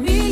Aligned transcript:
me. 0.00 0.31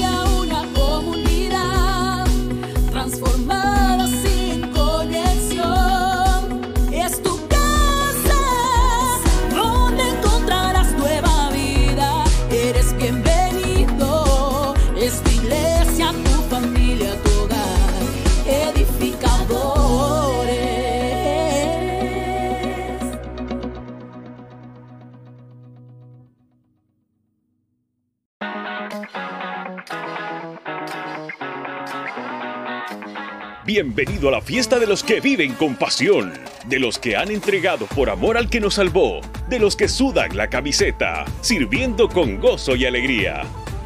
Bienvenido 33.82 34.28
a 34.28 34.32
la 34.32 34.42
fiesta 34.42 34.78
de 34.78 34.86
los 34.86 35.02
que 35.02 35.22
viven 35.22 35.54
con 35.54 35.74
pasión, 35.74 36.34
de 36.66 36.78
los 36.78 36.98
que 36.98 37.16
han 37.16 37.30
entregado 37.30 37.86
por 37.86 38.10
amor 38.10 38.36
al 38.36 38.50
que 38.50 38.60
nos 38.60 38.74
salvó, 38.74 39.22
de 39.48 39.58
los 39.58 39.74
que 39.74 39.88
sudan 39.88 40.36
la 40.36 40.50
camiseta, 40.50 41.24
sirviendo 41.40 42.06
con 42.06 42.38
gozo 42.38 42.76
y 42.76 42.84
alegría. 42.84 43.40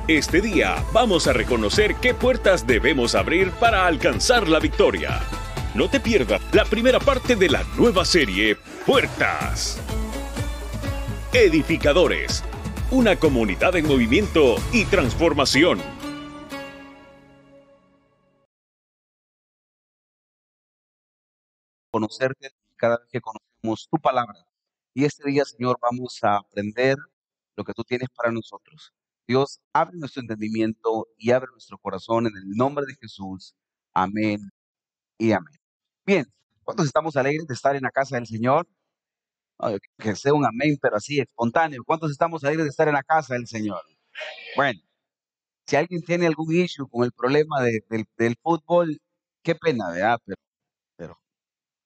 Este 0.09 0.41
día 0.41 0.85
vamos 0.93 1.29
a 1.29 1.33
reconocer 1.33 1.95
qué 2.03 2.13
puertas 2.13 2.67
debemos 2.67 3.15
abrir 3.15 3.53
para 3.53 3.87
alcanzar 3.87 4.49
la 4.49 4.59
victoria. 4.59 5.21
No 5.77 5.89
te 5.89 6.01
pierdas 6.01 6.41
la 6.51 6.65
primera 6.65 6.99
parte 6.99 7.37
de 7.37 7.51
la 7.51 7.63
nueva 7.77 8.05
serie 8.05 8.57
Puertas. 8.85 9.81
Edificadores, 11.33 12.43
una 12.91 13.15
comunidad 13.15 13.77
en 13.77 13.87
movimiento 13.87 14.57
y 14.73 14.87
transformación. 14.87 15.94
Conocerte 21.95 22.51
cada 22.75 22.99
vez 22.99 23.07
que 23.09 23.21
conocemos 23.21 23.87
tu 23.89 23.99
palabra. 23.99 24.45
Y 24.95 25.05
este 25.05 25.31
día, 25.31 25.45
Señor, 25.45 25.79
vamos 25.81 26.19
a 26.25 26.39
aprender 26.39 26.97
lo 27.55 27.63
que 27.63 27.73
tú 27.73 27.85
tienes 27.85 28.09
para 28.17 28.33
nosotros. 28.33 28.93
Dios, 29.29 29.61
abre 29.73 29.97
nuestro 29.97 30.23
entendimiento 30.23 31.07
y 31.17 31.31
abre 31.31 31.53
nuestro 31.53 31.79
corazón 31.79 32.27
en 32.27 32.37
el 32.37 32.49
nombre 32.57 32.85
de 32.85 32.97
Jesús. 32.97 33.55
Amén 33.93 34.41
y 35.19 35.31
amén. 35.31 35.55
Bien, 36.05 36.27
¿cuántos 36.65 36.87
estamos 36.87 37.15
alegres 37.15 37.47
de 37.47 37.55
estar 37.55 37.77
en 37.77 37.83
la 37.83 37.93
casa 37.93 38.17
del 38.17 38.27
Señor? 38.27 38.67
que 39.97 40.17
sea 40.17 40.35
un 40.35 40.45
amén, 40.45 40.77
pero 40.83 40.97
así, 40.97 41.21
espontáneo. 41.21 41.85
¿Cuántos 41.87 42.11
estamos 42.11 42.43
alegres 42.43 42.65
de 42.65 42.71
estar 42.71 42.89
en 42.89 42.95
la 42.95 43.05
casa 43.05 43.35
del 43.35 43.47
Señor? 43.47 43.83
Bueno, 44.57 44.81
si 45.65 45.77
alguien 45.77 46.03
tiene 46.03 46.27
algún 46.27 46.53
issue 46.53 46.89
con 46.89 47.05
el 47.05 47.13
problema 47.13 47.63
del, 47.63 47.85
del 48.19 48.37
fútbol, 48.43 49.01
qué 49.45 49.55
pena, 49.55 49.91
¿verdad? 49.93 50.19
Pero 50.25 50.44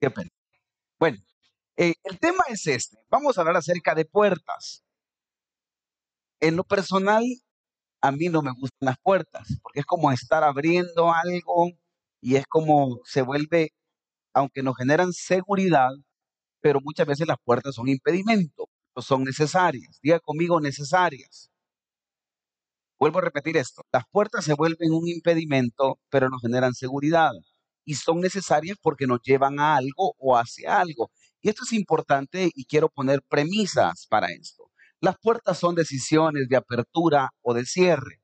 qué 0.00 0.10
pena. 0.10 0.30
Bueno, 0.98 1.18
eh, 1.76 1.94
el 2.04 2.18
tema 2.18 2.44
es 2.48 2.66
este. 2.66 2.98
Vamos 3.10 3.38
a 3.38 3.42
hablar 3.42 3.56
acerca 3.56 3.94
de 3.94 4.04
puertas. 4.04 4.84
En 6.40 6.56
lo 6.56 6.64
personal, 6.64 7.24
a 8.00 8.12
mí 8.12 8.28
no 8.28 8.42
me 8.42 8.52
gustan 8.52 8.86
las 8.86 8.98
puertas, 8.98 9.58
porque 9.62 9.80
es 9.80 9.86
como 9.86 10.12
estar 10.12 10.44
abriendo 10.44 11.12
algo 11.12 11.70
y 12.20 12.36
es 12.36 12.46
como 12.46 13.00
se 13.04 13.22
vuelve, 13.22 13.72
aunque 14.34 14.62
nos 14.62 14.76
generan 14.76 15.12
seguridad, 15.12 15.90
pero 16.60 16.80
muchas 16.82 17.06
veces 17.06 17.26
las 17.26 17.38
puertas 17.44 17.74
son 17.74 17.88
impedimento, 17.88 18.68
no 18.96 19.02
son 19.02 19.24
necesarias. 19.24 19.98
Diga 20.02 20.20
conmigo 20.20 20.60
necesarias. 20.60 21.50
Vuelvo 22.98 23.18
a 23.20 23.22
repetir 23.22 23.56
esto, 23.56 23.82
las 23.92 24.04
puertas 24.10 24.44
se 24.44 24.54
vuelven 24.54 24.92
un 24.92 25.06
impedimento, 25.08 26.00
pero 26.10 26.28
nos 26.28 26.42
generan 26.42 26.74
seguridad 26.74 27.32
y 27.88 27.94
son 27.94 28.20
necesarias 28.20 28.76
porque 28.82 29.06
nos 29.06 29.23
llevan 29.23 29.58
a 29.58 29.76
algo 29.76 30.14
o 30.19 30.37
hacia 30.37 30.79
algo. 30.79 31.11
Y 31.40 31.49
esto 31.49 31.64
es 31.64 31.73
importante 31.73 32.50
y 32.55 32.67
quiero 32.67 32.90
poner 32.90 33.23
premisas 33.23 34.06
para 34.11 34.26
esto. 34.31 34.70
Las 35.00 35.17
puertas 35.17 35.58
son 35.58 35.75
decisiones 35.75 36.50
de 36.50 36.56
apertura 36.56 37.31
o 37.40 37.55
de 37.55 37.64
cierre. 37.64 38.20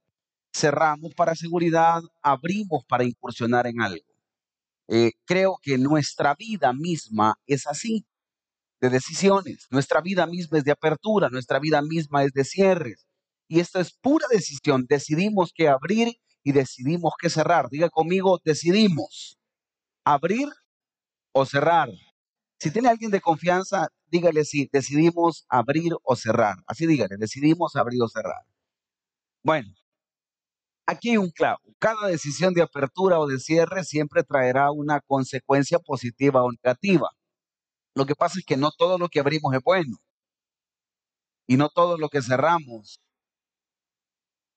Cerramos 0.52 1.14
para 1.14 1.34
seguridad, 1.34 2.02
abrimos 2.20 2.84
para 2.86 3.04
incursionar 3.04 3.66
en 3.66 3.80
algo. 3.80 4.04
Eh, 4.88 5.12
creo 5.24 5.56
que 5.62 5.78
nuestra 5.78 6.34
vida 6.34 6.74
misma 6.74 7.36
es 7.46 7.66
así, 7.66 8.04
de 8.82 8.90
decisiones. 8.90 9.66
Nuestra 9.70 10.02
vida 10.02 10.26
misma 10.26 10.58
es 10.58 10.64
de 10.64 10.72
apertura, 10.72 11.30
nuestra 11.30 11.58
vida 11.58 11.80
misma 11.80 12.22
es 12.22 12.32
de 12.32 12.44
cierres. 12.44 13.06
Y 13.48 13.60
esto 13.60 13.80
es 13.80 13.94
pura 13.94 14.26
decisión. 14.30 14.84
Decidimos 14.86 15.52
qué 15.54 15.68
abrir 15.68 16.18
y 16.42 16.52
decidimos 16.52 17.14
qué 17.18 17.30
cerrar. 17.30 17.70
Diga 17.70 17.88
conmigo, 17.88 18.42
decidimos 18.44 19.38
abrir 20.04 20.48
o 21.32 21.46
cerrar. 21.46 21.88
Si 22.60 22.70
tiene 22.70 22.88
alguien 22.88 23.10
de 23.10 23.20
confianza, 23.20 23.88
dígale 24.06 24.44
si 24.44 24.68
decidimos 24.72 25.44
abrir 25.48 25.92
o 26.02 26.16
cerrar. 26.16 26.56
Así 26.66 26.86
dígale, 26.86 27.16
decidimos 27.18 27.76
abrir 27.76 28.00
o 28.02 28.08
cerrar. 28.08 28.42
Bueno, 29.42 29.68
aquí 30.86 31.10
hay 31.10 31.16
un 31.16 31.30
clavo. 31.30 31.60
Cada 31.78 32.08
decisión 32.08 32.54
de 32.54 32.62
apertura 32.62 33.18
o 33.18 33.26
de 33.26 33.38
cierre 33.38 33.84
siempre 33.84 34.22
traerá 34.22 34.70
una 34.70 35.00
consecuencia 35.00 35.78
positiva 35.78 36.42
o 36.42 36.50
negativa. 36.52 37.10
Lo 37.94 38.06
que 38.06 38.14
pasa 38.14 38.38
es 38.38 38.44
que 38.44 38.56
no 38.56 38.70
todo 38.72 38.98
lo 38.98 39.08
que 39.08 39.20
abrimos 39.20 39.54
es 39.54 39.62
bueno. 39.62 39.96
Y 41.46 41.56
no 41.56 41.68
todo 41.68 41.98
lo 41.98 42.08
que 42.08 42.22
cerramos 42.22 43.00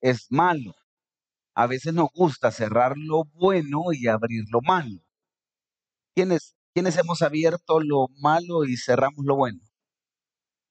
es 0.02 0.28
malo. 0.30 0.74
A 1.54 1.68
veces 1.68 1.94
nos 1.94 2.10
gusta 2.14 2.52
cerrar 2.52 2.94
lo 2.98 3.26
bueno 3.34 3.86
y 3.92 4.08
abrir 4.08 4.46
lo 4.50 4.62
malo. 4.62 5.07
¿Quiénes 6.18 6.56
¿Quiénes 6.74 6.98
hemos 6.98 7.22
abierto 7.22 7.80
lo 7.80 8.08
malo 8.20 8.66
y 8.66 8.76
cerramos 8.76 9.24
lo 9.24 9.36
bueno? 9.36 9.60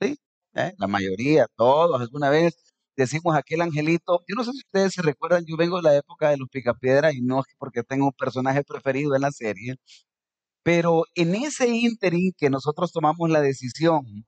¿Sí? 0.01 0.17
¿Eh? 0.55 0.73
La 0.79 0.89
mayoría, 0.89 1.47
todos, 1.57 2.01
alguna 2.01 2.31
vez 2.31 2.57
decimos 2.97 3.37
aquel 3.37 3.61
angelito. 3.61 4.25
Yo 4.27 4.35
no 4.35 4.43
sé 4.43 4.51
si 4.53 4.59
ustedes 4.59 4.95
se 4.95 5.03
recuerdan, 5.03 5.45
yo 5.47 5.57
vengo 5.57 5.77
de 5.77 5.85
la 5.85 5.97
época 5.97 6.31
de 6.31 6.37
los 6.37 6.49
Picapiedra 6.49 7.13
y 7.13 7.21
no 7.23 7.41
es 7.41 7.47
porque 7.59 7.85
tengo 7.85 8.07
un 8.07 8.13
personaje 8.13 8.65
preferido 8.65 9.15
en 9.15 9.23
la 9.23 9.31
serie, 9.31 9.77
pero 10.65 11.05
en 11.15 11.35
ese 11.37 11.69
ínterin 11.69 12.33
que 12.37 12.51
nosotros 12.51 12.93
tomamos 12.93 13.31
la 13.31 13.41
decisión, 13.41 14.27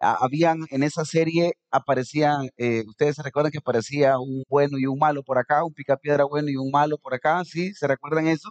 habían 0.00 0.66
en 0.70 0.82
esa 0.84 1.04
serie 1.04 1.54
aparecían, 1.70 2.48
eh, 2.58 2.84
ustedes 2.88 3.16
se 3.16 3.22
recuerdan 3.24 3.52
que 3.52 3.58
aparecía 3.58 4.18
un 4.20 4.44
bueno 4.48 4.78
y 4.78 4.86
un 4.86 4.98
malo 4.98 5.22
por 5.24 5.38
acá, 5.38 5.64
un 5.64 5.74
picapiedra 5.74 6.24
bueno 6.24 6.48
y 6.50 6.56
un 6.56 6.70
malo 6.70 6.98
por 6.98 7.14
acá, 7.14 7.44
¿sí? 7.44 7.74
¿Se 7.74 7.86
recuerdan 7.88 8.28
eso? 8.28 8.50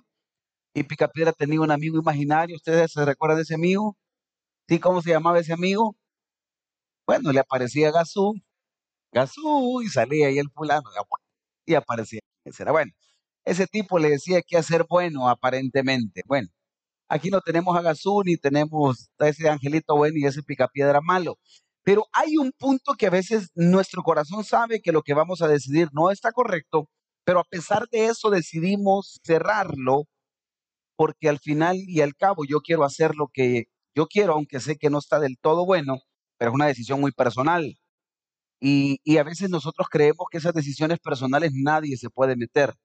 Y 0.74 0.84
Picapiedra 0.84 1.34
tenía 1.34 1.62
un 1.62 1.72
amigo 1.72 1.98
imaginario. 2.00 2.56
¿Ustedes 2.56 2.92
se 2.92 3.06
recuerdan 3.06 3.38
de 3.38 3.44
ese 3.44 3.56
amigo? 3.56 3.98
¿Sí? 4.68 4.80
¿Cómo 4.80 5.02
se 5.02 5.12
llamaba 5.12 5.40
ese 5.40 5.54
amigo? 5.54 5.96
Bueno, 7.08 7.32
le 7.32 7.40
aparecía 7.40 7.92
Gazú, 7.92 8.36
Gazú, 9.12 9.82
y 9.82 9.90
salía 9.90 10.28
ahí 10.28 10.38
el 10.38 10.50
fulano, 10.52 10.90
y 11.66 11.74
aparecía. 11.76 12.22
Era 12.46 12.72
bueno. 12.72 12.92
Ese 13.46 13.68
tipo 13.68 14.00
le 14.00 14.12
decía 14.12 14.42
que 14.44 14.58
hacer 14.58 14.86
bueno, 14.90 15.28
aparentemente. 15.30 16.24
Bueno, 16.28 16.50
aquí 17.10 17.30
no 17.32 17.42
tenemos 17.42 17.78
a 17.78 17.82
Gazú, 17.82 18.24
ni 18.26 18.38
tenemos 18.38 19.10
a 19.20 19.28
ese 19.30 19.50
angelito 19.50 19.96
bueno 19.96 20.18
y 20.18 20.26
ese 20.26 20.44
picapiedra 20.44 21.02
malo. 21.02 21.38
Pero 21.84 22.06
hay 22.14 22.38
un 22.38 22.52
punto 22.52 22.94
que 22.94 23.08
a 23.08 23.10
veces 23.12 23.50
nuestro 23.56 24.04
corazón 24.04 24.44
sabe 24.44 24.82
que 24.82 24.92
lo 24.92 25.02
que 25.02 25.14
vamos 25.16 25.42
a 25.42 25.48
decidir 25.48 25.90
no 25.94 26.12
está 26.12 26.32
correcto, 26.32 26.90
pero 27.26 27.40
a 27.40 27.44
pesar 27.44 27.88
de 27.92 28.08
eso 28.08 28.30
decidimos 28.30 29.20
cerrarlo 29.24 30.04
porque 31.00 31.30
al 31.30 31.40
final 31.40 31.78
y 31.78 32.02
al 32.02 32.14
cabo 32.14 32.44
yo 32.46 32.60
quiero 32.60 32.84
hacer 32.84 33.16
lo 33.16 33.30
que 33.30 33.70
yo 33.96 34.08
quiero, 34.08 34.34
aunque 34.34 34.60
sé 34.60 34.76
que 34.78 34.90
no 34.90 34.98
está 35.00 35.18
del 35.22 35.38
todo 35.40 35.66
bueno, 35.66 36.00
pero 36.38 36.52
es 36.52 36.56
una 36.56 36.66
decisión 36.68 37.00
muy 37.00 37.14
personal. 37.14 37.80
Y, 38.60 39.00
a 39.18 39.24
veces 39.24 39.50
nosotros 39.50 39.88
creemos 39.90 40.28
que 40.30 40.40
esas 40.40 40.54
decisiones 40.54 41.00
personales 41.00 41.54
nadie 41.56 41.96
se 41.96 42.10
puede 42.10 42.36
meter. 42.36 42.76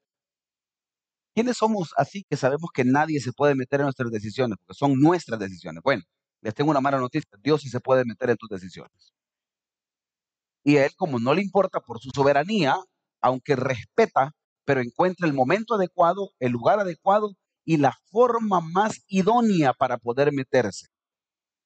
¿Quiénes 1.34 1.56
somos 1.56 1.92
así 1.96 2.24
que 2.30 2.36
sabemos 2.36 2.70
que 2.72 2.84
nadie 2.84 3.20
se 3.20 3.32
puede 3.32 3.56
meter 3.56 3.80
en 3.80 3.86
nuestras 3.86 4.12
decisiones? 4.12 4.58
Porque 4.64 4.78
son 4.78 5.00
nuestras 5.00 5.40
decisiones. 5.40 5.82
Bueno, 5.82 6.04
les 6.40 6.54
tengo 6.54 6.70
una 6.70 6.80
mala 6.80 6.98
noticia. 7.00 7.28
Dios 7.42 7.62
sí 7.62 7.68
se 7.68 7.80
puede 7.80 8.04
meter 8.04 8.30
en 8.30 8.36
tus 8.36 8.48
decisiones. 8.48 9.12
Y 10.62 10.76
a 10.76 10.86
Él, 10.86 10.92
como 10.96 11.18
no 11.18 11.34
le 11.34 11.42
importa 11.42 11.80
por 11.80 11.98
su 11.98 12.10
soberanía, 12.14 12.76
aunque 13.20 13.56
respeta, 13.56 14.36
pero 14.64 14.80
encuentra 14.80 15.26
el 15.26 15.34
momento 15.34 15.74
adecuado, 15.74 16.30
el 16.38 16.52
lugar 16.52 16.78
adecuado 16.78 17.34
y 17.64 17.78
la 17.78 17.96
forma 18.10 18.60
más 18.60 19.02
idónea 19.08 19.72
para 19.72 19.98
poder 19.98 20.32
meterse. 20.32 20.86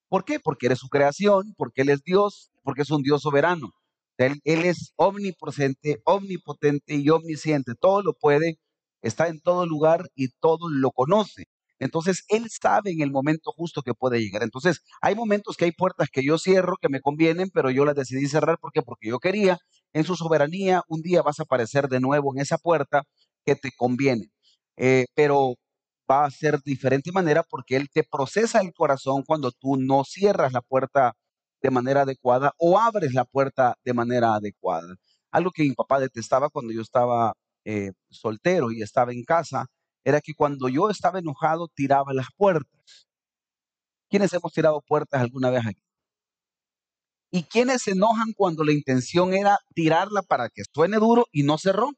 ¿Por 0.09 0.25
qué? 0.25 0.39
Porque 0.39 0.67
eres 0.67 0.79
su 0.79 0.89
creación, 0.89 1.53
porque 1.57 1.83
Él 1.83 1.89
es 1.89 2.01
Dios, 2.03 2.51
porque 2.63 2.81
es 2.81 2.89
un 2.89 3.03
Dios 3.03 3.21
soberano. 3.21 3.71
Él, 4.17 4.41
es 4.43 4.93
omnipresente, 4.97 6.01
omnipotente 6.03 6.95
y 6.95 7.09
omnisciente. 7.09 7.73
Todo 7.79 8.01
lo 8.03 8.13
puede, 8.13 8.59
está 9.01 9.27
en 9.29 9.39
todo 9.39 9.65
lugar 9.65 10.09
y 10.13 10.29
todo 10.41 10.69
lo 10.69 10.91
conoce. 10.91 11.45
Entonces, 11.79 12.25
Él 12.27 12.49
sabe 12.49 12.91
en 12.91 13.01
el 13.01 13.11
momento 13.11 13.51
justo 13.55 13.81
que 13.81 13.93
puede 13.93 14.19
llegar. 14.19 14.43
Entonces, 14.43 14.81
hay 15.01 15.15
momentos 15.15 15.55
que 15.55 15.65
hay 15.65 15.71
puertas 15.71 16.09
que 16.11 16.23
yo 16.23 16.37
cierro, 16.37 16.75
que 16.81 16.89
me 16.89 16.99
convienen, 16.99 17.49
pero 17.53 17.71
yo 17.71 17.85
las 17.85 17.95
decidí 17.95 18.27
cerrar. 18.27 18.57
¿Por 18.59 18.73
qué? 18.73 18.81
Porque 18.81 19.07
yo 19.07 19.19
quería, 19.19 19.57
en 19.93 20.03
su 20.03 20.15
soberanía, 20.17 20.81
un 20.89 21.01
día 21.01 21.21
vas 21.21 21.39
a 21.39 21.43
aparecer 21.43 21.87
de 21.87 22.01
nuevo 22.01 22.33
en 22.33 22.41
esa 22.41 22.57
puerta 22.57 23.03
que 23.45 23.55
te 23.55 23.71
conviene. 23.77 24.29
Eh, 24.75 25.05
pero 25.15 25.55
va 26.09 26.25
a 26.25 26.31
ser 26.31 26.55
de 26.55 26.71
diferente 26.71 27.11
manera 27.11 27.43
porque 27.43 27.75
Él 27.75 27.89
te 27.91 28.03
procesa 28.03 28.61
el 28.61 28.73
corazón 28.73 29.23
cuando 29.23 29.51
tú 29.51 29.77
no 29.77 30.03
cierras 30.03 30.53
la 30.53 30.61
puerta 30.61 31.13
de 31.61 31.71
manera 31.71 32.01
adecuada 32.01 32.53
o 32.57 32.79
abres 32.79 33.13
la 33.13 33.25
puerta 33.25 33.75
de 33.83 33.93
manera 33.93 34.35
adecuada. 34.35 34.95
Algo 35.31 35.51
que 35.51 35.63
mi 35.63 35.73
papá 35.73 35.99
detestaba 35.99 36.49
cuando 36.49 36.73
yo 36.73 36.81
estaba 36.81 37.33
eh, 37.65 37.91
soltero 38.09 38.71
y 38.71 38.81
estaba 38.81 39.11
en 39.11 39.23
casa 39.23 39.67
era 40.03 40.21
que 40.21 40.33
cuando 40.33 40.69
yo 40.69 40.89
estaba 40.89 41.19
enojado 41.19 41.67
tiraba 41.67 42.13
las 42.13 42.27
puertas. 42.35 43.07
¿Quiénes 44.09 44.33
hemos 44.33 44.51
tirado 44.53 44.81
puertas 44.81 45.21
alguna 45.21 45.49
vez 45.51 45.65
aquí? 45.67 45.83
¿Y 47.31 47.43
quiénes 47.43 47.83
se 47.83 47.91
enojan 47.91 48.33
cuando 48.35 48.63
la 48.63 48.73
intención 48.73 49.33
era 49.33 49.59
tirarla 49.75 50.23
para 50.23 50.49
que 50.49 50.63
suene 50.73 50.97
duro 50.97 51.25
y 51.31 51.43
no 51.43 51.59
cerró? 51.59 51.91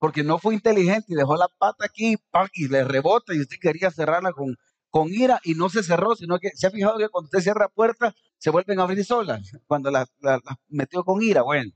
Porque 0.00 0.24
no 0.24 0.38
fue 0.38 0.54
inteligente 0.54 1.06
y 1.10 1.14
dejó 1.14 1.36
la 1.36 1.48
pata 1.58 1.84
aquí 1.84 2.16
¡pac! 2.32 2.50
y 2.54 2.68
le 2.68 2.84
rebota 2.84 3.34
y 3.34 3.40
usted 3.40 3.58
quería 3.60 3.90
cerrarla 3.92 4.32
con, 4.32 4.56
con 4.90 5.08
ira 5.08 5.40
y 5.44 5.54
no 5.54 5.68
se 5.68 5.82
cerró, 5.84 6.16
sino 6.16 6.38
que 6.40 6.50
se 6.54 6.66
ha 6.66 6.70
fijado 6.72 6.98
que 6.98 7.08
cuando 7.08 7.26
usted 7.26 7.40
cierra 7.40 7.68
puertas 7.68 8.14
se 8.38 8.50
vuelven 8.50 8.80
a 8.80 8.84
abrir 8.84 9.04
solas, 9.04 9.52
cuando 9.66 9.90
las 9.90 10.08
la, 10.20 10.40
la 10.44 10.56
metió 10.68 11.04
con 11.04 11.22
ira, 11.22 11.42
bueno. 11.42 11.70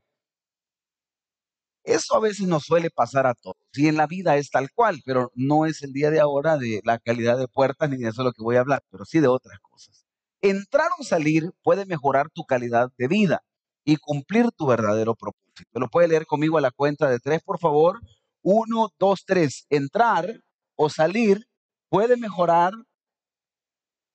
Eso 1.85 2.17
a 2.17 2.21
veces 2.21 2.47
nos 2.47 2.65
suele 2.65 2.91
pasar 2.91 3.27
a 3.27 3.35
todos. 3.35 3.59
Y 3.75 3.89
en 3.89 3.97
la 3.97 4.07
vida 4.07 4.37
es 4.37 4.51
tal 4.51 4.71
cual, 4.73 5.03
pero 5.05 5.31
no 5.35 5.67
es 5.67 5.83
el 5.83 5.93
día 5.93 6.11
de 6.11 6.19
ahora 6.19 6.57
de 6.57 6.81
la 6.83 6.99
calidad 6.99 7.39
de 7.39 7.47
puertas 7.47 7.91
ni 7.91 7.99
de 7.99 8.09
eso 8.09 8.23
lo 8.25 8.33
que 8.33 8.43
voy 8.43 8.57
a 8.57 8.61
hablar, 8.61 8.83
pero 8.91 9.05
sí 9.05 9.21
de 9.21 9.29
otras 9.29 9.59
cosas. 9.61 10.07
Entrar 10.41 10.89
o 10.99 11.05
salir 11.05 11.51
puede 11.63 11.85
mejorar 11.85 12.31
tu 12.31 12.45
calidad 12.45 12.91
de 12.97 13.09
vida 13.09 13.43
y 13.85 13.97
cumplir 13.97 14.51
tu 14.53 14.67
verdadero 14.67 15.15
propósito. 15.15 15.44
Lo 15.73 15.89
puede 15.89 16.09
leer 16.09 16.27
conmigo 16.27 16.59
a 16.59 16.61
la 16.61 16.71
cuenta 16.71 17.09
de 17.09 17.19
tres, 17.19 17.43
por 17.43 17.59
favor. 17.59 18.01
Uno, 18.43 18.89
dos, 18.99 19.25
tres. 19.25 19.67
Entrar 19.71 20.41
o 20.77 20.89
salir 20.89 21.47
puede 21.89 22.17
mejorar 22.17 22.73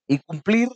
y 0.08 0.18
cumplir. 0.18 0.68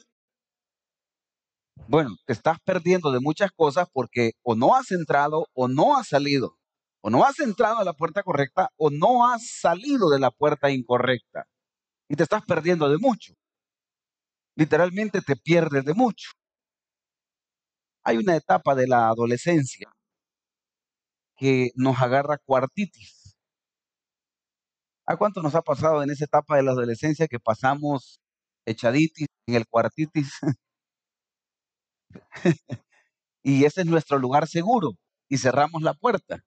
Bueno, 1.88 2.16
te 2.26 2.32
estás 2.32 2.58
perdiendo 2.64 3.10
de 3.12 3.20
muchas 3.20 3.50
cosas 3.52 3.88
porque 3.92 4.32
o 4.42 4.54
no 4.54 4.74
has 4.74 4.90
entrado 4.90 5.48
o 5.52 5.68
no 5.68 5.96
has 5.96 6.08
salido. 6.08 6.56
O 7.02 7.10
no 7.10 7.24
has 7.24 7.38
entrado 7.40 7.78
a 7.78 7.84
la 7.84 7.92
puerta 7.92 8.22
correcta 8.22 8.70
o 8.76 8.90
no 8.90 9.26
has 9.26 9.46
salido 9.60 10.08
de 10.08 10.18
la 10.18 10.30
puerta 10.30 10.70
incorrecta. 10.70 11.46
Y 12.08 12.16
te 12.16 12.22
estás 12.22 12.42
perdiendo 12.46 12.88
de 12.88 12.98
mucho. 12.98 13.34
Literalmente 14.56 15.20
te 15.20 15.36
pierdes 15.36 15.84
de 15.84 15.94
mucho. 15.94 16.30
Hay 18.04 18.18
una 18.18 18.36
etapa 18.36 18.74
de 18.74 18.86
la 18.86 19.08
adolescencia 19.08 19.90
que 21.36 21.70
nos 21.76 22.00
agarra 22.00 22.38
cuartitis. 22.38 23.36
¿A 25.06 25.16
cuánto 25.16 25.42
nos 25.42 25.54
ha 25.54 25.62
pasado 25.62 26.02
en 26.02 26.10
esa 26.10 26.24
etapa 26.24 26.56
de 26.56 26.62
la 26.62 26.72
adolescencia 26.72 27.28
que 27.28 27.38
pasamos 27.40 28.20
echaditis 28.66 29.26
en 29.46 29.54
el 29.56 29.66
cuartitis? 29.66 30.32
y 33.42 33.64
ese 33.64 33.82
es 33.82 33.86
nuestro 33.86 34.18
lugar 34.18 34.48
seguro 34.48 34.92
y 35.28 35.38
cerramos 35.38 35.82
la 35.82 35.94
puerta. 35.94 36.40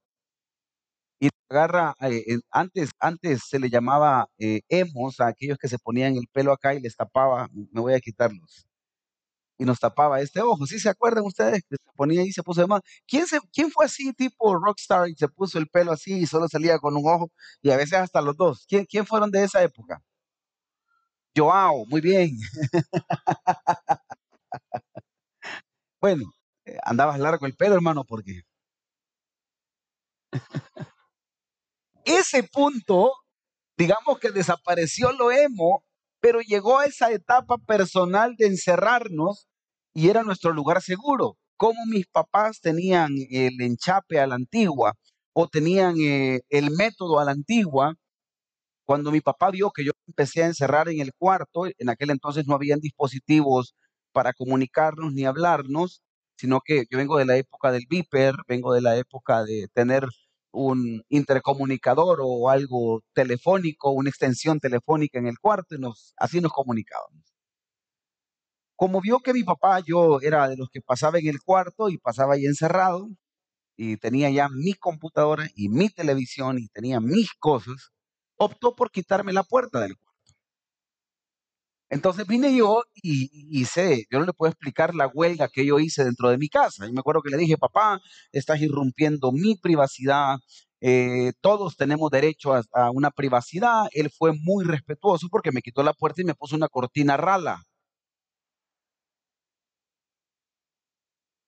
Y 1.20 1.30
agarra, 1.50 1.96
eh, 2.02 2.40
antes, 2.52 2.92
antes 3.00 3.42
se 3.48 3.60
le 3.60 3.70
llamaba 3.70 4.28
eh, 4.40 4.62
emos 4.70 5.20
a 5.20 5.28
aquellos 5.28 5.58
que 5.58 5.68
se 5.68 5.80
ponían 5.80 6.16
el 6.16 6.28
pelo 6.32 6.52
acá 6.52 6.74
y 6.76 6.80
les 6.82 6.96
tapaba, 6.96 7.48
me 7.54 7.82
voy 7.82 7.94
a 7.94 8.00
quitarlos, 8.00 8.68
y 9.58 9.66
nos 9.66 9.80
tapaba 9.80 10.22
este 10.22 10.42
ojo. 10.42 10.66
¿Sí 10.68 10.80
se 10.80 10.90
acuerdan 10.90 11.26
ustedes? 11.26 11.64
Que 11.70 11.76
se 11.78 11.92
ponía 11.96 12.22
ahí 12.22 12.28
y 12.28 12.34
se 12.34 12.44
puso 12.44 12.62
de 12.62 12.68
más. 12.68 12.82
¿Quién, 13.08 13.28
se, 13.28 13.40
¿Quién 13.52 13.72
fue 13.72 13.86
así, 13.86 14.14
tipo 14.14 14.56
rockstar, 14.58 15.10
y 15.10 15.16
se 15.16 15.28
puso 15.28 15.58
el 15.60 15.68
pelo 15.68 15.92
así 15.92 16.14
y 16.20 16.28
solo 16.28 16.48
salía 16.48 16.80
con 16.80 16.96
un 16.96 17.08
ojo, 17.08 17.32
y 17.62 17.72
a 17.72 17.78
veces 17.78 18.00
hasta 18.00 18.22
los 18.22 18.38
dos? 18.38 18.66
¿Quién, 18.68 18.86
quién 18.86 19.06
fueron 19.06 19.32
de 19.32 19.44
esa 19.44 19.64
época? 19.64 20.02
Joao, 21.36 21.86
muy 21.88 22.02
bien. 22.02 22.32
Bueno, 26.00 26.32
eh, 26.66 26.78
andabas 26.84 27.20
largo 27.20 27.46
el 27.46 27.56
pelo, 27.56 27.76
hermano, 27.76 28.04
porque 28.06 28.42
ese 32.06 32.44
punto, 32.44 33.12
digamos 33.78 34.20
que 34.20 34.32
desapareció 34.32 35.12
lo 35.12 35.32
emo, 35.32 35.84
pero 36.20 36.42
llegó 36.42 36.80
a 36.80 36.86
esa 36.86 37.12
etapa 37.12 37.58
personal 37.58 38.36
de 38.38 38.48
encerrarnos 38.48 39.48
y 39.94 40.10
era 40.10 40.24
nuestro 40.24 40.54
lugar 40.54 40.82
seguro. 40.82 41.38
Como 41.58 41.86
mis 41.88 42.08
papás 42.08 42.60
tenían 42.62 43.12
el 43.30 43.60
enchape 43.62 44.20
a 44.20 44.28
la 44.28 44.36
antigua 44.36 44.94
o 45.34 45.48
tenían 45.48 45.96
eh, 46.00 46.42
el 46.50 46.72
método 46.72 47.20
a 47.20 47.26
la 47.26 47.32
antigua, 47.32 47.96
cuando 48.86 49.12
mi 49.12 49.22
papá 49.22 49.52
vio 49.52 49.72
que 49.72 49.84
yo 49.86 49.92
empecé 50.08 50.44
a 50.44 50.48
encerrar 50.48 50.90
en 50.90 51.02
el 51.02 51.12
cuarto, 51.18 51.66
en 51.78 51.90
aquel 51.90 52.12
entonces 52.12 52.48
no 52.48 52.56
habían 52.56 52.80
dispositivos 52.80 53.76
para 54.14 54.34
comunicarnos 54.34 55.14
ni 55.14 55.26
hablarnos, 55.26 56.02
sino 56.38 56.62
que 56.62 56.86
yo 56.90 56.98
vengo 56.98 57.18
de 57.18 57.26
la 57.26 57.38
época 57.38 57.72
del 57.72 57.86
Viper, 57.90 58.36
vengo 58.48 58.74
de 58.74 58.82
la 58.82 58.98
época 58.98 59.44
de 59.44 59.68
tener 59.74 60.08
un 60.58 61.04
intercomunicador 61.10 62.20
o 62.22 62.50
algo 62.50 63.04
telefónico, 63.14 63.92
una 63.92 64.10
extensión 64.10 64.60
telefónica 64.60 65.20
en 65.20 65.28
el 65.28 65.40
cuarto 65.40 65.76
y 65.76 65.80
nos, 65.80 66.14
así 66.18 66.42
nos 66.42 66.52
comunicábamos. 66.52 67.24
Como 68.76 69.02
vio 69.02 69.20
que 69.20 69.34
mi 69.34 69.44
papá, 69.44 69.80
yo 69.80 70.20
era 70.22 70.48
de 70.48 70.58
los 70.58 70.70
que 70.70 70.82
pasaba 70.82 71.20
en 71.20 71.28
el 71.28 71.42
cuarto 71.42 71.90
y 71.90 71.98
pasaba 71.98 72.36
ahí 72.36 72.46
encerrado 72.46 73.10
y 73.76 73.98
tenía 73.98 74.30
ya 74.32 74.50
mi 74.50 74.74
computadora 74.74 75.48
y 75.56 75.70
mi 75.70 75.90
televisión 75.90 76.60
y 76.60 76.68
tenía 76.70 77.00
mis 77.00 77.34
cosas, 77.40 77.92
optó 78.38 78.76
por 78.76 78.92
quitarme 78.92 79.34
la 79.34 79.44
puerta 79.44 79.80
del 79.80 79.96
cuarto. 79.98 80.07
Entonces 81.90 82.28
vine 82.28 82.56
yo 82.56 82.84
y 82.96 83.30
y 83.34 83.62
hice, 83.62 84.06
yo 84.12 84.20
no 84.20 84.26
le 84.26 84.34
puedo 84.34 84.52
explicar 84.52 84.94
la 84.96 85.08
huelga 85.08 85.48
que 85.50 85.66
yo 85.66 85.80
hice 85.80 86.04
dentro 86.04 86.30
de 86.30 86.38
mi 86.38 86.50
casa. 86.50 86.88
Y 86.88 86.92
me 86.94 87.00
acuerdo 87.00 87.22
que 87.22 87.30
le 87.32 87.38
dije, 87.38 87.58
papá, 87.58 88.02
estás 88.32 88.62
irrumpiendo 88.62 89.32
mi 89.32 89.56
privacidad, 89.56 90.38
eh, 90.82 91.34
todos 91.42 91.76
tenemos 91.78 92.12
derecho 92.12 92.54
a, 92.54 92.62
a 92.74 92.92
una 92.92 93.12
privacidad. 93.12 93.86
Él 93.94 94.10
fue 94.12 94.34
muy 94.34 94.66
respetuoso 94.66 95.28
porque 95.32 95.52
me 95.52 95.62
quitó 95.62 95.84
la 95.84 95.94
puerta 95.94 96.22
y 96.22 96.26
me 96.26 96.36
puso 96.36 96.56
una 96.56 96.68
cortina 96.70 97.18
rala. 97.18 97.64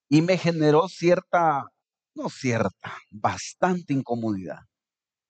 Y 0.07 0.21
me 0.21 0.37
generó 0.37 0.87
cierta, 0.87 1.63
no 2.13 2.29
cierta, 2.29 2.93
bastante 3.09 3.93
incomodidad. 3.93 4.68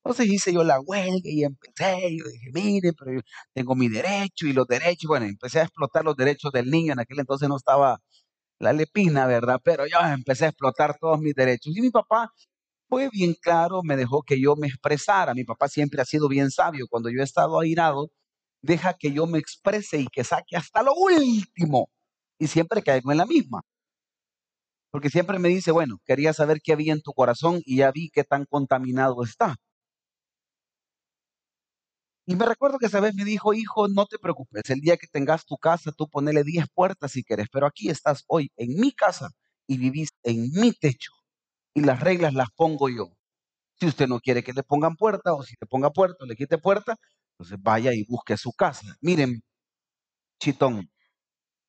Entonces 0.09 0.33
hice 0.33 0.51
yo 0.51 0.63
la 0.63 0.79
huelga 0.81 1.21
y 1.23 1.43
empecé, 1.43 2.17
yo 2.17 2.25
dije, 2.25 2.49
mire, 2.51 2.93
pero 2.93 3.13
yo 3.13 3.21
tengo 3.53 3.75
mi 3.75 3.89
derecho 3.89 4.47
y 4.47 4.53
los 4.53 4.65
derechos, 4.65 5.07
bueno, 5.07 5.27
empecé 5.27 5.59
a 5.59 5.63
explotar 5.65 6.03
los 6.03 6.15
derechos 6.15 6.51
del 6.51 6.71
niño, 6.71 6.93
en 6.93 6.99
aquel 6.99 7.19
entonces 7.19 7.47
no 7.47 7.57
estaba 7.57 7.99
la 8.59 8.73
lepina, 8.73 9.27
¿verdad? 9.27 9.59
Pero 9.63 9.85
yo 9.87 9.99
empecé 10.01 10.45
a 10.45 10.49
explotar 10.49 10.97
todos 10.99 11.19
mis 11.19 11.35
derechos. 11.35 11.77
Y 11.77 11.81
mi 11.81 11.91
papá 11.91 12.31
fue 12.89 13.09
bien 13.11 13.35
claro, 13.41 13.81
me 13.83 13.97
dejó 13.97 14.23
que 14.23 14.41
yo 14.41 14.55
me 14.55 14.67
expresara. 14.67 15.35
Mi 15.35 15.43
papá 15.45 15.67
siempre 15.69 16.01
ha 16.01 16.05
sido 16.05 16.27
bien 16.29 16.51
sabio. 16.51 16.87
Cuando 16.89 17.09
yo 17.11 17.21
he 17.21 17.23
estado 17.23 17.59
airado, 17.59 18.09
deja 18.63 18.95
que 18.95 19.13
yo 19.13 19.27
me 19.27 19.39
exprese 19.39 19.99
y 20.01 20.07
que 20.07 20.23
saque 20.23 20.57
hasta 20.57 20.83
lo 20.83 20.93
último. 20.95 21.89
Y 22.39 22.47
siempre 22.47 22.83
caigo 22.83 23.11
en 23.11 23.19
la 23.19 23.27
misma. 23.27 23.61
Porque 24.91 25.09
siempre 25.09 25.39
me 25.39 25.49
dice, 25.49 25.71
bueno, 25.71 25.99
quería 26.05 26.33
saber 26.33 26.61
qué 26.63 26.73
había 26.73 26.93
en 26.93 27.01
tu 27.01 27.13
corazón 27.13 27.61
y 27.65 27.77
ya 27.77 27.91
vi 27.91 28.09
qué 28.11 28.23
tan 28.23 28.45
contaminado 28.45 29.23
está. 29.23 29.55
Y 32.29 32.36
me 32.36 32.45
recuerdo 32.45 32.77
que 32.77 32.86
esa 32.86 33.00
vez 33.00 33.15
me 33.15 33.25
dijo, 33.25 33.55
hijo, 33.55 33.88
no 33.88 34.05
te 34.05 34.19
preocupes, 34.19 34.69
el 34.69 34.81
día 34.81 34.98
que 34.98 35.07
tengas 35.07 35.48
tu 35.48 35.57
casa, 35.57 35.91
tú 35.91 36.07
ponele 36.07 36.43
10 36.43 36.67
puertas 36.71 37.12
si 37.13 37.24
quieres, 37.24 37.48
pero 37.51 37.65
aquí 37.65 37.89
estás 37.89 38.24
hoy 38.27 38.51
en 38.55 38.79
mi 38.79 38.91
casa 38.91 39.31
y 39.65 39.79
vivís 39.79 40.09
en 40.21 40.51
mi 40.51 40.71
techo 40.74 41.12
y 41.74 41.81
las 41.81 42.01
reglas 42.01 42.36
las 42.36 42.50
pongo 42.55 42.88
yo. 42.88 43.07
Si 43.79 43.88
usted 43.88 44.07
no 44.07 44.19
quiere 44.19 44.43
que 44.43 44.53
le 44.53 44.63
pongan 44.63 44.95
puerta 44.95 45.33
o 45.33 45.43
si 45.43 45.55
le 45.62 45.67
ponga 45.67 45.91
puerta 45.91 46.24
o 46.24 46.27
le 46.27 46.36
quite 46.36 46.59
puerta, 46.59 46.98
entonces 47.33 47.57
vaya 47.63 47.93
y 47.95 48.05
busque 48.05 48.38
su 48.38 48.53
casa. 48.53 48.95
Miren, 49.01 49.41
chitón, 50.39 50.89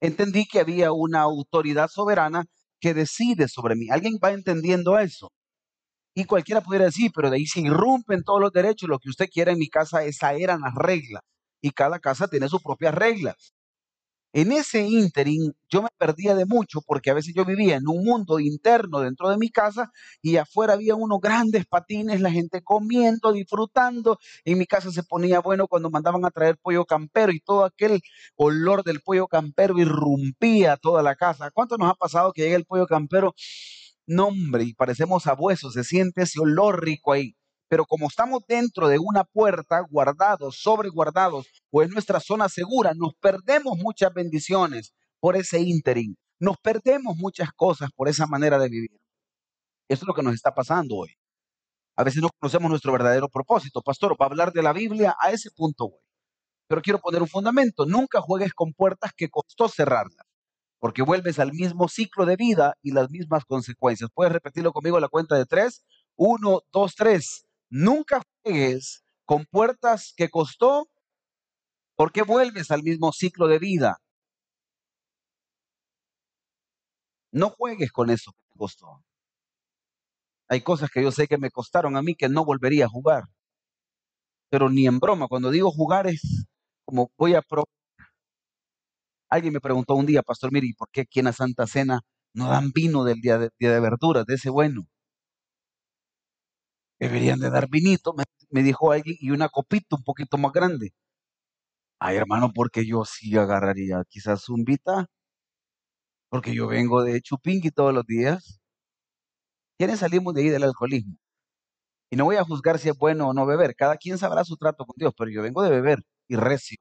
entendí 0.01 0.47
que 0.47 0.61
había 0.61 0.93
una 0.93 1.23
autoridad 1.23 1.89
soberana 1.89 2.45
que 2.81 2.95
decide 2.95 3.49
sobre 3.49 3.77
mí. 3.77 3.89
¿Alguien 3.91 4.19
va 4.23 4.33
entendiendo 4.33 4.99
eso? 4.99 5.33
Y 6.15 6.25
cualquiera 6.25 6.61
pudiera 6.61 6.87
decir, 6.87 7.11
pero 7.15 7.31
de 7.31 7.37
ahí 7.37 7.47
se 7.47 7.61
irrumpen 7.61 8.23
todos 8.25 8.41
los 8.41 8.53
derechos, 8.53 8.89
lo 8.89 8.99
que 8.99 9.11
usted 9.11 9.29
quiera 9.29 9.53
en 9.53 9.59
mi 9.59 9.69
casa, 9.69 10.05
esas 10.05 10.35
eran 10.39 10.61
las 10.61 10.75
reglas. 10.75 11.23
Y 11.63 11.71
cada 11.71 11.99
casa 12.01 12.29
tiene 12.29 12.49
sus 12.49 12.63
propias 12.63 12.95
reglas. 12.95 13.55
En 14.33 14.53
ese 14.53 14.87
ínterin 14.87 15.53
yo 15.69 15.83
me 15.83 15.89
perdía 15.99 16.37
de 16.37 16.47
mucho 16.47 16.81
porque 16.87 17.11
a 17.11 17.15
veces 17.15 17.35
yo 17.35 17.45
vivía 17.45 17.77
en 17.77 17.89
un 17.89 18.05
mundo 18.05 18.39
interno 18.39 19.01
dentro 19.01 19.29
de 19.29 19.37
mi 19.37 19.51
casa 19.51 19.91
y 20.23 20.37
afuera 20.37 20.75
había 20.75 20.95
unos 20.95 21.19
grandes 21.21 21.67
patines, 21.67 22.21
la 22.21 22.31
gente 22.31 22.63
comiendo, 22.63 23.33
disfrutando. 23.33 24.19
En 24.45 24.59
mi 24.59 24.67
casa 24.67 24.93
se 24.93 25.03
ponía 25.03 25.41
bueno 25.41 25.67
cuando 25.67 25.91
mandaban 25.91 26.25
a 26.25 26.31
traer 26.31 26.57
pollo 26.63 26.85
campero 26.85 27.33
y 27.33 27.41
todo 27.41 27.65
aquel 27.65 28.01
olor 28.37 28.85
del 28.85 29.01
pollo 29.01 29.27
campero 29.27 29.77
irrumpía 29.81 30.77
toda 30.77 31.03
la 31.03 31.17
casa. 31.17 31.51
¿Cuánto 31.51 31.77
nos 31.77 31.91
ha 31.91 31.95
pasado 31.95 32.33
que 32.33 32.43
llega 32.43 32.57
el 32.57 32.67
pollo 32.67 32.87
campero? 32.87 33.35
Nombre 34.11 34.65
y 34.65 34.75
parecemos 34.75 35.27
abuesos, 35.27 35.75
se 35.75 35.85
siente 35.85 36.23
ese 36.23 36.41
olor 36.41 36.85
rico 36.85 37.13
ahí. 37.13 37.35
Pero 37.69 37.85
como 37.85 38.09
estamos 38.09 38.43
dentro 38.49 38.89
de 38.89 38.99
una 38.99 39.25
puerta, 39.25 39.81
guardados, 39.89 40.61
sobreguardados, 40.61 41.47
o 41.71 41.83
en 41.83 41.91
nuestra 41.91 42.19
zona 42.19 42.49
segura, 42.49 42.93
nos 42.95 43.15
perdemos 43.21 43.79
muchas 43.79 44.13
bendiciones 44.13 44.93
por 45.21 45.37
ese 45.37 45.61
ínterin. 45.61 46.17
Nos 46.41 46.57
perdemos 46.59 47.17
muchas 47.17 47.51
cosas 47.53 47.91
por 47.95 48.09
esa 48.09 48.27
manera 48.27 48.59
de 48.59 48.69
vivir. 48.69 49.01
Eso 49.89 50.05
es 50.05 50.09
lo 50.09 50.15
que 50.15 50.23
nos 50.23 50.35
está 50.35 50.53
pasando 50.53 50.97
hoy. 50.97 51.15
A 51.97 52.03
veces 52.03 52.23
no 52.23 52.31
conocemos 52.39 52.71
nuestro 52.71 52.93
verdadero 52.93 53.29
propósito. 53.29 53.83
Pastor, 53.83 54.17
para 54.17 54.31
hablar 54.31 54.53
de 54.53 54.63
la 54.63 54.73
Biblia, 54.73 55.15
a 55.21 55.31
ese 55.31 55.51
punto 55.51 55.91
voy. 55.91 56.01
Pero 56.67 56.83
quiero 56.83 56.99
poner 57.01 57.23
un 57.23 57.29
fundamento. 57.29 57.85
Nunca 57.87 58.21
juegues 58.21 58.53
con 58.55 58.73
puertas 58.73 59.13
que 59.17 59.29
costó 59.29 59.69
cerrarlas 59.69 60.30
porque 60.81 61.03
vuelves 61.03 61.39
al 61.39 61.53
mismo 61.53 61.89
ciclo 61.89 62.27
de 62.27 62.37
vida 62.37 62.75
y 62.83 62.93
las 62.93 63.11
mismas 63.11 63.45
consecuencias. 63.45 64.11
¿Puedes 64.13 64.33
repetirlo 64.33 64.73
conmigo 64.73 64.99
la 64.99 65.09
cuenta 65.09 65.37
de 65.37 65.47
tres? 65.47 65.85
Uno, 66.17 66.63
dos, 66.73 66.95
tres. 66.97 67.47
nunca 67.69 68.23
juegues 68.43 69.05
con 69.25 69.47
puertas 69.47 70.13
que 70.17 70.29
costó, 70.29 70.89
porque 71.97 72.23
vuelves 72.23 72.71
al 72.71 72.83
mismo 72.83 73.13
ciclo 73.13 73.47
de 73.47 73.59
vida. 73.59 73.99
No 77.33 77.51
juegues 77.51 77.93
con 77.93 78.11
eso 78.11 78.33
que 78.33 78.59
costó. 78.59 79.05
Hay 80.49 80.63
cosas 80.63 80.91
que 80.91 81.03
yo 81.03 81.13
sé 81.13 81.29
que 81.29 81.39
me 81.39 81.51
costaron 81.51 81.97
a 81.97 82.03
mí 82.03 82.17
que 82.17 82.29
no 82.29 82.45
volvería 82.45 82.87
a 82.87 82.89
jugar. 82.89 83.25
Pero 84.51 84.69
ni 84.69 84.87
en 84.87 84.99
broma, 84.99 85.29
cuando 85.29 85.51
digo 85.51 85.71
jugar 85.71 86.07
es 86.09 86.47
como 86.85 87.13
voy 87.17 87.35
a 87.35 87.43
pro. 87.43 87.65
Alguien 89.31 89.55
me 89.55 89.61
preguntó 89.61 89.95
un 89.95 90.07
día, 90.07 90.23
Pastor, 90.23 90.53
mire, 90.53 90.67
¿y 90.67 90.75
por 90.75 90.89
qué 90.91 91.03
aquí 91.03 91.21
en 91.21 91.27
la 91.27 91.33
Santa 91.33 91.67
Cena 91.67 92.01
no 92.35 92.49
dan 92.49 92.71
vino 92.73 93.05
del 93.05 93.21
día 93.21 93.39
de, 93.39 93.51
verduras, 93.81 94.27
de 94.27 94.35
ese 94.35 94.51
bueno? 94.51 94.87
Deberían 97.01 97.41
de 97.41 97.51
dar 97.51 97.69
vinito, 97.69 98.15
me, 98.15 98.23
me 98.51 98.63
dijo 98.63 98.93
alguien, 98.93 99.17
y 99.19 99.33
una 99.33 99.49
copita 99.49 99.97
un 99.97 100.05
poquito 100.05 100.39
más 100.39 100.53
grande. 100.53 100.93
Ay, 101.99 102.17
hermano, 102.17 102.53
porque 102.55 102.85
yo 102.87 103.05
sí 103.07 103.37
agarraría 103.39 104.03
quizás 104.09 104.49
un 104.51 104.65
vita, 104.65 105.07
porque 106.29 106.55
yo 106.55 106.67
vengo 106.67 107.03
de 107.05 107.21
Chupingui 107.21 107.71
todos 107.71 107.95
los 107.95 108.05
días. 108.07 108.61
¿Quiénes 109.79 109.99
salimos 109.99 110.33
de 110.35 110.43
ahí 110.43 110.49
del 110.49 110.63
alcoholismo? 110.63 111.17
Y 112.11 112.17
no 112.17 112.25
voy 112.25 112.37
a 112.37 112.45
juzgar 112.45 112.79
si 112.79 112.89
es 112.89 112.97
bueno 112.97 113.29
o 113.29 113.35
no 113.35 113.47
beber. 113.47 113.75
Cada 113.77 113.97
quien 113.97 114.19
sabrá 114.19 114.45
su 114.45 114.57
trato 114.57 114.87
con 114.87 114.95
Dios, 114.97 115.13
pero 115.17 115.31
yo 115.31 115.43
vengo 115.43 115.63
de 115.63 115.71
beber 115.71 116.03
y 116.29 116.37
recio. 116.37 116.79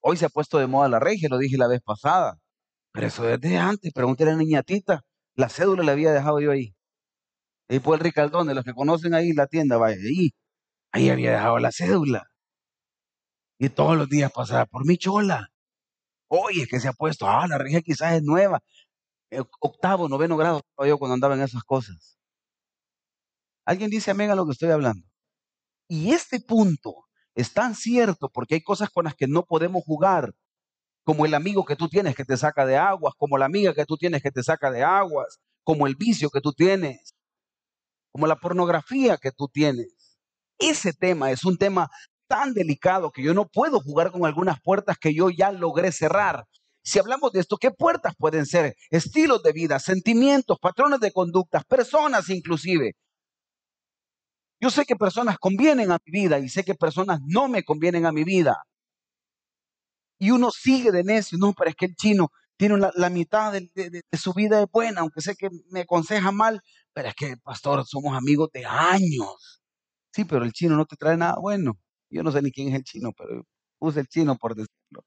Hoy 0.00 0.16
se 0.16 0.26
ha 0.26 0.28
puesto 0.30 0.58
de 0.58 0.66
moda 0.66 0.88
la 0.88 0.98
regia, 0.98 1.28
lo 1.28 1.38
dije 1.38 1.56
la 1.56 1.68
vez 1.68 1.80
pasada. 1.82 2.38
Pero 2.92 3.06
eso 3.06 3.24
desde 3.24 3.58
antes. 3.58 3.92
Pregúntale 3.92 4.30
a 4.32 4.34
la 4.34 4.40
niñatita. 4.40 5.02
La 5.34 5.48
cédula 5.48 5.84
la 5.84 5.92
había 5.92 6.12
dejado 6.12 6.40
yo 6.40 6.52
ahí. 6.52 6.74
Ahí 7.68 7.80
por 7.80 7.98
el 7.98 8.04
Ricaldón, 8.04 8.48
de 8.48 8.54
los 8.54 8.64
que 8.64 8.74
conocen 8.74 9.14
ahí 9.14 9.32
la 9.32 9.46
tienda, 9.46 9.76
vaya, 9.76 9.96
ahí. 9.96 10.30
Ahí 10.92 11.10
había 11.10 11.32
dejado 11.32 11.58
la 11.58 11.72
cédula. 11.72 12.24
Y 13.58 13.68
todos 13.68 13.96
los 13.96 14.08
días 14.08 14.32
pasaba 14.32 14.66
por 14.66 14.86
mi 14.86 14.96
chola. 14.96 15.48
Oye, 16.28 16.62
es 16.62 16.68
que 16.68 16.80
se 16.80 16.88
ha 16.88 16.92
puesto, 16.92 17.28
ah, 17.28 17.46
la 17.48 17.58
regia 17.58 17.82
quizás 17.82 18.14
es 18.14 18.22
nueva. 18.22 18.60
Eh, 19.30 19.42
Octavo, 19.60 20.08
noveno 20.08 20.36
grado 20.36 20.62
yo 20.86 20.98
cuando 20.98 21.14
andaba 21.14 21.34
en 21.34 21.42
esas 21.42 21.62
cosas. 21.64 22.18
¿Alguien 23.64 23.90
dice 23.90 24.10
amén 24.12 24.30
a 24.30 24.34
lo 24.34 24.46
que 24.46 24.52
estoy 24.52 24.70
hablando? 24.70 25.06
Y 25.88 26.12
este 26.12 26.40
punto 26.40 27.09
es 27.34 27.52
tan 27.52 27.74
cierto 27.74 28.28
porque 28.28 28.56
hay 28.56 28.62
cosas 28.62 28.90
con 28.90 29.04
las 29.04 29.14
que 29.14 29.26
no 29.26 29.44
podemos 29.44 29.82
jugar, 29.84 30.34
como 31.04 31.26
el 31.26 31.34
amigo 31.34 31.64
que 31.64 31.76
tú 31.76 31.88
tienes 31.88 32.14
que 32.14 32.24
te 32.24 32.36
saca 32.36 32.66
de 32.66 32.76
aguas, 32.76 33.14
como 33.16 33.38
la 33.38 33.46
amiga 33.46 33.74
que 33.74 33.86
tú 33.86 33.96
tienes 33.96 34.22
que 34.22 34.30
te 34.30 34.42
saca 34.42 34.70
de 34.70 34.82
aguas, 34.82 35.38
como 35.64 35.86
el 35.86 35.96
vicio 35.96 36.30
que 36.30 36.40
tú 36.40 36.52
tienes, 36.52 37.14
como 38.12 38.26
la 38.26 38.36
pornografía 38.36 39.16
que 39.16 39.32
tú 39.32 39.48
tienes. 39.48 40.18
Ese 40.58 40.92
tema 40.92 41.30
es 41.30 41.44
un 41.44 41.56
tema 41.56 41.88
tan 42.28 42.54
delicado 42.54 43.10
que 43.10 43.22
yo 43.22 43.34
no 43.34 43.48
puedo 43.48 43.80
jugar 43.80 44.12
con 44.12 44.24
algunas 44.24 44.60
puertas 44.60 44.98
que 44.98 45.14
yo 45.14 45.30
ya 45.30 45.50
logré 45.52 45.90
cerrar. 45.90 46.44
Si 46.82 46.98
hablamos 46.98 47.32
de 47.32 47.40
esto, 47.40 47.56
¿qué 47.56 47.70
puertas 47.70 48.14
pueden 48.16 48.46
ser? 48.46 48.76
Estilos 48.90 49.42
de 49.42 49.52
vida, 49.52 49.78
sentimientos, 49.78 50.58
patrones 50.60 51.00
de 51.00 51.12
conductas, 51.12 51.64
personas 51.64 52.28
inclusive. 52.30 52.94
Yo 54.60 54.70
sé 54.70 54.84
que 54.86 54.96
personas 54.96 55.38
convienen 55.38 55.90
a 55.92 55.98
mi 56.04 56.12
vida 56.12 56.38
y 56.38 56.48
sé 56.48 56.64
que 56.64 56.74
personas 56.74 57.20
no 57.26 57.48
me 57.48 57.62
convienen 57.64 58.06
a 58.06 58.12
mi 58.12 58.24
vida. 58.24 58.62
Y 60.18 60.30
uno 60.32 60.50
sigue 60.50 60.92
de 60.92 61.02
necio, 61.04 61.38
no, 61.38 61.52
pero 61.54 61.70
es 61.70 61.76
que 61.76 61.86
el 61.86 61.96
chino 61.96 62.30
tiene 62.56 62.76
la, 62.78 62.92
la 62.94 63.08
mitad 63.10 63.52
de, 63.52 63.70
de- 63.74 63.90
de 63.90 64.18
su 64.18 64.34
vida 64.34 64.60
es 64.62 64.66
buena, 64.70 65.00
aunque 65.00 65.20
sé 65.22 65.34
que 65.36 65.48
me 65.70 65.80
aconseja 65.82 66.30
mal, 66.32 66.60
pero 66.92 67.08
es 67.08 67.14
que, 67.14 67.36
pastor, 67.38 67.86
somos 67.86 68.14
amigos 68.16 68.50
de 68.52 68.66
años. 68.66 69.62
Sí, 70.12 70.24
pero 70.24 70.44
el 70.44 70.52
chino 70.52 70.76
no 70.76 70.86
te 70.86 70.96
trae 70.96 71.16
nada 71.16 71.36
bueno. 71.40 71.78
Yo 72.10 72.22
no 72.22 72.32
sé 72.32 72.42
ni 72.42 72.52
quién 72.52 72.68
es 72.70 72.74
el 72.76 72.84
chino, 72.84 73.12
pero 73.16 73.44
use 73.80 74.00
el 74.00 74.08
chino 74.08 74.36
por 74.38 74.54
decirlo. 74.56 75.04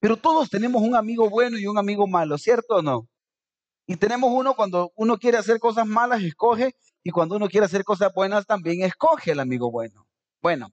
Pero 0.00 0.16
todos 0.16 0.50
tenemos 0.50 0.82
un 0.82 0.94
amigo 0.94 1.28
bueno 1.30 1.58
y 1.58 1.66
un 1.66 1.78
amigo 1.78 2.06
malo, 2.06 2.38
¿cierto 2.38 2.76
o 2.76 2.82
no? 2.82 3.08
Y 3.86 3.96
tenemos 3.96 4.30
uno 4.32 4.54
cuando 4.54 4.92
uno 4.96 5.18
quiere 5.18 5.38
hacer 5.38 5.60
cosas 5.60 5.86
malas, 5.86 6.22
escoge, 6.22 6.74
y 7.06 7.10
cuando 7.10 7.36
uno 7.36 7.46
quiere 7.46 7.66
hacer 7.66 7.84
cosas 7.84 8.12
buenas, 8.12 8.46
también 8.46 8.82
escoge 8.82 9.30
el 9.30 9.38
amigo 9.38 9.70
bueno. 9.70 10.08
Bueno, 10.42 10.70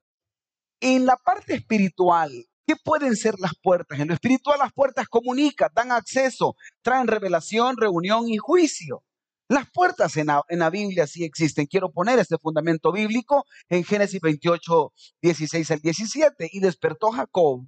en 0.80 1.06
la 1.06 1.16
parte 1.16 1.54
espiritual, 1.54 2.32
¿qué 2.66 2.76
pueden 2.76 3.16
ser 3.16 3.36
las 3.38 3.52
puertas? 3.62 4.00
En 4.00 4.08
lo 4.08 4.16
espiritual 4.16 4.58
las 4.58 4.74
puertas 4.74 5.08
comunican, 5.08 5.70
dan 5.76 5.92
acceso, 5.92 6.56
traen 6.82 7.06
revelación, 7.06 7.78
reunión 7.78 8.28
y 8.30 8.38
juicio. 8.38 9.04
Las 9.48 9.70
puertas 9.70 10.18
en 10.18 10.26
la, 10.26 10.42
en 10.50 10.58
la 10.58 10.72
Biblia 10.72 11.06
sí 11.06 11.24
existen. 11.24 11.68
Quiero 11.68 11.92
poner 11.92 12.18
este 12.18 12.40
fundamento 12.40 12.92
bíblico 12.92 13.46
en 13.70 13.84
Génesis 13.84 14.20
28, 14.20 14.92
16 15.22 15.70
al 15.70 15.80
17. 15.82 16.50
Y 16.52 16.62
despertó 16.62 17.12
Jacob 17.12 17.68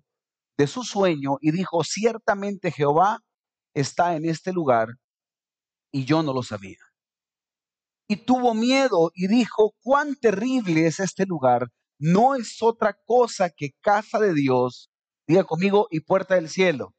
de 0.57 0.65
su 0.65 0.83
sueño 0.83 1.37
y 1.39 1.51
dijo, 1.51 1.83
ciertamente 1.83 2.71
Jehová 2.71 3.19
está 3.75 4.15
en 4.15 4.25
este 4.25 4.51
lugar 4.51 4.87
y 5.91 6.05
yo 6.05 6.23
no 6.23 6.33
lo 6.33 6.41
sabía. 6.41 6.79
Y 8.07 8.17
tuvo 8.17 8.53
miedo 8.53 9.11
y 9.15 9.27
dijo, 9.27 9.73
cuán 9.81 10.15
terrible 10.15 10.85
es 10.85 10.99
este 10.99 11.25
lugar. 11.25 11.69
No 11.99 12.35
es 12.35 12.61
otra 12.61 12.95
cosa 13.05 13.49
que 13.49 13.71
casa 13.81 14.19
de 14.19 14.33
Dios. 14.33 14.89
Diga 15.27 15.43
conmigo, 15.43 15.87
y 15.89 16.01
puerta 16.01 16.35
del 16.35 16.49
cielo. 16.49 16.93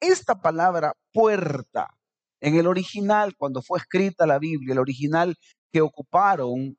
Esta 0.00 0.40
palabra 0.40 0.94
puerta, 1.12 1.88
en 2.40 2.56
el 2.56 2.66
original, 2.66 3.34
cuando 3.36 3.62
fue 3.62 3.78
escrita 3.78 4.26
la 4.26 4.38
Biblia, 4.38 4.72
el 4.72 4.78
original 4.78 5.36
que 5.72 5.80
ocuparon 5.80 6.76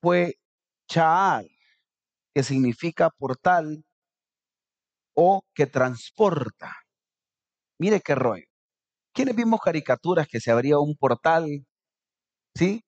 fue 0.00 0.36
chaal, 0.88 1.48
que 2.34 2.42
significa 2.42 3.10
portal 3.10 3.84
o 5.14 5.42
que 5.54 5.66
transporta. 5.66 6.72
Mire 7.78 8.00
qué 8.00 8.14
rollo. 8.14 8.46
¿Quiénes 9.14 9.36
vimos 9.36 9.60
caricaturas 9.60 10.26
que 10.28 10.40
se 10.40 10.50
abría 10.50 10.78
un 10.78 10.96
portal, 10.96 11.66
sí? 12.54 12.82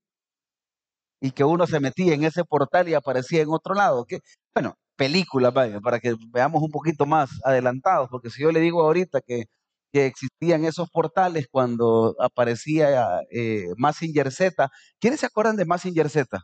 Y 1.21 1.31
que 1.33 1.45
uno 1.45 1.67
se 1.67 1.81
metía 1.81 2.15
en 2.15 2.25
ese 2.25 2.45
portal 2.45 2.89
y 2.89 2.95
aparecía 2.95 3.43
en 3.43 3.49
otro 3.51 3.75
lado. 3.75 4.05
¿Qué? 4.07 4.21
Bueno, 4.55 4.75
películas, 4.97 5.53
vaya, 5.55 5.81
para 5.81 5.99
que 6.01 6.15
veamos 6.33 6.63
un 6.63 6.71
poquito 6.71 7.07
más 7.07 7.31
adelantados, 7.45 8.09
porque 8.11 8.31
si 8.31 8.43
yo 8.43 8.53
le 8.53 8.61
digo 8.61 8.83
ahorita 8.83 9.21
que, 9.27 9.45
que 9.93 10.07
existían 10.07 10.65
esos 10.65 10.91
portales 10.91 11.47
cuando 11.51 12.15
aparecía 12.21 13.21
eh, 13.31 13.67
Massinger 13.77 14.31
Z, 14.33 14.71
¿quiénes 15.01 15.21
se 15.21 15.27
acuerdan 15.27 15.57
de 15.57 15.65
Massinger 15.65 16.11
Z? 16.11 16.41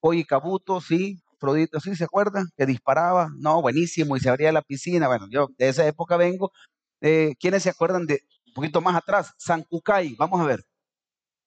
Oye, 0.00 0.24
Cabuto, 0.24 0.80
sí, 0.80 1.18
Frodito, 1.38 1.80
sí, 1.80 1.94
¿se 1.96 2.04
acuerdan? 2.04 2.46
Que 2.56 2.66
disparaba, 2.66 3.28
no, 3.38 3.60
buenísimo, 3.60 4.16
y 4.16 4.20
se 4.20 4.28
abría 4.30 4.52
la 4.52 4.62
piscina. 4.62 5.08
Bueno, 5.08 5.26
yo 5.30 5.48
de 5.58 5.68
esa 5.68 5.86
época 5.86 6.16
vengo. 6.16 6.52
Eh, 7.00 7.34
¿Quiénes 7.40 7.62
se 7.64 7.70
acuerdan 7.70 8.06
de 8.06 8.20
un 8.46 8.52
poquito 8.54 8.80
más 8.80 8.96
atrás? 8.96 9.32
San 9.38 9.62
Cucay, 9.64 10.14
vamos 10.16 10.40
a 10.40 10.44
ver. 10.44 10.64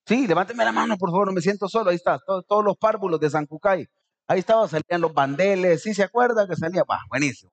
Sí, 0.09 0.27
levánteme 0.27 0.65
la 0.65 0.71
mano, 0.73 0.97
por 0.97 1.09
favor, 1.11 1.27
no 1.27 1.33
me 1.33 1.41
siento 1.41 1.69
solo. 1.69 1.89
Ahí 1.91 1.95
está, 1.95 2.19
to- 2.19 2.41
todos 2.43 2.63
los 2.65 2.75
párvulos 2.77 3.19
de 3.19 3.29
San 3.29 3.45
Cucay. 3.45 3.85
Ahí 4.27 4.39
estaba, 4.39 4.67
salían 4.67 5.01
los 5.01 5.13
bandeles, 5.13 5.83
¿sí 5.83 5.93
se 5.93 6.03
acuerda 6.03 6.47
que 6.47 6.55
salía? 6.55 6.83
Bah, 6.87 7.01
buenísimo. 7.09 7.51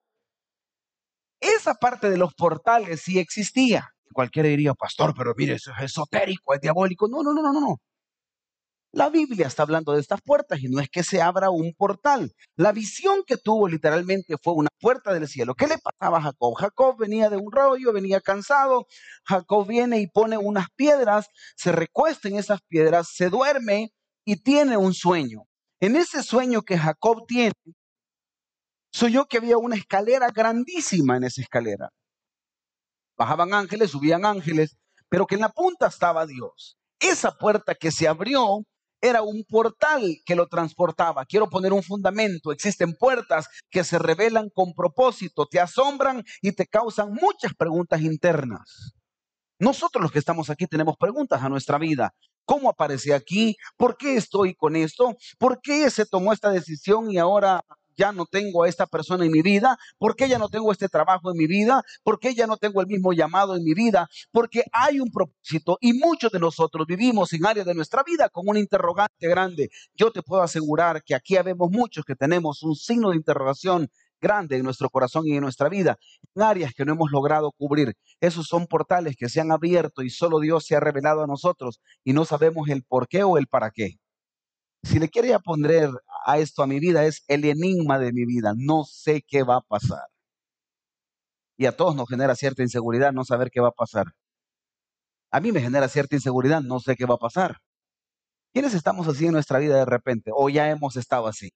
Esa 1.39 1.73
parte 1.75 2.09
de 2.09 2.17
los 2.17 2.33
portales 2.33 3.01
sí 3.01 3.19
existía. 3.19 3.89
Cualquiera 4.13 4.49
diría, 4.49 4.73
pastor, 4.73 5.13
pero 5.15 5.33
mire, 5.37 5.53
eso 5.55 5.71
es 5.77 5.83
esotérico, 5.85 6.53
es 6.53 6.61
diabólico. 6.61 7.07
No, 7.07 7.21
no, 7.23 7.33
no, 7.33 7.41
no, 7.41 7.53
no. 7.53 7.77
La 8.93 9.09
Biblia 9.09 9.47
está 9.47 9.63
hablando 9.63 9.93
de 9.93 10.01
estas 10.01 10.21
puertas 10.21 10.59
y 10.61 10.69
no 10.69 10.79
es 10.79 10.89
que 10.89 11.03
se 11.03 11.21
abra 11.21 11.49
un 11.49 11.73
portal. 11.77 12.33
La 12.55 12.71
visión 12.71 13.23
que 13.27 13.37
tuvo 13.37 13.67
literalmente 13.67 14.37
fue 14.41 14.53
una 14.53 14.69
puerta 14.79 15.13
del 15.13 15.27
cielo. 15.27 15.55
¿Qué 15.55 15.67
le 15.67 15.77
pasaba 15.77 16.19
a 16.19 16.21
Jacob? 16.21 16.55
Jacob 16.55 16.97
venía 16.97 17.29
de 17.29 17.37
un 17.37 17.51
rollo, 17.51 17.91
venía 17.91 18.21
cansado. 18.21 18.87
Jacob 19.25 19.67
viene 19.67 19.99
y 19.99 20.07
pone 20.07 20.37
unas 20.37 20.67
piedras, 20.75 21.27
se 21.55 21.71
recuesta 21.71 22.27
en 22.27 22.37
esas 22.37 22.61
piedras, 22.67 23.09
se 23.13 23.29
duerme 23.29 23.91
y 24.25 24.37
tiene 24.37 24.77
un 24.77 24.93
sueño. 24.93 25.43
En 25.79 25.95
ese 25.95 26.23
sueño 26.23 26.63
que 26.63 26.77
Jacob 26.77 27.25
tiene, 27.27 27.53
soñó 28.91 29.25
que 29.25 29.37
había 29.37 29.57
una 29.57 29.75
escalera 29.75 30.29
grandísima 30.31 31.17
en 31.17 31.25
esa 31.25 31.41
escalera. 31.41 31.89
Bajaban 33.17 33.53
ángeles, 33.53 33.91
subían 33.91 34.25
ángeles, 34.25 34.77
pero 35.09 35.27
que 35.27 35.35
en 35.35 35.41
la 35.41 35.49
punta 35.49 35.87
estaba 35.87 36.25
Dios. 36.25 36.77
Esa 36.99 37.37
puerta 37.37 37.75
que 37.75 37.91
se 37.91 38.07
abrió 38.07 38.63
era 39.01 39.21
un 39.21 39.43
portal 39.47 40.17
que 40.25 40.35
lo 40.35 40.47
transportaba. 40.47 41.25
Quiero 41.25 41.49
poner 41.49 41.73
un 41.73 41.83
fundamento. 41.83 42.51
Existen 42.51 42.95
puertas 42.95 43.47
que 43.69 43.83
se 43.83 43.99
revelan 43.99 44.49
con 44.53 44.73
propósito, 44.73 45.45
te 45.45 45.59
asombran 45.59 46.23
y 46.41 46.51
te 46.51 46.65
causan 46.65 47.13
muchas 47.13 47.53
preguntas 47.55 48.01
internas. 48.01 48.93
Nosotros 49.59 50.01
los 50.01 50.11
que 50.11 50.19
estamos 50.19 50.49
aquí 50.49 50.67
tenemos 50.67 50.95
preguntas 50.97 51.41
a 51.41 51.49
nuestra 51.49 51.77
vida. 51.77 52.13
¿Cómo 52.45 52.69
aparece 52.69 53.13
aquí? 53.13 53.55
¿Por 53.75 53.97
qué 53.97 54.15
estoy 54.15 54.55
con 54.55 54.75
esto? 54.75 55.15
¿Por 55.37 55.59
qué 55.61 55.89
se 55.89 56.05
tomó 56.05 56.31
esta 56.31 56.51
decisión 56.51 57.11
y 57.11 57.17
ahora 57.17 57.61
ya 57.97 58.11
no 58.11 58.25
tengo 58.25 58.63
a 58.63 58.69
esta 58.69 58.85
persona 58.85 59.25
en 59.25 59.31
mi 59.31 59.41
vida? 59.41 59.77
¿Por 59.97 60.15
qué 60.15 60.29
ya 60.29 60.37
no 60.37 60.49
tengo 60.49 60.71
este 60.71 60.87
trabajo 60.87 61.31
en 61.31 61.37
mi 61.37 61.47
vida? 61.47 61.83
¿Por 62.03 62.19
qué 62.19 62.33
ya 62.35 62.47
no 62.47 62.57
tengo 62.57 62.81
el 62.81 62.87
mismo 62.87 63.13
llamado 63.13 63.55
en 63.55 63.63
mi 63.63 63.73
vida? 63.73 64.07
Porque 64.31 64.63
hay 64.71 64.99
un 64.99 65.11
propósito 65.11 65.77
y 65.81 65.93
muchos 65.93 66.31
de 66.31 66.39
nosotros 66.39 66.85
vivimos 66.87 67.33
en 67.33 67.45
áreas 67.45 67.65
de 67.65 67.73
nuestra 67.73 68.03
vida 68.03 68.29
con 68.29 68.47
un 68.47 68.57
interrogante 68.57 69.27
grande. 69.27 69.69
Yo 69.95 70.11
te 70.11 70.21
puedo 70.21 70.43
asegurar 70.43 71.03
que 71.03 71.15
aquí 71.15 71.35
habemos 71.35 71.69
muchos 71.71 72.05
que 72.05 72.15
tenemos 72.15 72.63
un 72.63 72.75
signo 72.75 73.09
de 73.09 73.17
interrogación 73.17 73.89
grande 74.19 74.57
en 74.57 74.63
nuestro 74.63 74.89
corazón 74.89 75.27
y 75.27 75.35
en 75.35 75.41
nuestra 75.41 75.69
vida, 75.69 75.97
en 76.35 76.41
áreas 76.41 76.73
que 76.73 76.85
no 76.85 76.93
hemos 76.93 77.11
logrado 77.11 77.51
cubrir. 77.51 77.93
Esos 78.19 78.47
son 78.47 78.67
portales 78.67 79.15
que 79.15 79.29
se 79.29 79.41
han 79.41 79.51
abierto 79.51 80.01
y 80.01 80.09
solo 80.09 80.39
Dios 80.39 80.65
se 80.65 80.75
ha 80.75 80.79
revelado 80.79 81.23
a 81.23 81.27
nosotros 81.27 81.79
y 82.03 82.13
no 82.13 82.25
sabemos 82.25 82.69
el 82.69 82.83
por 82.83 83.07
qué 83.07 83.23
o 83.23 83.37
el 83.37 83.47
para 83.47 83.71
qué. 83.71 83.97
Si 84.83 84.99
le 84.99 85.09
quería 85.09 85.39
poner 85.39 85.89
a 86.27 86.39
esto 86.39 86.61
a 86.61 86.67
mi 86.67 86.79
vida, 86.79 87.05
es 87.05 87.23
el 87.29 87.45
enigma 87.45 87.99
de 87.99 88.11
mi 88.11 88.25
vida. 88.25 88.53
No 88.55 88.83
sé 88.83 89.23
qué 89.25 89.43
va 89.43 89.57
a 89.57 89.61
pasar. 89.61 90.07
Y 91.57 91.65
a 91.67 91.75
todos 91.75 91.95
nos 91.95 92.09
genera 92.09 92.35
cierta 92.35 92.63
inseguridad 92.63 93.13
no 93.13 93.23
saber 93.23 93.49
qué 93.49 93.61
va 93.61 93.69
a 93.69 93.71
pasar. 93.71 94.07
A 95.31 95.39
mí 95.39 95.53
me 95.53 95.61
genera 95.61 95.87
cierta 95.87 96.15
inseguridad 96.15 96.61
no 96.61 96.79
sé 96.81 96.95
qué 96.97 97.05
va 97.05 97.15
a 97.15 97.17
pasar. 97.17 97.59
¿Quiénes 98.53 98.73
estamos 98.73 99.07
así 99.07 99.25
en 99.25 99.33
nuestra 99.33 99.59
vida 99.59 99.77
de 99.77 99.85
repente? 99.85 100.31
O 100.33 100.49
ya 100.49 100.69
hemos 100.69 100.97
estado 100.97 101.27
así. 101.27 101.51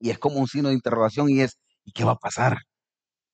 Y 0.00 0.10
es 0.10 0.18
como 0.18 0.40
un 0.40 0.48
signo 0.48 0.70
de 0.70 0.74
interrogación 0.74 1.30
y 1.30 1.40
es, 1.42 1.58
¿y 1.84 1.92
qué 1.92 2.04
va 2.04 2.12
a 2.12 2.18
pasar? 2.18 2.58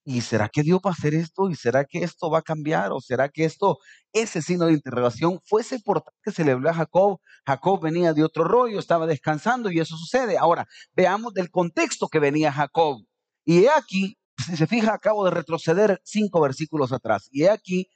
¿Y 0.06 0.20
será 0.20 0.50
que 0.50 0.62
Dios 0.62 0.80
va 0.84 0.90
a 0.90 0.92
hacer 0.92 1.14
esto? 1.14 1.48
¿Y 1.48 1.54
será 1.54 1.84
que 1.86 2.04
esto 2.04 2.30
va 2.30 2.40
a 2.40 2.42
cambiar? 2.42 2.92
¿O 2.92 3.00
será 3.00 3.30
que 3.30 3.46
esto, 3.46 3.78
ese 4.12 4.42
signo 4.42 4.66
de 4.66 4.74
interrogación, 4.74 5.40
fue 5.46 5.62
ese 5.62 5.80
portal 5.80 6.12
que 6.22 6.30
se 6.30 6.44
le 6.44 6.52
habló 6.52 6.68
a 6.68 6.74
Jacob? 6.74 7.20
Jacob 7.46 7.80
venía 7.80 8.12
de 8.12 8.22
otro 8.22 8.44
rollo, 8.44 8.78
estaba 8.78 9.06
descansando 9.06 9.70
y 9.70 9.80
eso 9.80 9.96
sucede. 9.96 10.36
Ahora, 10.36 10.66
veamos 10.92 11.32
del 11.32 11.50
contexto 11.50 12.08
que 12.08 12.18
venía 12.18 12.52
Jacob. 12.52 12.98
Y 13.46 13.64
he 13.64 13.70
aquí, 13.70 14.18
si 14.44 14.56
se 14.56 14.66
fija, 14.66 14.92
acabo 14.94 15.24
de 15.24 15.30
retroceder 15.30 16.00
cinco 16.04 16.40
versículos 16.42 16.92
atrás. 16.92 17.28
Y 17.30 17.44
he 17.44 17.50
aquí, 17.50 17.88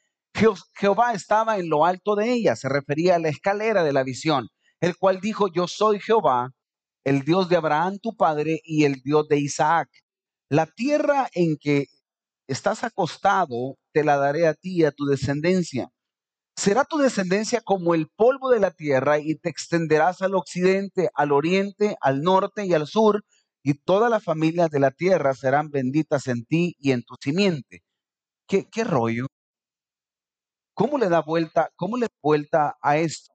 Jehová 0.74 1.12
estaba 1.12 1.58
en 1.58 1.68
lo 1.68 1.84
alto 1.84 2.14
de 2.14 2.32
ella, 2.32 2.56
se 2.56 2.70
refería 2.70 3.16
a 3.16 3.18
la 3.18 3.28
escalera 3.28 3.82
de 3.82 3.92
la 3.92 4.02
visión, 4.02 4.48
el 4.80 4.96
cual 4.96 5.20
dijo, 5.20 5.48
yo 5.52 5.68
soy 5.68 6.00
Jehová, 6.00 6.52
el 7.04 7.22
Dios 7.22 7.48
de 7.48 7.56
Abraham 7.56 7.98
tu 8.00 8.16
padre 8.16 8.60
y 8.64 8.84
el 8.84 9.02
Dios 9.02 9.28
de 9.28 9.38
Isaac. 9.38 9.88
La 10.50 10.66
tierra 10.66 11.28
en 11.34 11.56
que 11.60 11.86
estás 12.48 12.82
acostado, 12.84 13.76
te 13.92 14.02
la 14.04 14.16
daré 14.16 14.48
a 14.48 14.54
ti 14.54 14.80
y 14.80 14.84
a 14.84 14.90
tu 14.90 15.04
descendencia. 15.06 15.90
Será 16.56 16.84
tu 16.84 16.98
descendencia 16.98 17.60
como 17.60 17.94
el 17.94 18.08
polvo 18.16 18.50
de 18.50 18.60
la 18.60 18.72
tierra 18.72 19.18
y 19.20 19.36
te 19.36 19.48
extenderás 19.50 20.22
al 20.22 20.34
occidente, 20.34 21.10
al 21.14 21.32
oriente, 21.32 21.96
al 22.00 22.22
norte 22.22 22.66
y 22.66 22.74
al 22.74 22.88
sur, 22.88 23.24
y 23.62 23.74
todas 23.74 24.10
las 24.10 24.24
familias 24.24 24.70
de 24.70 24.80
la 24.80 24.90
tierra 24.90 25.34
serán 25.34 25.70
benditas 25.70 26.26
en 26.26 26.44
ti 26.44 26.74
y 26.80 26.92
en 26.92 27.02
tu 27.02 27.14
simiente. 27.20 27.82
¿Qué, 28.48 28.68
qué 28.70 28.84
rollo? 28.84 29.26
¿Cómo 30.74 30.96
le 30.96 31.08
da 31.10 31.20
vuelta, 31.20 31.70
cómo 31.76 31.98
le 31.98 32.06
da 32.06 32.14
vuelta 32.22 32.76
a 32.80 32.96
esto? 32.96 33.32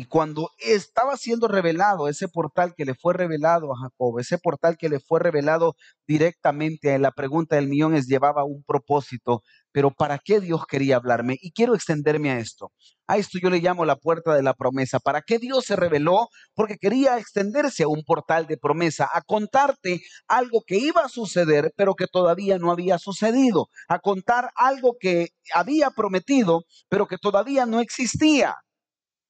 Y 0.00 0.04
cuando 0.04 0.50
estaba 0.58 1.16
siendo 1.16 1.48
revelado 1.48 2.06
ese 2.06 2.28
portal 2.28 2.72
que 2.76 2.84
le 2.84 2.94
fue 2.94 3.14
revelado 3.14 3.72
a 3.72 3.80
Jacob, 3.82 4.20
ese 4.20 4.38
portal 4.38 4.76
que 4.78 4.88
le 4.88 5.00
fue 5.00 5.18
revelado 5.18 5.74
directamente 6.06 6.96
la 7.00 7.10
pregunta 7.10 7.56
del 7.56 7.66
millón 7.66 7.96
es 7.96 8.06
llevaba 8.06 8.44
un 8.44 8.62
propósito, 8.62 9.42
pero 9.72 9.90
¿para 9.90 10.20
qué 10.20 10.38
Dios 10.38 10.66
quería 10.66 10.94
hablarme? 10.94 11.36
Y 11.40 11.50
quiero 11.50 11.74
extenderme 11.74 12.30
a 12.30 12.38
esto. 12.38 12.70
A 13.08 13.16
esto 13.16 13.40
yo 13.42 13.50
le 13.50 13.58
llamo 13.58 13.84
la 13.84 13.96
puerta 13.96 14.36
de 14.36 14.44
la 14.44 14.54
promesa. 14.54 15.00
¿Para 15.00 15.20
qué 15.20 15.40
Dios 15.40 15.64
se 15.64 15.74
reveló? 15.74 16.28
Porque 16.54 16.76
quería 16.76 17.18
extenderse 17.18 17.82
a 17.82 17.88
un 17.88 18.04
portal 18.04 18.46
de 18.46 18.56
promesa, 18.56 19.08
a 19.12 19.20
contarte 19.22 20.00
algo 20.28 20.62
que 20.64 20.76
iba 20.78 21.00
a 21.00 21.08
suceder, 21.08 21.72
pero 21.74 21.96
que 21.96 22.06
todavía 22.06 22.56
no 22.58 22.70
había 22.70 22.98
sucedido, 22.98 23.66
a 23.88 23.98
contar 23.98 24.50
algo 24.54 24.94
que 25.00 25.30
había 25.52 25.90
prometido, 25.90 26.62
pero 26.88 27.08
que 27.08 27.18
todavía 27.18 27.66
no 27.66 27.80
existía. 27.80 28.54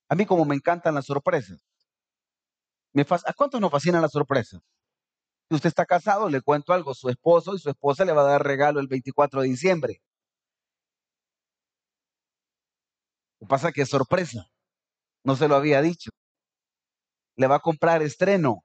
A 0.08 0.14
mí 0.14 0.26
como 0.26 0.44
me 0.44 0.54
encantan 0.54 0.94
las 0.94 1.06
sorpresas. 1.06 1.60
Me 2.92 3.02
¿A 3.02 3.32
cuántos 3.34 3.60
nos 3.60 3.70
fascinan 3.70 4.02
las 4.02 4.12
sorpresas? 4.12 4.60
Si 5.48 5.54
usted 5.56 5.68
está 5.68 5.86
casado, 5.86 6.28
le 6.28 6.40
cuento 6.42 6.72
algo, 6.72 6.94
su 6.94 7.08
esposo 7.08 7.54
y 7.54 7.58
su 7.58 7.70
esposa 7.70 8.04
le 8.04 8.12
va 8.12 8.22
a 8.22 8.32
dar 8.32 8.42
regalo 8.44 8.80
el 8.80 8.88
24 8.88 9.42
de 9.42 9.48
diciembre. 9.48 10.02
Lo 13.40 13.46
que 13.46 13.50
pasa 13.50 13.72
que 13.72 13.82
es 13.82 13.88
sorpresa. 13.88 14.46
No 15.24 15.36
se 15.36 15.48
lo 15.48 15.56
había 15.56 15.82
dicho. 15.82 16.10
Le 17.36 17.46
va 17.46 17.56
a 17.56 17.60
comprar 17.60 18.02
estreno. 18.02 18.62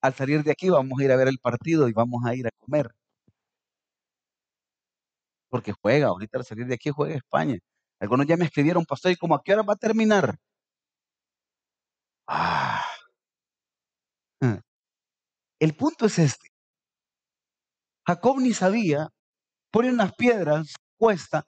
Al 0.00 0.14
salir 0.14 0.42
de 0.42 0.50
aquí 0.50 0.70
vamos 0.70 0.98
a 0.98 1.04
ir 1.04 1.12
a 1.12 1.16
ver 1.16 1.28
el 1.28 1.38
partido 1.38 1.88
y 1.88 1.92
vamos 1.92 2.24
a 2.26 2.34
ir 2.34 2.46
a 2.46 2.50
comer 2.58 2.97
porque 5.50 5.72
juega, 5.72 6.08
ahorita 6.08 6.38
al 6.38 6.44
salir 6.44 6.66
de 6.66 6.74
aquí 6.74 6.90
juega 6.90 7.16
España. 7.16 7.58
Algunos 8.00 8.26
ya 8.26 8.36
me 8.36 8.44
escribieron, 8.46 8.84
pastor, 8.86 9.12
¿y 9.12 9.16
cómo 9.16 9.34
a 9.34 9.42
qué 9.44 9.52
hora 9.54 9.62
va 9.62 9.74
a 9.74 9.76
terminar? 9.76 10.38
Ah. 12.26 12.84
Mm. 14.42 14.58
El 15.60 15.74
punto 15.76 16.06
es 16.06 16.18
este. 16.18 16.48
Jacob 18.06 18.40
ni 18.40 18.54
sabía, 18.54 19.08
pone 19.72 19.90
unas 19.90 20.14
piedras, 20.14 20.74
cuesta, 20.98 21.46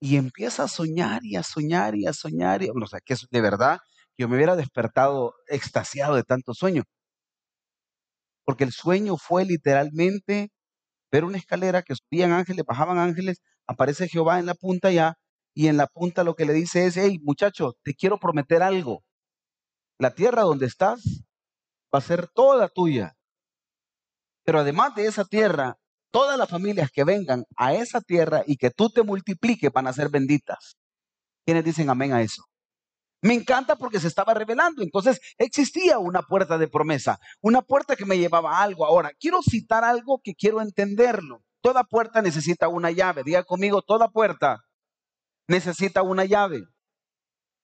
y 0.00 0.16
empieza 0.16 0.64
a 0.64 0.68
soñar 0.68 1.24
y 1.24 1.36
a 1.36 1.42
soñar 1.42 1.96
y 1.96 2.06
a 2.06 2.12
soñar. 2.12 2.62
Y, 2.62 2.70
o 2.70 2.86
sea, 2.86 3.00
que 3.00 3.16
de 3.30 3.40
verdad 3.40 3.78
yo 4.18 4.28
me 4.28 4.36
hubiera 4.36 4.56
despertado 4.56 5.34
extasiado 5.48 6.16
de 6.16 6.24
tanto 6.24 6.54
sueño. 6.54 6.84
Porque 8.44 8.64
el 8.64 8.72
sueño 8.72 9.16
fue 9.16 9.44
literalmente 9.44 10.50
ver 11.10 11.24
una 11.24 11.38
escalera 11.38 11.82
que 11.82 11.94
subían 11.94 12.32
ángeles, 12.32 12.64
bajaban 12.66 12.98
ángeles, 12.98 13.40
aparece 13.66 14.08
Jehová 14.08 14.38
en 14.38 14.46
la 14.46 14.54
punta 14.54 14.90
ya, 14.90 15.14
y 15.54 15.68
en 15.68 15.76
la 15.76 15.86
punta 15.86 16.24
lo 16.24 16.34
que 16.34 16.44
le 16.46 16.52
dice 16.52 16.86
es, 16.86 16.96
hey 16.96 17.18
muchacho, 17.22 17.74
te 17.82 17.94
quiero 17.94 18.18
prometer 18.18 18.62
algo. 18.62 19.02
La 19.98 20.14
tierra 20.14 20.42
donde 20.42 20.66
estás 20.66 21.02
va 21.92 21.98
a 21.98 22.02
ser 22.02 22.28
toda 22.28 22.68
tuya. 22.68 23.14
Pero 24.44 24.60
además 24.60 24.94
de 24.94 25.06
esa 25.06 25.24
tierra, 25.24 25.76
todas 26.10 26.38
las 26.38 26.48
familias 26.48 26.90
que 26.92 27.04
vengan 27.04 27.44
a 27.56 27.74
esa 27.74 28.00
tierra 28.00 28.42
y 28.46 28.56
que 28.56 28.70
tú 28.70 28.88
te 28.88 29.02
multipliques 29.02 29.72
van 29.72 29.86
a 29.86 29.92
ser 29.92 30.08
benditas. 30.10 30.76
¿Quiénes 31.44 31.64
dicen 31.64 31.90
amén 31.90 32.12
a 32.12 32.22
eso? 32.22 32.47
Me 33.20 33.34
encanta 33.34 33.76
porque 33.76 34.00
se 34.00 34.08
estaba 34.08 34.34
revelando. 34.34 34.82
Entonces 34.82 35.20
existía 35.38 35.98
una 35.98 36.22
puerta 36.22 36.58
de 36.58 36.68
promesa, 36.68 37.18
una 37.40 37.62
puerta 37.62 37.96
que 37.96 38.06
me 38.06 38.18
llevaba 38.18 38.58
a 38.58 38.62
algo. 38.62 38.86
Ahora, 38.86 39.10
quiero 39.18 39.40
citar 39.42 39.84
algo 39.84 40.20
que 40.22 40.34
quiero 40.34 40.60
entenderlo. 40.60 41.42
Toda 41.60 41.84
puerta 41.84 42.22
necesita 42.22 42.68
una 42.68 42.90
llave. 42.90 43.24
Diga 43.24 43.42
conmigo, 43.44 43.82
toda 43.82 44.08
puerta 44.08 44.60
necesita 45.48 46.02
una 46.02 46.24
llave. 46.24 46.62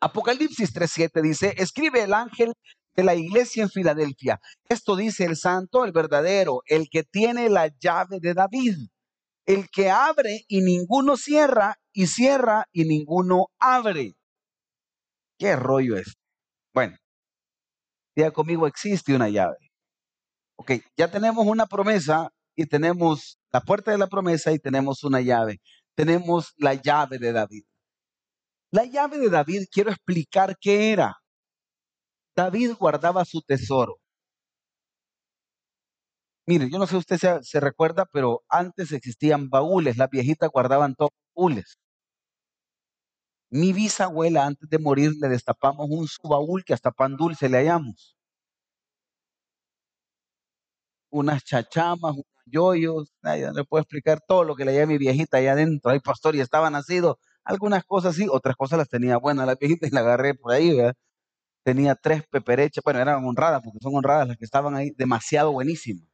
Apocalipsis 0.00 0.74
3.7 0.74 1.22
dice, 1.22 1.54
escribe 1.56 2.02
el 2.02 2.12
ángel 2.12 2.52
de 2.96 3.04
la 3.04 3.14
iglesia 3.14 3.62
en 3.62 3.70
Filadelfia. 3.70 4.40
Esto 4.68 4.96
dice 4.96 5.24
el 5.24 5.36
santo, 5.36 5.84
el 5.84 5.92
verdadero, 5.92 6.62
el 6.66 6.88
que 6.90 7.04
tiene 7.04 7.48
la 7.48 7.68
llave 7.68 8.18
de 8.20 8.34
David, 8.34 8.76
el 9.46 9.68
que 9.70 9.90
abre 9.90 10.44
y 10.48 10.60
ninguno 10.62 11.16
cierra, 11.16 11.76
y 11.92 12.06
cierra 12.08 12.66
y 12.72 12.84
ninguno 12.84 13.46
abre. 13.58 14.14
¿Qué 15.38 15.56
rollo 15.56 15.96
es? 15.96 16.14
Bueno, 16.72 16.96
diga 18.16 18.30
conmigo, 18.30 18.66
existe 18.66 19.14
una 19.14 19.28
llave. 19.28 19.56
Ok, 20.56 20.72
ya 20.96 21.10
tenemos 21.10 21.46
una 21.46 21.66
promesa 21.66 22.30
y 22.56 22.66
tenemos 22.66 23.38
la 23.52 23.60
puerta 23.60 23.90
de 23.90 23.98
la 23.98 24.06
promesa 24.06 24.52
y 24.52 24.58
tenemos 24.58 25.02
una 25.04 25.20
llave. 25.20 25.60
Tenemos 25.96 26.52
la 26.56 26.74
llave 26.74 27.18
de 27.18 27.32
David. 27.32 27.64
La 28.70 28.84
llave 28.84 29.18
de 29.18 29.30
David, 29.30 29.64
quiero 29.70 29.90
explicar 29.90 30.56
qué 30.60 30.92
era. 30.92 31.16
David 32.36 32.72
guardaba 32.78 33.24
su 33.24 33.40
tesoro. 33.42 33.96
Mire, 36.46 36.68
yo 36.70 36.78
no 36.78 36.86
sé 36.86 36.92
si 36.92 36.96
usted 36.98 37.16
se, 37.18 37.42
se, 37.42 37.60
recuerda, 37.60 38.04
pero 38.12 38.42
antes 38.48 38.92
existían 38.92 39.48
baúles, 39.48 39.96
las 39.96 40.10
viejitas 40.10 40.50
guardaban 40.50 40.94
todos 40.94 41.12
baúles. 41.34 41.78
Mi 43.60 43.72
bisabuela, 43.72 44.46
antes 44.46 44.68
de 44.68 44.78
morir, 44.80 45.12
le 45.20 45.28
destapamos 45.28 45.86
un 45.88 46.08
su 46.08 46.26
baúl 46.28 46.64
que 46.64 46.74
hasta 46.74 46.90
pan 46.90 47.16
dulce 47.16 47.48
le 47.48 47.58
hallamos. 47.58 48.16
Unas 51.10 51.44
chachamas, 51.44 52.12
unos 52.14 52.26
yoyos, 52.46 53.12
le 53.22 53.64
puedo 53.64 53.80
explicar 53.82 54.20
todo 54.26 54.42
lo 54.44 54.56
que 54.56 54.64
le 54.64 54.72
hallé 54.72 54.86
mi 54.86 54.98
viejita 54.98 55.36
allá 55.36 55.52
adentro. 55.52 55.92
Ay, 55.92 56.00
pastor, 56.00 56.34
y 56.34 56.40
estaba 56.40 56.68
nacido. 56.68 57.18
Algunas 57.44 57.84
cosas 57.84 58.16
sí, 58.16 58.26
otras 58.28 58.56
cosas 58.56 58.78
las 58.78 58.88
tenía 58.88 59.18
buenas 59.18 59.46
la 59.46 59.54
viejita 59.54 59.86
y 59.86 59.90
la 59.90 60.00
agarré 60.00 60.34
por 60.34 60.52
ahí, 60.52 60.74
¿verdad? 60.76 60.94
Tenía 61.64 61.94
tres 61.96 62.24
peperechas, 62.28 62.82
bueno, 62.84 63.00
eran 63.00 63.24
honradas 63.24 63.62
porque 63.64 63.78
son 63.82 63.94
honradas 63.96 64.28
las 64.28 64.36
que 64.36 64.44
estaban 64.46 64.74
ahí, 64.76 64.90
demasiado 64.96 65.52
buenísimas. 65.52 66.08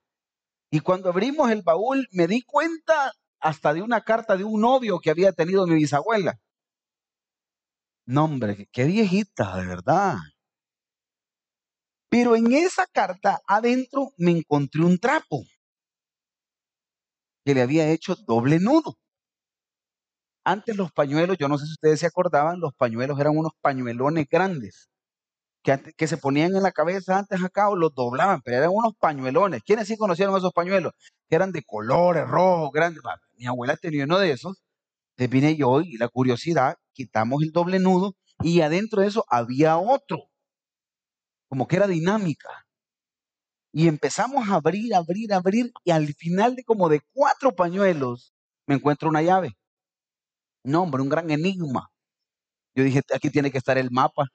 Y 0.70 0.80
cuando 0.80 1.10
abrimos 1.10 1.50
el 1.50 1.62
baúl, 1.62 2.08
me 2.12 2.26
di 2.28 2.42
cuenta 2.42 3.12
hasta 3.40 3.74
de 3.74 3.82
una 3.82 4.02
carta 4.02 4.36
de 4.36 4.44
un 4.44 4.60
novio 4.60 5.00
que 5.00 5.10
había 5.10 5.32
tenido 5.32 5.66
mi 5.66 5.76
bisabuela. 5.76 6.38
No, 8.10 8.24
hombre, 8.24 8.68
qué 8.72 8.84
viejita, 8.86 9.56
de 9.56 9.66
verdad. 9.66 10.16
Pero 12.08 12.34
en 12.34 12.52
esa 12.52 12.84
carta 12.92 13.40
adentro 13.46 14.10
me 14.16 14.32
encontré 14.32 14.82
un 14.82 14.98
trapo 14.98 15.44
que 17.44 17.54
le 17.54 17.62
había 17.62 17.88
hecho 17.88 18.16
doble 18.26 18.58
nudo. 18.58 18.96
Antes 20.44 20.76
los 20.76 20.90
pañuelos, 20.90 21.36
yo 21.38 21.46
no 21.46 21.56
sé 21.56 21.66
si 21.66 21.72
ustedes 21.74 22.00
se 22.00 22.06
acordaban, 22.06 22.58
los 22.58 22.74
pañuelos 22.74 23.20
eran 23.20 23.38
unos 23.38 23.52
pañuelones 23.60 24.26
grandes 24.28 24.90
que, 25.62 25.78
que 25.96 26.08
se 26.08 26.16
ponían 26.16 26.56
en 26.56 26.64
la 26.64 26.72
cabeza 26.72 27.16
antes 27.16 27.40
acá 27.44 27.68
o 27.68 27.76
los 27.76 27.94
doblaban, 27.94 28.40
pero 28.42 28.56
eran 28.56 28.70
unos 28.72 28.94
pañuelones. 28.98 29.62
¿Quiénes 29.62 29.86
sí 29.86 29.96
conocieron 29.96 30.36
esos 30.36 30.52
pañuelos? 30.52 30.94
Que 31.28 31.36
eran 31.36 31.52
de 31.52 31.62
colores 31.62 32.26
rojos, 32.26 32.72
grandes. 32.72 33.02
Mi 33.36 33.46
abuela 33.46 33.76
tenía 33.76 34.04
uno 34.04 34.18
de 34.18 34.32
esos. 34.32 34.60
Entonces 35.16 35.56
yo 35.58 35.80
y 35.82 35.96
la 35.98 36.08
curiosidad, 36.08 36.76
quitamos 37.00 37.42
el 37.42 37.50
doble 37.50 37.78
nudo 37.78 38.14
y 38.42 38.60
adentro 38.60 39.00
de 39.00 39.08
eso 39.08 39.24
había 39.28 39.78
otro, 39.78 40.18
como 41.48 41.66
que 41.66 41.76
era 41.76 41.86
dinámica. 41.86 42.66
Y 43.72 43.88
empezamos 43.88 44.48
a 44.48 44.56
abrir, 44.56 44.94
abrir, 44.94 45.32
abrir 45.32 45.72
y 45.82 45.92
al 45.92 46.12
final 46.12 46.56
de 46.56 46.64
como 46.64 46.90
de 46.90 47.00
cuatro 47.12 47.54
pañuelos 47.54 48.34
me 48.66 48.74
encuentro 48.74 49.08
una 49.08 49.22
llave. 49.22 49.56
No, 50.62 50.82
hombre, 50.82 51.00
un 51.00 51.08
gran 51.08 51.30
enigma. 51.30 51.90
Yo 52.74 52.84
dije, 52.84 53.00
aquí 53.14 53.30
tiene 53.30 53.50
que 53.50 53.58
estar 53.58 53.78
el 53.78 53.90
mapa. 53.90 54.26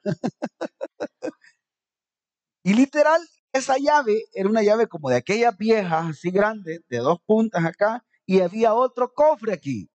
Y 2.64 2.74
literal, 2.74 3.22
esa 3.54 3.76
llave 3.78 4.24
era 4.34 4.50
una 4.50 4.64
llave 4.64 4.88
como 4.88 5.12
de 5.12 5.18
aquellas 5.18 5.56
viejas, 5.56 6.10
así 6.10 6.32
grandes, 6.32 6.80
de 6.90 6.98
dos 6.98 7.20
puntas 7.28 7.64
acá, 7.64 8.04
y 8.26 8.42
había 8.42 8.74
otro 8.74 9.14
cofre 9.14 9.54
aquí. 9.54 9.88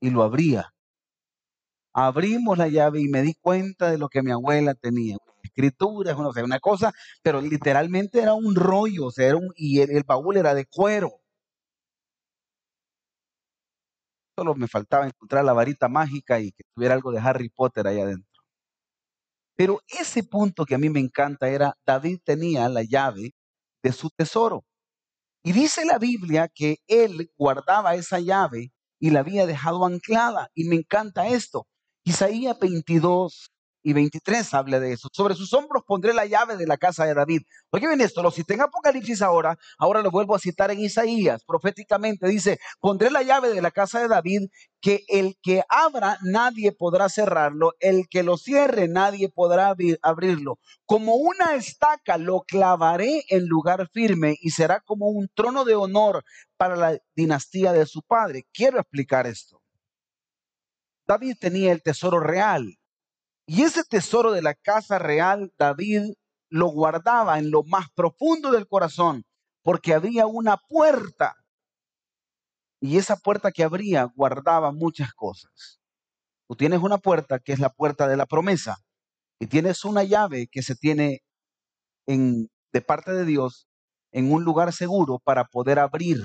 Y 0.00 0.10
lo 0.10 0.24
abría. 0.24 0.74
Abrimos 1.94 2.58
la 2.58 2.68
llave 2.68 3.00
y 3.00 3.08
me 3.08 3.22
di 3.22 3.34
cuenta 3.34 3.90
de 3.90 3.98
lo 3.98 4.08
que 4.08 4.22
mi 4.22 4.30
abuela 4.32 4.74
tenía. 4.74 5.16
Escrituras, 5.42 6.16
una 6.18 6.60
cosa, 6.60 6.92
pero 7.22 7.40
literalmente 7.40 8.20
era 8.20 8.34
un 8.34 8.54
rollo, 8.54 9.06
o 9.06 9.10
sea, 9.12 9.28
era 9.28 9.36
un- 9.36 9.52
y 9.56 9.80
el, 9.80 9.90
el 9.90 10.04
baúl 10.04 10.36
era 10.36 10.54
de 10.54 10.66
cuero. 10.66 11.10
Solo 14.38 14.54
me 14.54 14.68
faltaba 14.68 15.06
encontrar 15.06 15.44
la 15.44 15.52
varita 15.52 15.88
mágica 15.88 16.38
y 16.38 16.52
que 16.52 16.62
tuviera 16.72 16.94
algo 16.94 17.10
de 17.10 17.18
Harry 17.18 17.48
Potter 17.48 17.88
ahí 17.88 17.98
adentro. 18.00 18.42
Pero 19.56 19.80
ese 19.88 20.22
punto 20.22 20.64
que 20.64 20.74
a 20.74 20.78
mí 20.78 20.90
me 20.90 21.00
encanta 21.00 21.48
era, 21.48 21.76
David 21.86 22.20
tenía 22.24 22.68
la 22.68 22.82
llave 22.82 23.34
de 23.82 23.92
su 23.92 24.10
tesoro. 24.10 24.64
Y 25.44 25.52
dice 25.52 25.84
la 25.86 25.98
Biblia 25.98 26.48
que 26.54 26.78
él 26.88 27.30
guardaba 27.36 27.94
esa 27.96 28.20
llave 28.20 28.72
y 29.00 29.10
la 29.10 29.20
había 29.20 29.46
dejado 29.46 29.86
anclada. 29.86 30.50
Y 30.54 30.64
me 30.68 30.76
encanta 30.76 31.28
esto. 31.28 31.66
Isaías 32.04 32.58
22 32.58 33.50
y 33.86 33.92
23 33.92 34.54
habla 34.54 34.80
de 34.80 34.92
eso. 34.92 35.08
Sobre 35.12 35.34
sus 35.34 35.52
hombros 35.52 35.82
pondré 35.86 36.14
la 36.14 36.24
llave 36.24 36.56
de 36.56 36.66
la 36.66 36.78
casa 36.78 37.04
de 37.04 37.12
David. 37.12 37.42
Oye 37.70 37.86
bien 37.86 38.00
esto, 38.00 38.22
lo 38.22 38.30
cité 38.30 38.54
en 38.54 38.62
Apocalipsis 38.62 39.20
ahora, 39.20 39.58
ahora 39.78 40.00
lo 40.00 40.10
vuelvo 40.10 40.34
a 40.34 40.38
citar 40.38 40.70
en 40.70 40.80
Isaías. 40.80 41.44
Proféticamente 41.44 42.26
dice, 42.26 42.58
pondré 42.80 43.10
la 43.10 43.22
llave 43.22 43.50
de 43.52 43.60
la 43.60 43.70
casa 43.70 44.00
de 44.00 44.08
David, 44.08 44.48
que 44.80 45.04
el 45.08 45.36
que 45.42 45.64
abra 45.68 46.18
nadie 46.22 46.72
podrá 46.72 47.10
cerrarlo, 47.10 47.72
el 47.80 48.06
que 48.08 48.22
lo 48.22 48.38
cierre 48.38 48.88
nadie 48.88 49.28
podrá 49.28 49.70
abri- 49.74 49.98
abrirlo. 50.02 50.58
Como 50.86 51.16
una 51.16 51.54
estaca 51.54 52.16
lo 52.16 52.40
clavaré 52.42 53.24
en 53.28 53.46
lugar 53.46 53.88
firme 53.92 54.36
y 54.40 54.50
será 54.50 54.80
como 54.80 55.08
un 55.08 55.28
trono 55.34 55.64
de 55.64 55.74
honor 55.74 56.22
para 56.56 56.76
la 56.76 56.98
dinastía 57.14 57.72
de 57.72 57.84
su 57.86 58.00
padre. 58.02 58.44
Quiero 58.52 58.78
explicar 58.80 59.26
esto. 59.26 59.60
David 61.06 61.36
tenía 61.40 61.72
el 61.72 61.82
tesoro 61.82 62.20
real 62.20 62.78
y 63.46 63.62
ese 63.62 63.84
tesoro 63.84 64.32
de 64.32 64.42
la 64.42 64.54
casa 64.54 64.98
real, 64.98 65.52
David 65.58 66.14
lo 66.48 66.68
guardaba 66.68 67.38
en 67.38 67.50
lo 67.50 67.62
más 67.64 67.90
profundo 67.94 68.50
del 68.50 68.66
corazón 68.66 69.24
porque 69.62 69.94
había 69.94 70.26
una 70.26 70.56
puerta 70.56 71.36
y 72.80 72.98
esa 72.98 73.16
puerta 73.16 73.50
que 73.50 73.64
abría 73.64 74.04
guardaba 74.14 74.70
muchas 74.70 75.12
cosas. 75.14 75.80
Tú 76.46 76.56
tienes 76.56 76.80
una 76.80 76.98
puerta 76.98 77.38
que 77.38 77.52
es 77.52 77.58
la 77.58 77.70
puerta 77.70 78.06
de 78.08 78.16
la 78.16 78.26
promesa 78.26 78.76
y 79.40 79.46
tienes 79.46 79.84
una 79.84 80.04
llave 80.04 80.48
que 80.50 80.62
se 80.62 80.74
tiene 80.74 81.22
en, 82.06 82.50
de 82.72 82.80
parte 82.82 83.12
de 83.12 83.24
Dios 83.24 83.66
en 84.12 84.32
un 84.32 84.44
lugar 84.44 84.72
seguro 84.72 85.18
para 85.18 85.44
poder 85.44 85.78
abrir. 85.78 86.24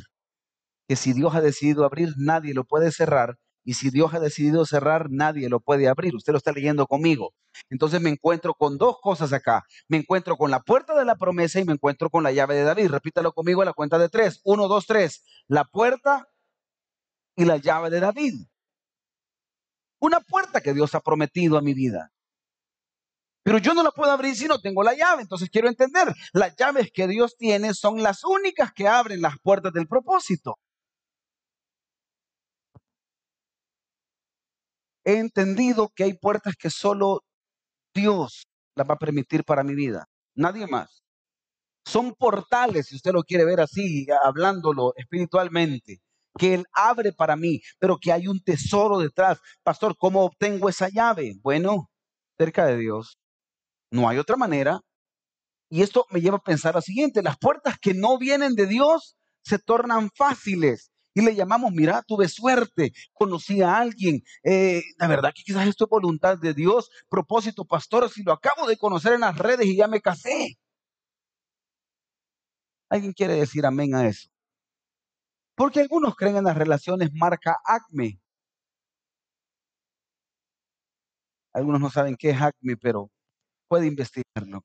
Que 0.87 0.95
si 0.95 1.13
Dios 1.13 1.33
ha 1.35 1.41
decidido 1.41 1.85
abrir, 1.85 2.13
nadie 2.17 2.53
lo 2.53 2.65
puede 2.65 2.91
cerrar. 2.91 3.37
Y 3.63 3.73
si 3.73 3.89
Dios 3.89 4.13
ha 4.13 4.19
decidido 4.19 4.65
cerrar, 4.65 5.07
nadie 5.09 5.49
lo 5.49 5.59
puede 5.59 5.87
abrir. 5.87 6.15
Usted 6.15 6.33
lo 6.33 6.37
está 6.37 6.51
leyendo 6.51 6.87
conmigo. 6.87 7.33
Entonces 7.69 8.01
me 8.01 8.09
encuentro 8.09 8.53
con 8.53 8.77
dos 8.77 8.97
cosas 9.01 9.33
acá. 9.33 9.63
Me 9.87 9.97
encuentro 9.97 10.37
con 10.37 10.51
la 10.51 10.61
puerta 10.61 10.97
de 10.97 11.05
la 11.05 11.15
promesa 11.15 11.59
y 11.59 11.65
me 11.65 11.73
encuentro 11.73 12.09
con 12.09 12.23
la 12.23 12.31
llave 12.31 12.55
de 12.55 12.63
David. 12.63 12.89
Repítalo 12.89 13.31
conmigo 13.33 13.61
a 13.61 13.65
la 13.65 13.73
cuenta 13.73 13.97
de 13.97 14.09
tres. 14.09 14.39
Uno, 14.43 14.67
dos, 14.67 14.87
tres. 14.87 15.23
La 15.47 15.65
puerta 15.65 16.27
y 17.35 17.45
la 17.45 17.57
llave 17.57 17.89
de 17.89 17.99
David. 17.99 18.33
Una 19.99 20.19
puerta 20.21 20.61
que 20.61 20.73
Dios 20.73 20.95
ha 20.95 21.01
prometido 21.01 21.57
a 21.57 21.61
mi 21.61 21.73
vida. 21.73 22.11
Pero 23.43 23.57
yo 23.57 23.73
no 23.73 23.83
la 23.83 23.91
puedo 23.91 24.11
abrir 24.11 24.35
si 24.35 24.47
no 24.47 24.59
tengo 24.61 24.83
la 24.83 24.93
llave. 24.93 25.21
Entonces 25.21 25.49
quiero 25.49 25.67
entender, 25.67 26.13
las 26.33 26.55
llaves 26.55 26.91
que 26.93 27.07
Dios 27.07 27.35
tiene 27.37 27.73
son 27.73 28.03
las 28.03 28.23
únicas 28.23 28.71
que 28.73 28.87
abren 28.87 29.21
las 29.21 29.37
puertas 29.39 29.73
del 29.73 29.87
propósito. 29.87 30.57
He 35.09 35.17
entendido 35.17 35.89
que 35.95 36.03
hay 36.03 36.13
puertas 36.13 36.53
que 36.55 36.69
solo 36.69 37.23
Dios 37.95 38.45
las 38.75 38.87
va 38.87 38.93
a 38.93 38.99
permitir 38.99 39.43
para 39.43 39.63
mi 39.63 39.73
vida. 39.73 40.05
Nadie 40.35 40.67
más. 40.67 41.01
Son 41.83 42.13
portales, 42.13 42.85
si 42.85 42.95
usted 42.95 43.13
lo 43.13 43.23
quiere 43.23 43.43
ver 43.43 43.59
así, 43.59 44.05
hablándolo 44.23 44.93
espiritualmente, 44.95 45.97
que 46.37 46.53
Él 46.53 46.65
abre 46.73 47.11
para 47.11 47.35
mí, 47.35 47.59
pero 47.79 47.97
que 47.97 48.11
hay 48.11 48.27
un 48.27 48.39
tesoro 48.39 48.99
detrás. 48.99 49.39
Pastor, 49.63 49.95
¿cómo 49.97 50.25
obtengo 50.25 50.69
esa 50.69 50.89
llave? 50.89 51.33
Bueno, 51.41 51.89
cerca 52.37 52.67
de 52.67 52.77
Dios. 52.77 53.17
No 53.89 54.07
hay 54.07 54.19
otra 54.19 54.35
manera. 54.35 54.79
Y 55.71 55.81
esto 55.81 56.05
me 56.11 56.21
lleva 56.21 56.37
a 56.37 56.43
pensar 56.43 56.75
lo 56.75 56.81
siguiente, 56.81 57.23
las 57.23 57.39
puertas 57.39 57.79
que 57.81 57.95
no 57.95 58.19
vienen 58.19 58.53
de 58.53 58.67
Dios 58.67 59.17
se 59.41 59.57
tornan 59.57 60.11
fáciles. 60.15 60.88
Y 61.13 61.21
le 61.21 61.35
llamamos, 61.35 61.71
mira, 61.73 62.03
tuve 62.07 62.27
suerte, 62.27 62.93
conocí 63.13 63.61
a 63.61 63.77
alguien. 63.77 64.21
eh, 64.43 64.81
la 64.97 65.07
verdad 65.07 65.31
que 65.35 65.43
quizás 65.43 65.67
esto 65.67 65.85
es 65.85 65.89
voluntad 65.89 66.37
de 66.37 66.53
Dios, 66.53 66.89
propósito, 67.09 67.65
pastor, 67.65 68.09
si 68.09 68.23
lo 68.23 68.33
acabo 68.33 68.67
de 68.67 68.77
conocer 68.77 69.13
en 69.13 69.21
las 69.21 69.37
redes 69.37 69.65
y 69.65 69.75
ya 69.77 69.87
me 69.87 70.01
casé. 70.01 70.57
¿Alguien 72.89 73.13
quiere 73.13 73.33
decir 73.35 73.65
amén 73.65 73.95
a 73.95 74.07
eso? 74.07 74.29
Porque 75.55 75.79
algunos 75.81 76.15
creen 76.15 76.37
en 76.37 76.45
las 76.45 76.57
relaciones 76.57 77.11
marca 77.13 77.57
ACME. 77.63 78.19
Algunos 81.53 81.79
no 81.81 81.89
saben 81.91 82.15
qué 82.17 82.31
es 82.31 82.41
ACME, 82.41 82.75
pero 82.77 83.11
puede 83.67 83.87
investigarlo. 83.87 84.63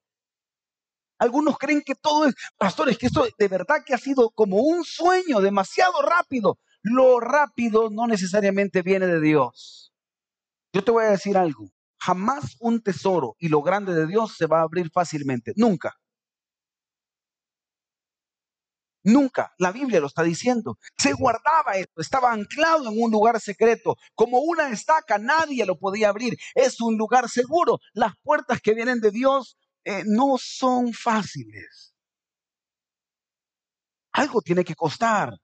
Algunos 1.24 1.56
creen 1.56 1.80
que 1.80 1.94
todo 1.94 2.26
es, 2.26 2.34
pastores, 2.58 2.98
que 2.98 3.06
esto 3.06 3.26
de 3.38 3.48
verdad 3.48 3.82
que 3.86 3.94
ha 3.94 3.98
sido 3.98 4.28
como 4.28 4.58
un 4.58 4.84
sueño 4.84 5.40
demasiado 5.40 6.02
rápido. 6.02 6.58
Lo 6.82 7.18
rápido 7.18 7.88
no 7.88 8.06
necesariamente 8.06 8.82
viene 8.82 9.06
de 9.06 9.22
Dios. 9.22 9.90
Yo 10.74 10.84
te 10.84 10.90
voy 10.90 11.04
a 11.04 11.12
decir 11.12 11.38
algo. 11.38 11.70
Jamás 11.98 12.56
un 12.60 12.82
tesoro 12.82 13.36
y 13.38 13.48
lo 13.48 13.62
grande 13.62 13.94
de 13.94 14.06
Dios 14.06 14.36
se 14.36 14.46
va 14.46 14.58
a 14.58 14.64
abrir 14.64 14.90
fácilmente. 14.90 15.54
Nunca. 15.56 15.94
Nunca. 19.02 19.54
La 19.56 19.72
Biblia 19.72 20.00
lo 20.00 20.08
está 20.08 20.22
diciendo. 20.22 20.76
Se 20.98 21.14
guardaba 21.14 21.72
esto, 21.76 22.02
estaba 22.02 22.32
anclado 22.32 22.90
en 22.90 23.02
un 23.02 23.10
lugar 23.10 23.40
secreto. 23.40 23.96
Como 24.14 24.40
una 24.40 24.68
estaca, 24.68 25.16
nadie 25.16 25.64
lo 25.64 25.78
podía 25.78 26.10
abrir. 26.10 26.36
Es 26.54 26.82
un 26.82 26.98
lugar 26.98 27.30
seguro. 27.30 27.78
Las 27.94 28.12
puertas 28.22 28.60
que 28.60 28.74
vienen 28.74 29.00
de 29.00 29.10
Dios 29.10 29.56
eh, 29.84 30.02
no 30.06 30.36
son 30.38 30.92
fáciles. 30.92 31.94
Algo 34.12 34.40
tiene 34.40 34.64
que 34.64 34.74
costar. 34.74 35.34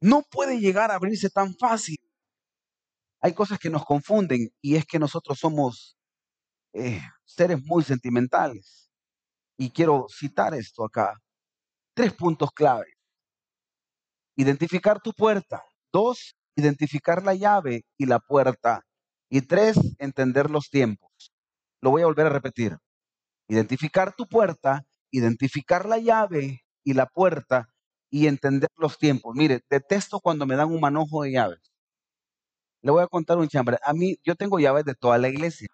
No 0.00 0.22
puede 0.22 0.58
llegar 0.60 0.90
a 0.90 0.94
abrirse 0.94 1.28
tan 1.30 1.54
fácil. 1.56 1.98
Hay 3.20 3.34
cosas 3.34 3.58
que 3.58 3.70
nos 3.70 3.84
confunden 3.84 4.48
y 4.60 4.76
es 4.76 4.84
que 4.86 4.98
nosotros 4.98 5.38
somos 5.38 5.96
eh, 6.72 7.00
seres 7.24 7.62
muy 7.64 7.84
sentimentales. 7.84 8.90
Y 9.56 9.70
quiero 9.70 10.06
citar 10.08 10.54
esto 10.54 10.84
acá. 10.84 11.14
Tres 11.94 12.12
puntos 12.14 12.50
clave. 12.52 12.86
Identificar 14.36 15.00
tu 15.00 15.12
puerta. 15.12 15.62
Dos, 15.92 16.34
identificar 16.56 17.22
la 17.22 17.34
llave 17.34 17.84
y 17.98 18.06
la 18.06 18.18
puerta. 18.18 18.82
Y 19.28 19.42
tres, 19.42 19.76
entender 19.98 20.50
los 20.50 20.70
tiempos. 20.70 21.32
Lo 21.80 21.90
voy 21.90 22.02
a 22.02 22.06
volver 22.06 22.26
a 22.26 22.30
repetir. 22.30 22.78
Identificar 23.52 24.14
tu 24.16 24.26
puerta, 24.26 24.82
identificar 25.10 25.84
la 25.84 25.98
llave 25.98 26.62
y 26.84 26.94
la 26.94 27.04
puerta 27.04 27.68
y 28.10 28.26
entender 28.26 28.70
los 28.78 28.96
tiempos. 28.96 29.34
Mire, 29.36 29.60
detesto 29.68 30.20
cuando 30.20 30.46
me 30.46 30.56
dan 30.56 30.70
un 30.70 30.80
manojo 30.80 31.22
de 31.22 31.32
llaves. 31.32 31.60
Le 32.80 32.90
voy 32.92 33.02
a 33.02 33.08
contar 33.08 33.36
un 33.36 33.48
chambre. 33.48 33.76
A 33.84 33.92
mí, 33.92 34.16
yo 34.24 34.36
tengo 34.36 34.58
llaves 34.58 34.84
de 34.86 34.94
toda 34.94 35.18
la 35.18 35.28
iglesia. 35.28 35.68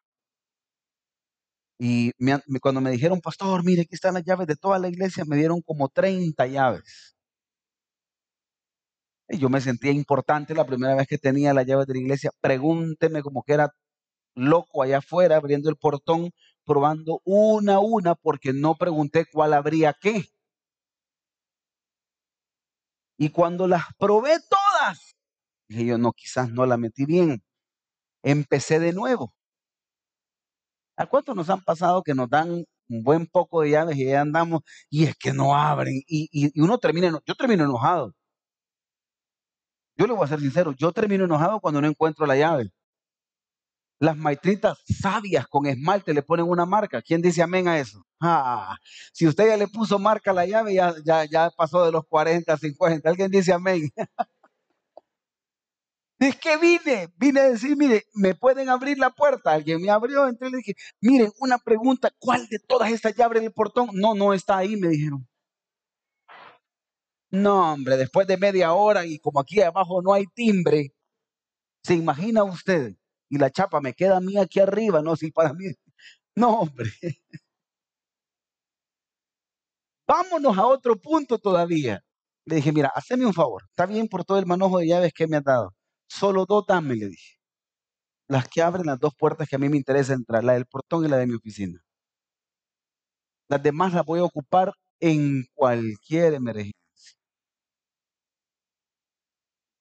Y 1.78 2.10
cuando 2.60 2.80
me 2.80 2.90
dijeron, 2.90 3.20
pastor, 3.20 3.64
mire, 3.64 3.82
aquí 3.82 3.94
están 3.94 4.14
las 4.14 4.24
llaves 4.24 4.48
de 4.48 4.56
toda 4.56 4.80
la 4.80 4.88
iglesia, 4.88 5.24
me 5.24 5.36
dieron 5.36 5.62
como 5.62 5.88
30 5.88 6.46
llaves. 6.48 7.14
Y 9.28 9.38
yo 9.38 9.48
me 9.50 9.60
sentía 9.60 9.92
importante 9.92 10.52
la 10.54 10.66
primera 10.66 10.96
vez 10.96 11.06
que 11.06 11.18
tenía 11.18 11.54
las 11.54 11.64
llaves 11.64 11.86
de 11.86 11.94
la 11.94 12.00
iglesia. 12.00 12.30
Pregúnteme 12.40 13.22
como 13.22 13.44
que 13.44 13.52
era 13.52 13.70
loco 14.34 14.82
allá 14.82 14.98
afuera, 14.98 15.36
abriendo 15.36 15.70
el 15.70 15.76
portón, 15.76 16.30
probando 16.68 17.20
una 17.24 17.76
a 17.76 17.80
una, 17.80 18.14
porque 18.16 18.52
no 18.54 18.76
pregunté 18.76 19.26
cuál 19.32 19.54
habría 19.54 19.94
qué. 20.00 20.26
Y 23.18 23.30
cuando 23.30 23.66
las 23.68 23.84
probé 23.98 24.38
todas, 24.48 25.16
dije 25.68 25.86
yo, 25.86 25.98
no, 25.98 26.12
quizás 26.12 26.50
no 26.50 26.66
la 26.66 26.76
metí 26.78 27.06
bien. 27.06 27.42
Empecé 28.22 28.80
de 28.80 28.92
nuevo. 28.94 29.34
¿A 30.96 31.06
cuántos 31.06 31.34
nos 31.36 31.48
han 31.50 31.62
pasado 31.62 32.02
que 32.02 32.14
nos 32.14 32.28
dan 32.28 32.50
un 32.88 33.02
buen 33.02 33.26
poco 33.26 33.62
de 33.62 33.70
llaves 33.70 33.96
y 33.96 34.06
ya 34.06 34.20
andamos 34.20 34.62
y 34.90 35.04
es 35.04 35.16
que 35.16 35.32
no 35.32 35.54
abren? 35.56 35.94
Y, 36.06 36.28
y- 36.32 36.50
y 36.54 36.60
uno 36.60 36.78
termina, 36.78 37.10
yo 37.26 37.34
termino 37.34 37.64
enojado. 37.64 38.12
Yo 39.98 40.06
le 40.06 40.14
voy 40.14 40.24
a 40.24 40.28
ser 40.28 40.40
sincero, 40.40 40.72
yo 40.78 40.92
termino 40.92 41.24
enojado 41.26 41.60
cuando 41.60 41.82
no 41.82 41.88
encuentro 41.88 42.24
la 42.24 42.36
llave. 42.36 42.70
Las 44.00 44.16
maitritas 44.16 44.78
sabias 44.84 45.46
con 45.48 45.66
esmalte 45.66 46.14
le 46.14 46.22
ponen 46.22 46.48
una 46.48 46.64
marca. 46.64 47.02
¿Quién 47.02 47.20
dice 47.20 47.42
amén 47.42 47.66
a 47.66 47.78
eso? 47.78 48.04
Ah, 48.20 48.76
si 49.12 49.26
usted 49.26 49.48
ya 49.48 49.56
le 49.56 49.66
puso 49.68 49.98
marca 49.98 50.30
a 50.30 50.34
la 50.34 50.46
llave, 50.46 50.74
ya, 50.74 50.94
ya, 51.04 51.24
ya 51.24 51.50
pasó 51.50 51.84
de 51.84 51.92
los 51.92 52.04
40 52.06 52.52
a 52.52 52.56
50. 52.56 53.08
¿Alguien 53.08 53.30
dice 53.30 53.52
amén? 53.52 53.90
Es 56.20 56.36
que 56.36 56.56
vine, 56.56 57.08
vine 57.16 57.40
a 57.40 57.50
decir, 57.50 57.76
mire, 57.76 58.04
¿me 58.14 58.34
pueden 58.34 58.68
abrir 58.68 58.98
la 58.98 59.10
puerta? 59.10 59.52
Alguien 59.52 59.80
me 59.80 59.90
abrió, 59.90 60.26
entonces 60.26 60.50
le 60.52 60.58
dije, 60.58 60.74
miren, 61.00 61.30
una 61.38 61.58
pregunta, 61.58 62.10
¿cuál 62.18 62.46
de 62.48 62.58
todas 62.58 62.90
estas 62.90 63.14
ya 63.14 63.24
abre 63.24 63.44
el 63.44 63.52
portón? 63.52 63.90
No, 63.92 64.14
no 64.14 64.34
está 64.34 64.56
ahí, 64.58 64.76
me 64.76 64.88
dijeron. 64.88 65.28
No, 67.30 67.72
hombre, 67.72 67.96
después 67.96 68.26
de 68.26 68.36
media 68.36 68.72
hora 68.72 69.04
y 69.06 69.18
como 69.18 69.40
aquí 69.40 69.60
abajo 69.60 70.02
no 70.02 70.12
hay 70.12 70.26
timbre, 70.34 70.92
¿se 71.82 71.94
imagina 71.94 72.44
usted? 72.44 72.96
Y 73.30 73.38
la 73.38 73.50
chapa 73.50 73.80
me 73.80 73.94
queda 73.94 74.16
a 74.18 74.20
mí 74.20 74.36
aquí 74.38 74.60
arriba, 74.60 75.02
no, 75.02 75.16
sí, 75.16 75.30
para 75.30 75.52
mí. 75.54 75.66
No, 76.36 76.60
hombre, 76.60 76.90
vámonos 80.06 80.56
a 80.58 80.66
otro 80.66 80.96
punto 80.96 81.38
todavía. 81.38 82.02
Le 82.46 82.56
dije, 82.56 82.72
mira, 82.72 82.90
haceme 82.94 83.26
un 83.26 83.34
favor, 83.34 83.62
está 83.68 83.86
bien 83.86 84.08
por 84.08 84.24
todo 84.24 84.38
el 84.38 84.46
manojo 84.46 84.78
de 84.78 84.88
llaves 84.88 85.12
que 85.14 85.26
me 85.28 85.36
has 85.36 85.44
dado. 85.44 85.74
Solo 86.08 86.46
dos 86.46 86.64
dame, 86.66 86.96
le 86.96 87.08
dije. 87.08 87.36
Las 88.28 88.48
que 88.48 88.62
abren 88.62 88.86
las 88.86 88.98
dos 88.98 89.14
puertas 89.14 89.48
que 89.48 89.56
a 89.56 89.58
mí 89.58 89.68
me 89.68 89.76
interesa 89.76 90.14
entrar, 90.14 90.44
la 90.44 90.54
del 90.54 90.66
portón 90.66 91.04
y 91.04 91.08
la 91.08 91.18
de 91.18 91.26
mi 91.26 91.34
oficina. 91.34 91.80
Las 93.50 93.62
demás 93.62 93.92
las 93.92 94.04
voy 94.06 94.20
a 94.20 94.24
ocupar 94.24 94.72
en 95.00 95.44
cualquier 95.54 96.32
emergencia. 96.34 96.77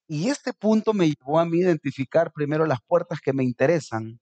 Y 0.07 0.29
este 0.29 0.53
punto 0.53 0.93
me 0.93 1.07
llevó 1.07 1.39
a 1.39 1.45
mí 1.45 1.59
identificar 1.59 2.31
primero 2.31 2.65
las 2.65 2.79
puertas 2.87 3.19
que 3.19 3.33
me 3.33 3.43
interesan 3.43 4.19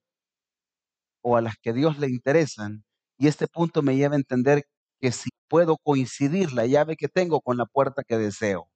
o 1.22 1.38
a 1.38 1.42
las 1.42 1.56
que 1.58 1.74
Dios 1.74 2.00
le 2.00 2.08
interesan. 2.08 2.84
Y 3.18 3.28
este 3.28 3.48
punto 3.48 3.82
me 3.82 3.96
lleva 3.96 4.16
a 4.16 4.18
entender 4.18 4.64
que 5.00 5.12
si 5.12 5.30
puedo 5.48 5.78
coincidir 5.78 6.54
la 6.54 6.66
llave 6.66 6.96
que 6.96 7.08
tengo 7.08 7.42
con 7.42 7.58
la 7.58 7.66
puerta 7.66 8.04
que 8.04 8.18
deseo. 8.18 8.68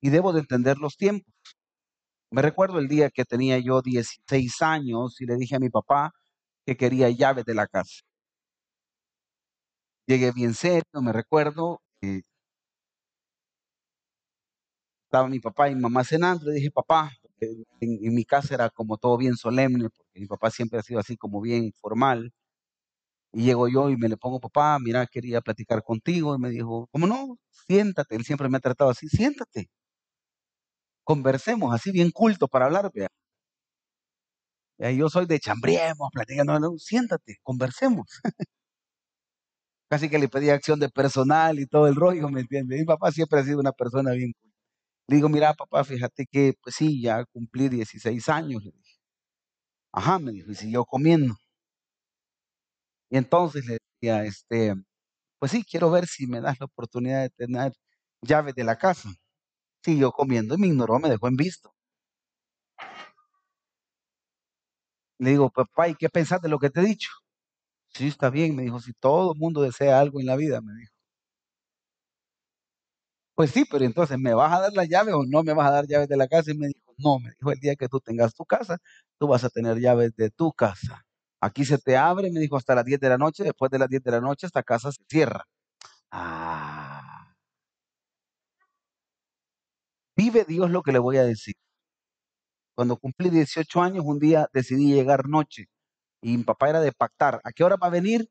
Y 0.00 0.10
debo 0.10 0.32
de 0.32 0.40
entender 0.40 0.78
los 0.78 0.96
tiempos. 0.96 1.32
Me 2.30 2.42
recuerdo 2.42 2.78
el 2.78 2.88
día 2.88 3.10
que 3.10 3.24
tenía 3.24 3.58
yo 3.58 3.82
16 3.82 4.62
años 4.62 5.20
y 5.20 5.26
le 5.26 5.36
dije 5.36 5.56
a 5.56 5.60
mi 5.60 5.68
papá 5.70 6.12
que 6.66 6.76
quería 6.76 7.10
llaves 7.10 7.44
de 7.44 7.54
la 7.54 7.66
casa. 7.66 8.02
Llegué 10.06 10.32
bien 10.32 10.54
serio, 10.54 10.84
me 11.00 11.12
recuerdo, 11.12 11.80
estaba 15.12 15.28
mi 15.28 15.40
papá 15.40 15.68
y 15.68 15.74
mi 15.74 15.82
mamá 15.82 16.04
cenando, 16.04 16.46
le 16.46 16.54
dije, 16.54 16.70
papá, 16.70 17.12
en, 17.80 18.14
mi 18.14 18.24
casa 18.24 18.54
era 18.54 18.70
como 18.70 18.96
todo 18.96 19.18
bien 19.18 19.36
solemne, 19.36 19.90
porque 19.90 20.20
mi 20.20 20.26
papá 20.26 20.50
siempre 20.50 20.78
ha 20.78 20.82
sido 20.82 21.00
así 21.00 21.18
como 21.18 21.42
bien 21.42 21.70
formal. 21.82 22.32
Y 23.32 23.44
llego 23.44 23.68
yo 23.68 23.90
y 23.90 23.96
me 23.96 24.08
le 24.08 24.16
pongo, 24.16 24.40
papá, 24.40 24.78
mira, 24.80 25.06
quería 25.06 25.40
platicar 25.42 25.82
contigo. 25.82 26.34
Y 26.34 26.38
me 26.38 26.50
dijo, 26.50 26.88
¿cómo 26.92 27.06
no? 27.06 27.38
Siéntate. 27.50 28.16
Él 28.16 28.24
siempre 28.24 28.48
me 28.48 28.56
ha 28.58 28.60
tratado 28.60 28.90
así, 28.90 29.08
siéntate. 29.08 29.68
Conversemos, 31.04 31.74
así 31.74 31.90
bien 31.92 32.10
culto 32.10 32.48
para 32.48 32.66
hablar. 32.66 32.90
vea. 32.94 33.08
Yo 34.96 35.08
soy 35.08 35.26
de 35.26 35.38
chambriemos, 35.40 36.08
platicando, 36.12 36.58
no, 36.58 36.78
siéntate, 36.78 37.36
conversemos. 37.42 38.06
Casi 39.90 40.08
que 40.08 40.18
le 40.18 40.28
pedí 40.28 40.50
acción 40.50 40.80
de 40.80 40.88
personal 40.88 41.58
y 41.60 41.66
todo 41.66 41.86
el 41.86 41.94
rollo, 41.94 42.28
¿me 42.28 42.40
entiendes? 42.40 42.78
Mi 42.80 42.84
papá 42.86 43.12
siempre 43.12 43.40
ha 43.40 43.44
sido 43.44 43.60
una 43.60 43.72
persona 43.72 44.12
bien 44.12 44.32
culta. 44.32 44.51
Le 45.12 45.16
digo, 45.16 45.28
mira, 45.28 45.52
papá, 45.52 45.84
fíjate 45.84 46.24
que, 46.26 46.54
pues 46.62 46.74
sí, 46.76 47.02
ya 47.02 47.22
cumplí 47.26 47.68
16 47.68 48.30
años. 48.30 48.64
Le 48.64 48.70
dije. 48.72 48.96
Ajá, 49.92 50.18
me 50.18 50.32
dijo, 50.32 50.50
y 50.50 50.54
siguió 50.54 50.84
comiendo. 50.84 51.34
Y 53.10 53.16
entonces 53.18 53.64
le 53.66 53.78
decía, 54.00 54.24
este, 54.24 54.74
pues 55.38 55.52
sí, 55.52 55.64
quiero 55.64 55.90
ver 55.90 56.06
si 56.06 56.26
me 56.26 56.40
das 56.40 56.58
la 56.60 56.66
oportunidad 56.66 57.22
de 57.22 57.30
tener 57.30 57.72
llaves 58.22 58.54
de 58.54 58.64
la 58.64 58.76
casa. 58.78 59.10
Siguió 59.84 60.12
comiendo 60.12 60.54
y 60.56 60.58
me 60.58 60.68
ignoró, 60.68 60.98
me 61.00 61.10
dejó 61.10 61.28
en 61.28 61.36
visto. 61.36 61.74
Le 65.18 65.30
digo, 65.30 65.48
papá, 65.50 65.88
¿y 65.88 65.94
qué 65.94 66.08
pensás 66.10 66.42
de 66.42 66.48
lo 66.50 66.58
que 66.58 66.68
te 66.70 66.80
he 66.80 66.84
dicho? 66.84 67.10
Sí, 67.88 68.08
está 68.08 68.30
bien, 68.30 68.56
me 68.56 68.64
dijo, 68.64 68.80
si 68.80 68.92
todo 68.94 69.34
el 69.34 69.38
mundo 69.40 69.62
desea 69.62 70.00
algo 70.00 70.20
en 70.20 70.26
la 70.26 70.36
vida, 70.36 70.60
me 70.62 70.74
dijo. 70.74 70.91
Pues 73.34 73.50
sí, 73.50 73.64
pero 73.70 73.84
entonces, 73.84 74.18
¿me 74.18 74.34
vas 74.34 74.52
a 74.52 74.60
dar 74.60 74.72
las 74.74 74.88
llaves 74.88 75.14
o 75.14 75.24
no 75.26 75.42
me 75.42 75.54
vas 75.54 75.68
a 75.68 75.70
dar 75.72 75.86
llaves 75.86 76.08
de 76.08 76.16
la 76.16 76.28
casa? 76.28 76.50
Y 76.52 76.54
me 76.58 76.68
dijo, 76.68 76.94
no, 76.98 77.18
me 77.18 77.30
dijo, 77.30 77.50
el 77.52 77.58
día 77.60 77.76
que 77.76 77.88
tú 77.88 77.98
tengas 78.00 78.34
tu 78.34 78.44
casa, 78.44 78.78
tú 79.18 79.26
vas 79.26 79.42
a 79.44 79.48
tener 79.50 79.78
llaves 79.80 80.14
de 80.16 80.30
tu 80.30 80.52
casa. 80.52 81.02
Aquí 81.40 81.64
se 81.64 81.78
te 81.78 81.96
abre, 81.96 82.30
me 82.30 82.40
dijo, 82.40 82.56
hasta 82.56 82.74
las 82.74 82.84
10 82.84 83.00
de 83.00 83.08
la 83.08 83.18
noche, 83.18 83.42
después 83.44 83.70
de 83.70 83.78
las 83.78 83.88
10 83.88 84.02
de 84.02 84.10
la 84.10 84.20
noche, 84.20 84.46
esta 84.46 84.62
casa 84.62 84.92
se 84.92 85.02
cierra. 85.08 85.44
Ah, 86.12 87.34
vive 90.16 90.44
Dios 90.46 90.70
lo 90.70 90.82
que 90.82 90.90
le 90.92 90.98
voy 90.98 91.18
a 91.18 91.24
decir. 91.24 91.54
Cuando 92.74 92.96
cumplí 92.98 93.30
18 93.30 93.80
años, 93.80 94.04
un 94.06 94.18
día 94.18 94.46
decidí 94.52 94.92
llegar 94.92 95.26
noche 95.28 95.66
y 96.22 96.36
mi 96.38 96.44
papá 96.44 96.70
era 96.70 96.80
de 96.80 96.92
pactar. 96.92 97.40
¿A 97.44 97.52
qué 97.52 97.64
hora 97.64 97.76
va 97.76 97.88
a 97.88 97.90
venir? 97.90 98.28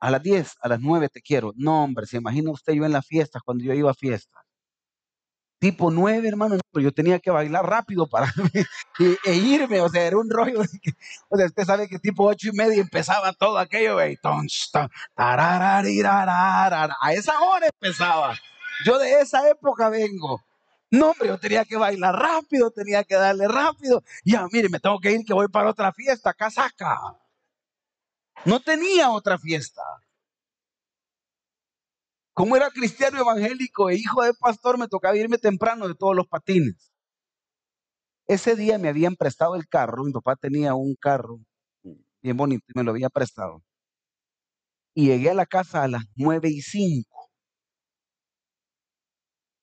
A 0.00 0.10
las 0.10 0.22
10, 0.22 0.54
a 0.60 0.68
las 0.68 0.80
9 0.80 1.08
te 1.08 1.20
quiero. 1.22 1.52
No, 1.56 1.84
hombre, 1.84 2.06
se 2.06 2.18
imagina 2.18 2.50
usted 2.50 2.74
yo 2.74 2.84
en 2.84 2.92
las 2.92 3.06
fiestas, 3.06 3.42
cuando 3.42 3.64
yo 3.64 3.72
iba 3.72 3.90
a 3.90 3.94
fiestas. 3.94 4.42
Tipo 5.58 5.90
9, 5.90 6.28
hermano, 6.28 6.56
no, 6.74 6.80
yo 6.82 6.92
tenía 6.92 7.18
que 7.18 7.30
bailar 7.30 7.64
rápido 7.64 8.06
para 8.06 8.26
e, 9.00 9.16
e 9.24 9.34
irme, 9.36 9.80
o 9.80 9.88
sea, 9.88 10.02
era 10.02 10.18
un 10.18 10.28
rollo. 10.28 10.60
que- 10.82 10.92
o 11.30 11.36
sea, 11.36 11.46
usted 11.46 11.64
sabe 11.64 11.88
que 11.88 11.98
tipo 11.98 12.24
8 12.26 12.48
y 12.52 12.56
media 12.56 12.80
empezaba 12.80 13.32
todo 13.32 13.56
aquello, 13.58 13.94
güey. 13.94 14.16
Ton, 14.18 14.46
ton. 14.70 14.88
A 15.16 17.12
esa 17.14 17.40
hora 17.40 17.66
empezaba. 17.66 18.34
Yo 18.84 18.98
de 18.98 19.20
esa 19.22 19.48
época 19.48 19.88
vengo. 19.88 20.42
No, 20.90 21.10
hombre, 21.10 21.28
yo 21.28 21.38
tenía 21.38 21.64
que 21.64 21.76
bailar 21.76 22.14
rápido, 22.14 22.70
tenía 22.70 23.02
que 23.02 23.14
darle 23.16 23.48
rápido. 23.48 24.02
Ya, 24.24 24.46
mire, 24.52 24.68
me 24.68 24.78
tengo 24.78 25.00
que 25.00 25.10
ir, 25.12 25.24
que 25.24 25.32
voy 25.32 25.48
para 25.48 25.70
otra 25.70 25.90
fiesta, 25.92 26.34
casaca. 26.34 27.16
No 28.44 28.60
tenía 28.60 29.10
otra 29.10 29.38
fiesta. 29.38 29.82
Como 32.32 32.54
era 32.54 32.70
cristiano 32.70 33.18
evangélico 33.18 33.88
e 33.88 33.96
hijo 33.96 34.22
de 34.22 34.34
pastor, 34.34 34.78
me 34.78 34.88
tocaba 34.88 35.16
irme 35.16 35.38
temprano 35.38 35.88
de 35.88 35.94
todos 35.94 36.14
los 36.14 36.26
patines. 36.28 36.92
Ese 38.28 38.56
día 38.56 38.78
me 38.78 38.88
habían 38.88 39.16
prestado 39.16 39.54
el 39.54 39.66
carro, 39.68 40.04
mi 40.04 40.12
papá 40.12 40.36
tenía 40.36 40.74
un 40.74 40.96
carro 40.96 41.38
bien 42.20 42.36
bonito 42.36 42.64
y 42.68 42.78
me 42.78 42.84
lo 42.84 42.90
había 42.90 43.08
prestado. 43.08 43.62
Y 44.94 45.06
llegué 45.06 45.30
a 45.30 45.34
la 45.34 45.46
casa 45.46 45.82
a 45.82 45.88
las 45.88 46.02
nueve 46.16 46.48
y 46.50 46.60
cinco. 46.60 47.30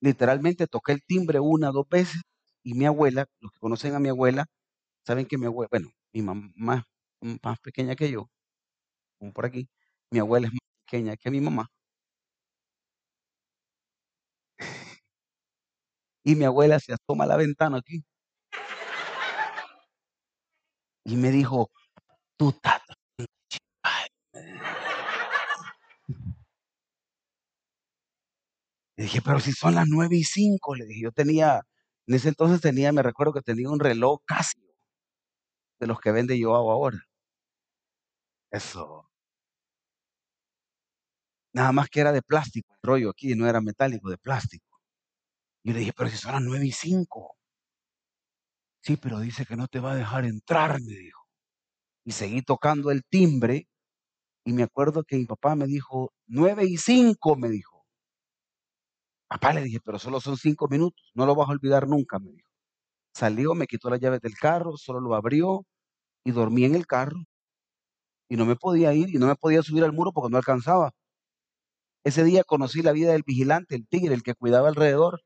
Literalmente 0.02 0.68
toqué 0.68 0.94
el 0.94 1.04
timbre 1.06 1.40
una, 1.40 1.72
dos 1.72 1.88
veces 1.90 2.22
y 2.64 2.74
mi 2.74 2.86
abuela, 2.86 3.26
los 3.40 3.52
que 3.52 3.60
conocen 3.60 3.96
a 3.96 4.00
mi 4.00 4.10
abuela, 4.10 4.46
saben 5.06 5.26
que 5.26 5.38
mi 5.38 5.46
abuela, 5.46 5.70
bueno, 5.72 5.90
mi 6.14 6.22
mamá 6.22 6.86
más 7.22 7.60
pequeña 7.60 7.96
que 7.96 8.12
yo, 8.12 8.30
como 9.24 9.34
por 9.34 9.46
aquí, 9.46 9.70
mi 10.12 10.20
abuela 10.20 10.48
es 10.48 10.54
más 10.54 10.60
pequeña 10.86 11.16
que 11.16 11.32
mi 11.32 11.40
mamá. 11.40 11.70
Y 16.26 16.36
mi 16.36 16.44
abuela 16.44 16.78
se 16.80 16.94
asoma 16.94 17.24
a 17.24 17.28
la 17.28 17.38
ventana 17.38 17.78
aquí 17.78 18.04
y 21.06 21.16
me 21.16 21.32
dijo, 21.32 21.72
tú. 22.38 22.54
Ay, 23.84 24.08
Le 28.98 29.04
dije, 29.06 29.22
pero 29.22 29.40
si 29.40 29.54
son 29.54 29.76
las 29.76 29.88
nueve 29.88 30.18
y 30.18 30.24
cinco, 30.24 30.76
le 30.76 30.86
dije, 30.86 31.02
yo 31.04 31.12
tenía, 31.12 31.62
en 32.08 32.16
ese 32.16 32.30
entonces 32.30 32.62
tenía, 32.62 32.92
me 32.92 33.04
recuerdo 33.04 33.34
que 33.34 33.42
tenía 33.42 33.70
un 33.70 33.80
reloj 33.80 34.20
Casio, 34.26 34.64
de 35.80 35.88
los 35.88 36.00
que 36.00 36.12
vende 36.12 36.38
yo 36.40 36.56
ahora. 36.56 37.00
Eso. 38.52 39.13
Nada 41.54 41.72
más 41.72 41.90
que 41.90 42.00
era 42.02 42.12
de 42.12 42.22
plástico, 42.22 42.74
el 42.74 42.88
rollo 42.88 43.10
aquí 43.12 43.36
no 43.36 43.48
era 43.48 43.62
metálico, 43.62 44.10
de 44.10 44.18
plástico. 44.18 44.80
Y 45.64 45.74
le 45.74 45.80
dije, 45.80 45.94
pero 45.96 46.10
si 46.10 46.18
son 46.18 46.34
las 46.34 46.42
nueve 46.42 46.66
y 46.66 46.72
cinco. 46.72 47.36
Sí, 48.82 48.98
pero 48.98 49.20
dice 49.20 49.46
que 49.46 49.56
no 49.56 49.68
te 49.68 49.80
va 49.80 49.94
a 49.94 49.96
dejar 49.96 50.26
entrar, 50.26 50.80
me 50.82 50.94
dijo. 50.94 51.22
Y 52.06 52.14
seguí 52.14 52.42
tocando 52.44 52.92
el 52.92 53.04
timbre 53.06 53.68
y 54.46 54.54
me 54.54 54.64
acuerdo 54.64 55.04
que 55.04 55.18
mi 55.18 55.26
papá 55.26 55.56
me 55.56 55.68
dijo, 55.68 56.14
nueve 56.28 56.66
y 56.66 56.78
cinco, 56.78 57.36
me 57.38 57.50
dijo. 57.50 57.86
Papá 59.28 59.52
le 59.54 59.64
dije, 59.64 59.80
pero 59.84 60.00
solo 60.00 60.22
son 60.22 60.38
cinco 60.38 60.68
minutos, 60.70 61.12
no 61.14 61.26
lo 61.26 61.36
vas 61.36 61.50
a 61.50 61.52
olvidar 61.52 61.88
nunca, 61.88 62.20
me 62.20 62.32
dijo. 62.32 62.48
Salió, 63.14 63.56
me 63.56 63.68
quitó 63.68 63.90
las 63.90 64.00
llaves 64.00 64.22
del 64.22 64.36
carro, 64.36 64.78
solo 64.78 65.00
lo 65.02 65.16
abrió 65.16 65.66
y 66.26 66.32
dormí 66.32 66.66
en 66.66 66.76
el 66.76 66.88
carro. 66.88 67.20
Y 68.30 68.36
no 68.36 68.46
me 68.46 68.56
podía 68.58 68.94
ir 68.94 69.10
y 69.10 69.18
no 69.18 69.28
me 69.28 69.36
podía 69.36 69.62
subir 69.64 69.84
al 69.86 69.94
muro 69.94 70.12
porque 70.12 70.32
no 70.32 70.38
alcanzaba. 70.38 70.92
Ese 72.06 72.24
día 72.24 72.46
conocí 72.46 72.82
la 72.82 72.94
vida 72.94 73.12
del 73.12 73.24
vigilante, 73.24 73.76
el 73.76 73.86
tigre, 73.88 74.14
el 74.16 74.24
que 74.24 74.36
cuidaba 74.36 74.70
alrededor. 74.70 75.22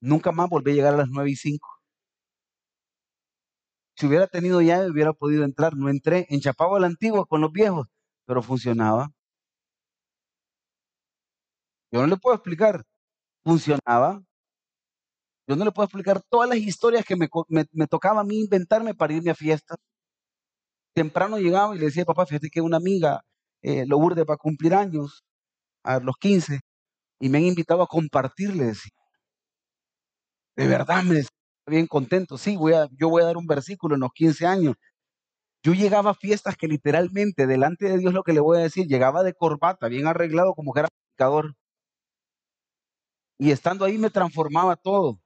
Nunca 0.00 0.30
más 0.30 0.48
volví 0.48 0.70
a 0.70 0.74
llegar 0.74 0.94
a 0.94 0.98
las 0.98 1.08
nueve 1.10 1.30
y 1.32 1.34
cinco. 1.36 1.68
Si 3.96 4.06
hubiera 4.06 4.28
tenido 4.28 4.60
llave, 4.60 4.88
hubiera 4.88 5.12
podido 5.12 5.42
entrar. 5.44 5.74
No 5.76 5.88
entré. 5.88 6.26
Enchapaba 6.30 6.78
la 6.78 6.86
antigua 6.86 7.26
con 7.26 7.40
los 7.40 7.50
viejos, 7.50 7.88
pero 8.24 8.40
funcionaba. 8.42 9.10
Yo 11.92 12.00
no 12.02 12.06
le 12.08 12.16
puedo 12.18 12.34
explicar. 12.36 12.84
Funcionaba. 13.44 14.22
Yo 15.48 15.56
no 15.56 15.64
le 15.64 15.72
puedo 15.72 15.84
explicar 15.86 16.20
todas 16.30 16.48
las 16.48 16.58
historias 16.58 17.04
que 17.04 17.16
me- 17.16 17.28
me 17.72 17.86
tocaba 17.86 18.20
a 18.20 18.24
mí 18.24 18.40
inventarme 18.40 18.94
para 18.94 19.12
irme 19.14 19.30
a 19.30 19.34
fiestas. 19.34 19.78
Temprano 20.94 21.38
llegaba 21.38 21.74
y 21.74 21.78
le 21.78 21.86
decía, 21.86 22.04
papá, 22.04 22.24
fíjate 22.26 22.50
que 22.50 22.60
una 22.60 22.76
amiga, 22.76 23.22
eh, 23.62 23.84
Lourdes, 23.86 24.24
va 24.28 24.36
cumplir 24.36 24.74
años 24.74 25.24
a 25.84 26.00
los 26.00 26.16
15 26.18 26.60
y 27.20 27.28
me 27.30 27.38
han 27.38 27.44
invitado 27.46 27.82
a 27.82 27.88
compartirles. 27.88 28.82
De 30.56 30.66
verdad, 30.66 31.02
me 31.04 31.14
decía, 31.16 31.30
bien 31.66 31.86
contento. 31.86 32.38
Sí, 32.38 32.56
voy 32.56 32.72
a, 32.74 32.88
yo 32.98 33.08
voy 33.08 33.22
a 33.22 33.26
dar 33.26 33.36
un 33.36 33.46
versículo 33.46 33.94
en 33.94 34.00
los 34.02 34.12
15 34.12 34.46
años. 34.46 34.74
Yo 35.64 35.74
llegaba 35.74 36.12
a 36.12 36.14
fiestas 36.14 36.56
que 36.56 36.68
literalmente, 36.68 37.46
delante 37.46 37.86
de 37.88 37.98
Dios, 37.98 38.14
lo 38.14 38.22
que 38.24 38.32
le 38.34 38.40
voy 38.40 38.58
a 38.58 38.62
decir, 38.62 38.86
llegaba 38.86 39.22
de 39.24 39.34
corbata, 39.34 39.88
bien 39.88 40.06
arreglado, 40.06 40.54
como 40.54 40.72
que 40.74 40.80
era 40.80 40.88
predicador. 40.90 41.54
Y 43.38 43.52
estando 43.52 43.84
ahí 43.84 43.96
me 43.96 44.10
transformaba 44.10 44.74
todo. 44.74 45.20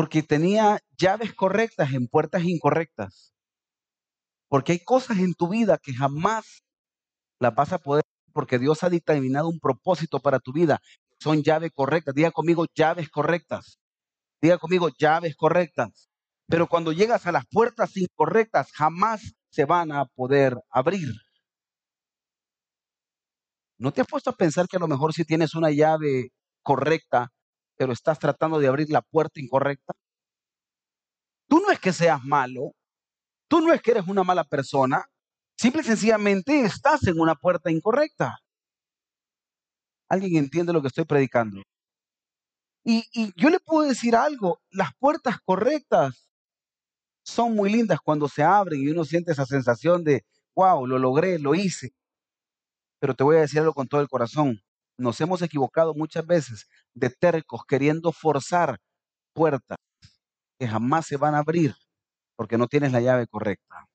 Porque 0.00 0.22
tenía 0.22 0.78
llaves 0.96 1.34
correctas 1.34 1.92
en 1.92 2.08
puertas 2.08 2.42
incorrectas. 2.44 3.34
Porque 4.48 4.72
hay 4.72 4.78
cosas 4.82 5.18
en 5.18 5.34
tu 5.34 5.46
vida 5.50 5.76
que 5.76 5.92
jamás 5.92 6.64
las 7.38 7.54
vas 7.54 7.74
a 7.74 7.78
poder, 7.78 8.02
porque 8.32 8.58
Dios 8.58 8.82
ha 8.82 8.88
determinado 8.88 9.50
un 9.50 9.60
propósito 9.60 10.18
para 10.18 10.38
tu 10.40 10.54
vida. 10.54 10.80
Son 11.18 11.42
llaves 11.42 11.72
correctas. 11.74 12.14
Diga 12.14 12.30
conmigo, 12.30 12.64
llaves 12.74 13.10
correctas. 13.10 13.78
Diga 14.40 14.56
conmigo, 14.56 14.88
llaves 14.98 15.36
correctas. 15.36 16.08
Pero 16.46 16.66
cuando 16.66 16.92
llegas 16.92 17.26
a 17.26 17.32
las 17.32 17.44
puertas 17.50 17.94
incorrectas, 17.98 18.72
jamás 18.72 19.34
se 19.50 19.66
van 19.66 19.92
a 19.92 20.06
poder 20.06 20.56
abrir. 20.70 21.12
¿No 23.76 23.92
te 23.92 24.00
has 24.00 24.06
puesto 24.06 24.30
a 24.30 24.34
pensar 24.34 24.66
que 24.66 24.78
a 24.78 24.80
lo 24.80 24.88
mejor 24.88 25.12
si 25.12 25.26
tienes 25.26 25.54
una 25.54 25.70
llave 25.70 26.30
correcta, 26.62 27.30
pero 27.80 27.94
estás 27.94 28.18
tratando 28.18 28.58
de 28.58 28.68
abrir 28.68 28.90
la 28.90 29.00
puerta 29.00 29.40
incorrecta? 29.40 29.94
Tú 31.48 31.60
no 31.60 31.70
es 31.70 31.80
que 31.80 31.94
seas 31.94 32.22
malo, 32.22 32.72
tú 33.48 33.62
no 33.62 33.72
es 33.72 33.80
que 33.80 33.92
eres 33.92 34.06
una 34.06 34.22
mala 34.22 34.44
persona, 34.44 35.06
simple 35.56 35.80
y 35.80 35.84
sencillamente 35.84 36.60
estás 36.60 37.06
en 37.06 37.18
una 37.18 37.36
puerta 37.36 37.70
incorrecta. 37.70 38.36
¿Alguien 40.10 40.36
entiende 40.36 40.74
lo 40.74 40.82
que 40.82 40.88
estoy 40.88 41.06
predicando? 41.06 41.62
Y, 42.84 43.02
yo 43.34 43.48
le 43.48 43.60
puedo 43.60 43.88
decir 43.88 44.14
algo, 44.14 44.60
las 44.68 44.90
puertas 44.98 45.38
correctas 45.42 46.28
son 47.24 47.54
muy 47.54 47.72
lindas 47.72 48.00
cuando 48.04 48.28
se 48.28 48.42
abren 48.42 48.82
y 48.82 48.88
uno 48.88 49.06
siente 49.06 49.32
esa 49.32 49.46
sensación 49.46 50.04
de, 50.04 50.26
wow, 50.54 50.86
lo 50.86 50.98
logré, 50.98 51.38
lo 51.38 51.54
hice. 51.54 51.94
Pero 52.98 53.14
te 53.14 53.24
voy 53.24 53.38
a 53.38 53.40
decir 53.40 53.60
algo 53.60 53.72
con 53.72 53.88
todo 53.88 54.02
el 54.02 54.08
corazón. 54.10 54.60
Nos 55.00 55.18
hemos 55.22 55.40
equivocado 55.40 55.94
muchas 55.94 56.26
veces 56.26 56.68
de 56.92 57.08
tercos 57.08 57.62
queriendo 57.66 58.12
forzar 58.12 58.78
puertas 59.32 59.78
que 60.58 60.68
jamás 60.68 61.06
se 61.06 61.16
van 61.16 61.34
a 61.34 61.38
abrir 61.38 61.74
porque 62.36 62.58
no 62.58 62.68
tienes 62.68 62.92
la 62.92 63.00
llave 63.00 63.26
correcta. 63.26 63.86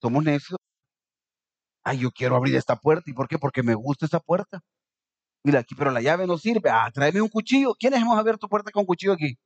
Somos 0.00 0.24
necios. 0.24 0.58
Ay, 1.84 1.98
yo 1.98 2.10
quiero 2.10 2.36
abrir 2.36 2.56
esta 2.56 2.76
puerta. 2.76 3.10
¿Y 3.10 3.12
por 3.12 3.28
qué? 3.28 3.38
Porque 3.38 3.62
me 3.62 3.74
gusta 3.74 4.06
esta 4.06 4.20
puerta. 4.20 4.60
Mira 5.44 5.60
aquí, 5.60 5.74
pero 5.74 5.90
la 5.90 6.00
llave 6.00 6.26
no 6.26 6.38
sirve. 6.38 6.70
Ah, 6.70 6.90
tráeme 6.90 7.20
un 7.20 7.28
cuchillo. 7.28 7.74
¿Quiénes 7.78 8.00
hemos 8.00 8.18
abierto 8.18 8.48
puerta 8.48 8.70
con 8.70 8.86
cuchillo 8.86 9.12
aquí? 9.12 9.36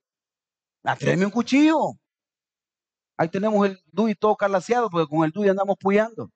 Ah, 0.85 0.95
tráeme 0.95 1.25
un 1.25 1.33
cuchillo. 1.33 1.95
Ahí 3.17 3.29
tenemos 3.29 3.67
el 3.67 3.81
DUI 3.87 4.15
todo 4.15 4.37
calaseado 4.37 4.89
porque 4.89 5.09
con 5.09 5.25
el 5.25 5.33
DUI 5.33 5.49
andamos 5.49 5.77
puyando. 5.77 6.31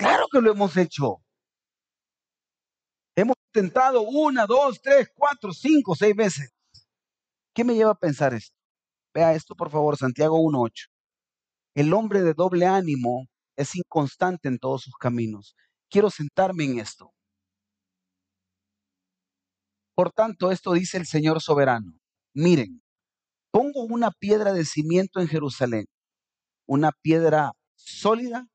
Claro 0.00 0.28
que 0.32 0.40
lo 0.40 0.50
hemos 0.50 0.74
hecho. 0.78 1.22
Hemos 3.14 3.36
intentado 3.52 4.00
una, 4.00 4.46
dos, 4.46 4.80
tres, 4.80 5.10
cuatro, 5.14 5.52
cinco, 5.52 5.94
seis 5.94 6.16
veces. 6.16 6.50
¿Qué 7.54 7.64
me 7.64 7.74
lleva 7.74 7.90
a 7.90 7.98
pensar 7.98 8.32
esto? 8.32 8.56
Vea 9.12 9.34
esto, 9.34 9.54
por 9.54 9.68
favor, 9.70 9.98
Santiago 9.98 10.38
1.8. 10.38 10.86
El 11.74 11.92
hombre 11.92 12.22
de 12.22 12.32
doble 12.32 12.64
ánimo 12.64 13.26
es 13.56 13.76
inconstante 13.76 14.48
en 14.48 14.58
todos 14.58 14.84
sus 14.84 14.94
caminos. 14.94 15.54
Quiero 15.90 16.08
sentarme 16.08 16.64
en 16.64 16.78
esto. 16.78 17.12
Por 19.94 20.12
tanto, 20.12 20.50
esto 20.50 20.72
dice 20.72 20.96
el 20.96 21.04
Señor 21.04 21.42
soberano. 21.42 21.92
Miren, 22.32 22.82
pongo 23.50 23.82
una 23.82 24.10
piedra 24.12 24.54
de 24.54 24.64
cimiento 24.64 25.20
en 25.20 25.28
Jerusalén, 25.28 25.84
una 26.66 26.90
piedra 26.90 27.52
sólida 27.76 28.46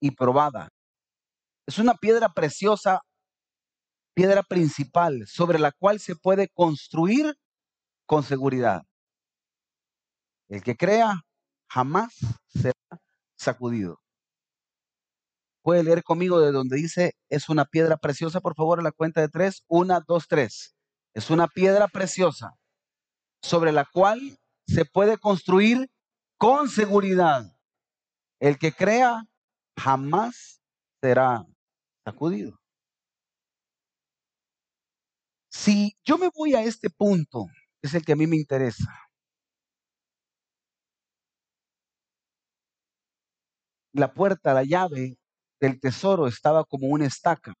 y 0.00 0.10
probada. 0.10 0.70
Es 1.68 1.78
una 1.78 1.92
piedra 1.92 2.32
preciosa, 2.32 3.02
piedra 4.14 4.42
principal, 4.42 5.26
sobre 5.26 5.58
la 5.58 5.70
cual 5.70 6.00
se 6.00 6.16
puede 6.16 6.48
construir 6.48 7.36
con 8.06 8.22
seguridad. 8.22 8.84
El 10.48 10.62
que 10.62 10.78
crea 10.78 11.26
jamás 11.68 12.14
será 12.48 12.72
sacudido. 13.36 14.00
Puede 15.60 15.84
leer 15.84 16.02
conmigo 16.02 16.40
de 16.40 16.52
donde 16.52 16.78
dice 16.78 17.12
es 17.28 17.50
una 17.50 17.66
piedra 17.66 17.98
preciosa, 17.98 18.40
por 18.40 18.54
favor, 18.54 18.80
a 18.80 18.82
la 18.82 18.92
cuenta 18.92 19.20
de 19.20 19.28
tres. 19.28 19.62
Una, 19.68 20.00
dos, 20.00 20.26
tres. 20.26 20.74
Es 21.12 21.28
una 21.28 21.48
piedra 21.48 21.86
preciosa 21.86 22.54
sobre 23.42 23.72
la 23.72 23.84
cual 23.84 24.38
se 24.66 24.86
puede 24.86 25.18
construir 25.18 25.90
con 26.38 26.70
seguridad. 26.70 27.44
El 28.40 28.58
que 28.58 28.72
crea 28.72 29.24
jamás 29.76 30.62
será 31.02 31.44
sacudido. 32.10 32.58
Si 35.50 35.94
yo 36.04 36.16
me 36.18 36.30
voy 36.34 36.54
a 36.54 36.62
este 36.62 36.88
punto, 36.90 37.46
es 37.82 37.94
el 37.94 38.04
que 38.04 38.12
a 38.12 38.16
mí 38.16 38.26
me 38.26 38.36
interesa, 38.36 38.86
la 43.92 44.12
puerta, 44.12 44.54
la 44.54 44.64
llave 44.64 45.18
del 45.60 45.80
tesoro 45.80 46.26
estaba 46.26 46.64
como 46.64 46.88
una 46.88 47.06
estaca. 47.06 47.54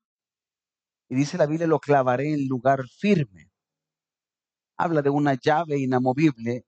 Y 1.10 1.16
dice 1.16 1.38
la 1.38 1.46
Biblia, 1.46 1.66
lo 1.66 1.80
clavaré 1.80 2.32
en 2.32 2.46
lugar 2.48 2.86
firme. 2.88 3.50
Habla 4.78 5.02
de 5.02 5.10
una 5.10 5.34
llave 5.34 5.78
inamovible 5.78 6.64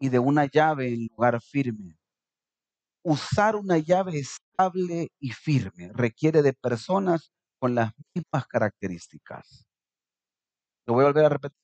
y 0.00 0.08
de 0.08 0.18
una 0.18 0.46
llave 0.46 0.88
en 0.88 1.08
lugar 1.08 1.40
firme. 1.42 1.96
Usar 3.04 3.56
una 3.56 3.78
llave 3.78 4.18
estable 4.18 5.10
y 5.18 5.30
firme 5.32 5.90
requiere 5.92 6.42
de 6.42 6.52
personas 6.52 7.32
con 7.58 7.74
las 7.74 7.92
mismas 8.14 8.46
características. 8.46 9.66
Lo 10.86 10.94
voy 10.94 11.04
a 11.04 11.08
volver 11.08 11.24
a 11.24 11.28
repetir. 11.28 11.58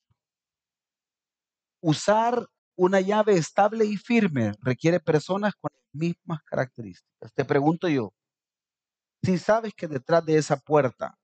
Usar 1.80 2.46
una 2.76 3.00
llave 3.00 3.34
estable 3.34 3.84
y 3.84 3.96
firme 3.96 4.52
requiere 4.60 5.00
personas 5.00 5.54
con 5.60 5.70
las 5.72 5.84
mismas 5.92 6.40
características. 6.44 7.32
Te 7.34 7.44
pregunto 7.44 7.88
yo, 7.88 8.12
si 9.22 9.38
sabes 9.38 9.74
que 9.74 9.88
detrás 9.88 10.24
de 10.24 10.36
esa 10.36 10.56
puerta 10.56 11.18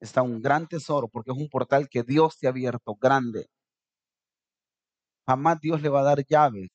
está 0.00 0.22
un 0.22 0.42
gran 0.42 0.66
tesoro, 0.66 1.08
porque 1.08 1.30
es 1.30 1.36
un 1.36 1.48
portal 1.48 1.88
que 1.88 2.02
Dios 2.02 2.38
te 2.38 2.46
ha 2.46 2.50
abierto, 2.50 2.94
grande, 2.94 3.48
jamás 5.26 5.60
Dios 5.60 5.80
le 5.82 5.88
va 5.88 6.00
a 6.00 6.04
dar 6.04 6.24
llaves 6.26 6.68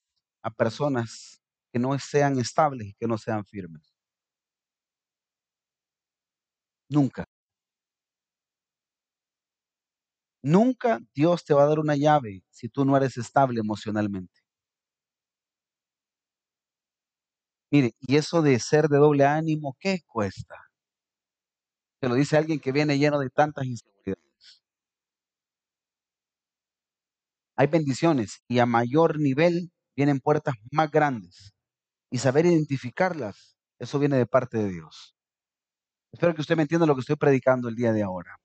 a 0.43 0.49
personas 0.49 1.41
que 1.74 1.80
no 1.80 1.98
sean 2.00 2.38
estables 2.40 2.88
y 2.90 2.94
que 2.96 3.08
no 3.08 3.18
sean 3.18 3.46
firmes. 3.46 3.82
Nunca. 6.90 7.26
Nunca 10.44 11.00
Dios 11.16 11.44
te 11.46 11.54
va 11.54 11.64
a 11.64 11.66
dar 11.68 11.80
una 11.80 11.96
llave 11.96 12.44
si 12.50 12.68
tú 12.68 12.84
no 12.84 12.98
eres 12.98 13.18
estable 13.18 13.60
emocionalmente. 13.60 14.42
Mire, 17.72 17.96
y 18.02 18.18
eso 18.18 18.42
de 18.42 18.60
ser 18.60 18.88
de 18.90 18.98
doble 18.98 19.26
ánimo, 19.26 19.78
¿qué 19.80 20.02
cuesta? 20.06 20.56
Te 22.02 22.10
lo 22.10 22.16
dice 22.16 22.36
alguien 22.36 22.60
que 22.60 22.72
viene 22.72 22.98
lleno 22.98 23.20
de 23.20 23.30
tantas 23.30 23.64
inseguridades. 23.66 24.32
Hay 27.58 27.68
bendiciones 27.68 28.42
y 28.48 28.60
a 28.60 28.66
mayor 28.66 29.20
nivel 29.20 29.72
vienen 29.96 30.20
puertas 30.20 30.56
más 30.72 30.90
grandes. 30.92 31.54
Y 32.12 32.20
saber 32.20 32.45
identificarlas, 32.45 33.55
eso 33.80 33.97
viene 33.97 34.18
de 34.18 34.26
parte 34.28 34.57
de 34.57 34.70
Dios. 34.70 35.16
Espero 36.12 36.36
que 36.36 36.41
usted 36.41 36.57
me 36.57 36.64
entienda 36.64 36.86
lo 36.86 36.93
que 36.93 37.01
estoy 37.01 37.16
predicando 37.16 37.70
el 37.70 37.76
día 37.76 37.93
de 37.93 38.03
ahora. 38.03 38.36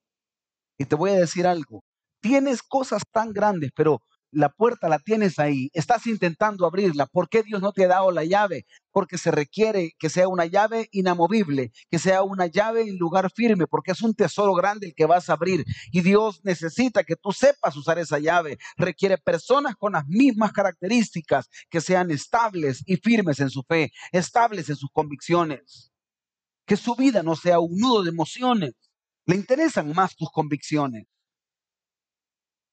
Y 0.78 0.84
te 0.84 0.94
voy 0.94 1.10
a 1.10 1.14
decir 1.14 1.46
algo. 1.46 1.82
Tienes 2.20 2.62
cosas 2.62 3.02
tan 3.12 3.32
grandes, 3.32 3.70
pero 3.74 4.00
la 4.36 4.50
puerta 4.50 4.90
la 4.90 4.98
tienes 4.98 5.38
ahí. 5.38 5.70
Estás 5.72 6.06
intentando 6.06 6.66
abrirla. 6.66 7.06
¿Por 7.06 7.30
qué 7.30 7.42
Dios 7.42 7.62
no 7.62 7.72
te 7.72 7.86
ha 7.86 7.88
dado 7.88 8.10
la 8.10 8.22
llave? 8.22 8.66
Porque 8.92 9.16
se 9.16 9.30
requiere 9.30 9.92
que 9.98 10.10
sea 10.10 10.28
una 10.28 10.44
llave 10.44 10.88
inamovible, 10.92 11.72
que 11.90 11.98
sea 11.98 12.22
una 12.22 12.46
llave 12.46 12.82
en 12.82 12.98
lugar 12.98 13.30
firme, 13.34 13.66
porque 13.66 13.92
es 13.92 14.02
un 14.02 14.14
tesoro 14.14 14.52
grande 14.52 14.88
el 14.88 14.94
que 14.94 15.06
vas 15.06 15.30
a 15.30 15.32
abrir. 15.32 15.64
Y 15.90 16.02
Dios 16.02 16.40
necesita 16.44 17.02
que 17.02 17.16
tú 17.16 17.32
sepas 17.32 17.76
usar 17.76 17.98
esa 17.98 18.18
llave. 18.18 18.58
Requiere 18.76 19.16
personas 19.16 19.74
con 19.74 19.94
las 19.94 20.06
mismas 20.06 20.52
características, 20.52 21.48
que 21.70 21.80
sean 21.80 22.10
estables 22.10 22.82
y 22.84 22.96
firmes 22.96 23.40
en 23.40 23.48
su 23.48 23.62
fe, 23.62 23.90
estables 24.12 24.68
en 24.68 24.76
sus 24.76 24.90
convicciones. 24.92 25.90
Que 26.66 26.76
su 26.76 26.94
vida 26.94 27.22
no 27.22 27.36
sea 27.36 27.58
un 27.58 27.78
nudo 27.78 28.02
de 28.02 28.10
emociones. 28.10 28.74
Le 29.24 29.36
interesan 29.36 29.94
más 29.94 30.14
tus 30.14 30.30
convicciones. 30.30 31.06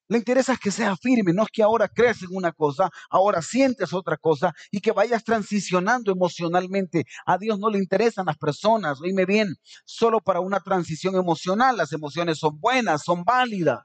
Le 0.09 0.17
interesa 0.17 0.57
que 0.57 0.69
sea 0.69 0.95
firme, 0.97 1.33
no 1.33 1.43
es 1.43 1.49
que 1.49 1.63
ahora 1.63 1.87
crees 1.87 2.21
en 2.23 2.29
una 2.31 2.51
cosa, 2.51 2.89
ahora 3.09 3.41
sientes 3.41 3.93
otra 3.93 4.17
cosa 4.17 4.53
y 4.69 4.81
que 4.81 4.91
vayas 4.91 5.23
transicionando 5.23 6.11
emocionalmente. 6.11 7.05
A 7.25 7.37
Dios 7.37 7.57
no 7.57 7.69
le 7.69 7.79
interesan 7.79 8.25
las 8.25 8.37
personas, 8.37 8.99
oíme 9.01 9.25
bien, 9.25 9.55
solo 9.85 10.19
para 10.19 10.41
una 10.41 10.59
transición 10.59 11.15
emocional. 11.15 11.77
Las 11.77 11.93
emociones 11.93 12.37
son 12.39 12.59
buenas, 12.59 13.03
son 13.03 13.23
válidas. 13.23 13.79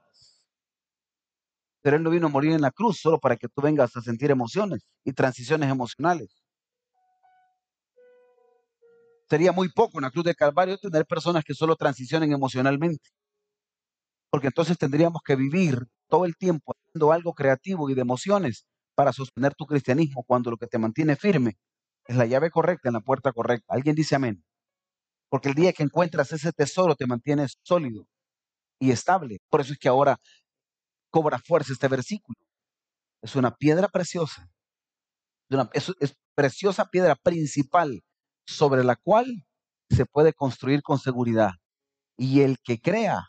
Pero 1.81 1.95
Él 1.95 2.03
no 2.03 2.09
vino 2.09 2.27
a 2.27 2.29
morir 2.29 2.51
en 2.51 2.61
la 2.61 2.71
cruz 2.71 2.99
solo 2.99 3.19
para 3.19 3.37
que 3.37 3.47
tú 3.47 3.61
vengas 3.61 3.95
a 3.95 4.01
sentir 4.01 4.29
emociones 4.29 4.81
y 5.05 5.13
transiciones 5.13 5.69
emocionales. 5.69 6.29
Sería 9.29 9.53
muy 9.53 9.69
poco 9.69 9.99
en 9.99 10.03
la 10.03 10.11
cruz 10.11 10.25
de 10.25 10.35
Calvario 10.35 10.77
tener 10.77 11.05
personas 11.05 11.43
que 11.45 11.53
solo 11.53 11.75
transicionen 11.77 12.33
emocionalmente. 12.33 13.09
Porque 14.29 14.47
entonces 14.47 14.77
tendríamos 14.77 15.21
que 15.23 15.35
vivir 15.35 15.87
todo 16.09 16.25
el 16.25 16.35
tiempo 16.35 16.73
haciendo 16.75 17.11
algo 17.11 17.33
creativo 17.33 17.89
y 17.89 17.93
de 17.93 18.01
emociones 18.01 18.65
para 18.95 19.13
sostener 19.13 19.55
tu 19.55 19.65
cristianismo 19.65 20.23
cuando 20.23 20.51
lo 20.51 20.57
que 20.57 20.67
te 20.67 20.77
mantiene 20.77 21.15
firme 21.15 21.57
es 22.05 22.17
la 22.17 22.25
llave 22.25 22.49
correcta 22.49 22.89
en 22.89 22.93
la 22.93 23.01
puerta 23.01 23.31
correcta. 23.31 23.73
Alguien 23.73 23.95
dice 23.95 24.15
amén. 24.15 24.43
Porque 25.29 25.49
el 25.49 25.55
día 25.55 25.73
que 25.73 25.83
encuentras 25.83 26.31
ese 26.31 26.51
tesoro 26.51 26.95
te 26.95 27.05
mantienes 27.05 27.59
sólido 27.61 28.07
y 28.79 28.91
estable. 28.91 29.37
Por 29.49 29.61
eso 29.61 29.73
es 29.73 29.79
que 29.79 29.87
ahora 29.87 30.17
cobra 31.11 31.39
fuerza 31.39 31.71
este 31.71 31.87
versículo. 31.87 32.37
Es 33.21 33.35
una 33.35 33.55
piedra 33.55 33.87
preciosa. 33.87 34.49
es, 35.73 35.93
es 35.99 36.15
preciosa 36.35 36.85
piedra 36.85 37.15
principal 37.15 38.01
sobre 38.47 38.83
la 38.83 38.95
cual 38.95 39.45
se 39.89 40.05
puede 40.05 40.33
construir 40.33 40.81
con 40.81 40.99
seguridad. 40.99 41.51
Y 42.17 42.41
el 42.41 42.57
que 42.63 42.79
crea 42.79 43.27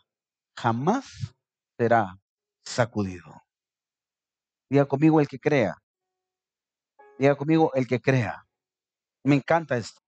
jamás 0.57 1.35
será 1.77 2.20
sacudido. 2.63 3.43
Diga 4.69 4.85
conmigo 4.85 5.19
el 5.19 5.27
que 5.27 5.39
crea. 5.39 5.75
Diga 7.17 7.35
conmigo 7.35 7.71
el 7.73 7.87
que 7.87 7.99
crea. 7.99 8.45
Me 9.23 9.35
encanta 9.35 9.77
esto. 9.77 10.01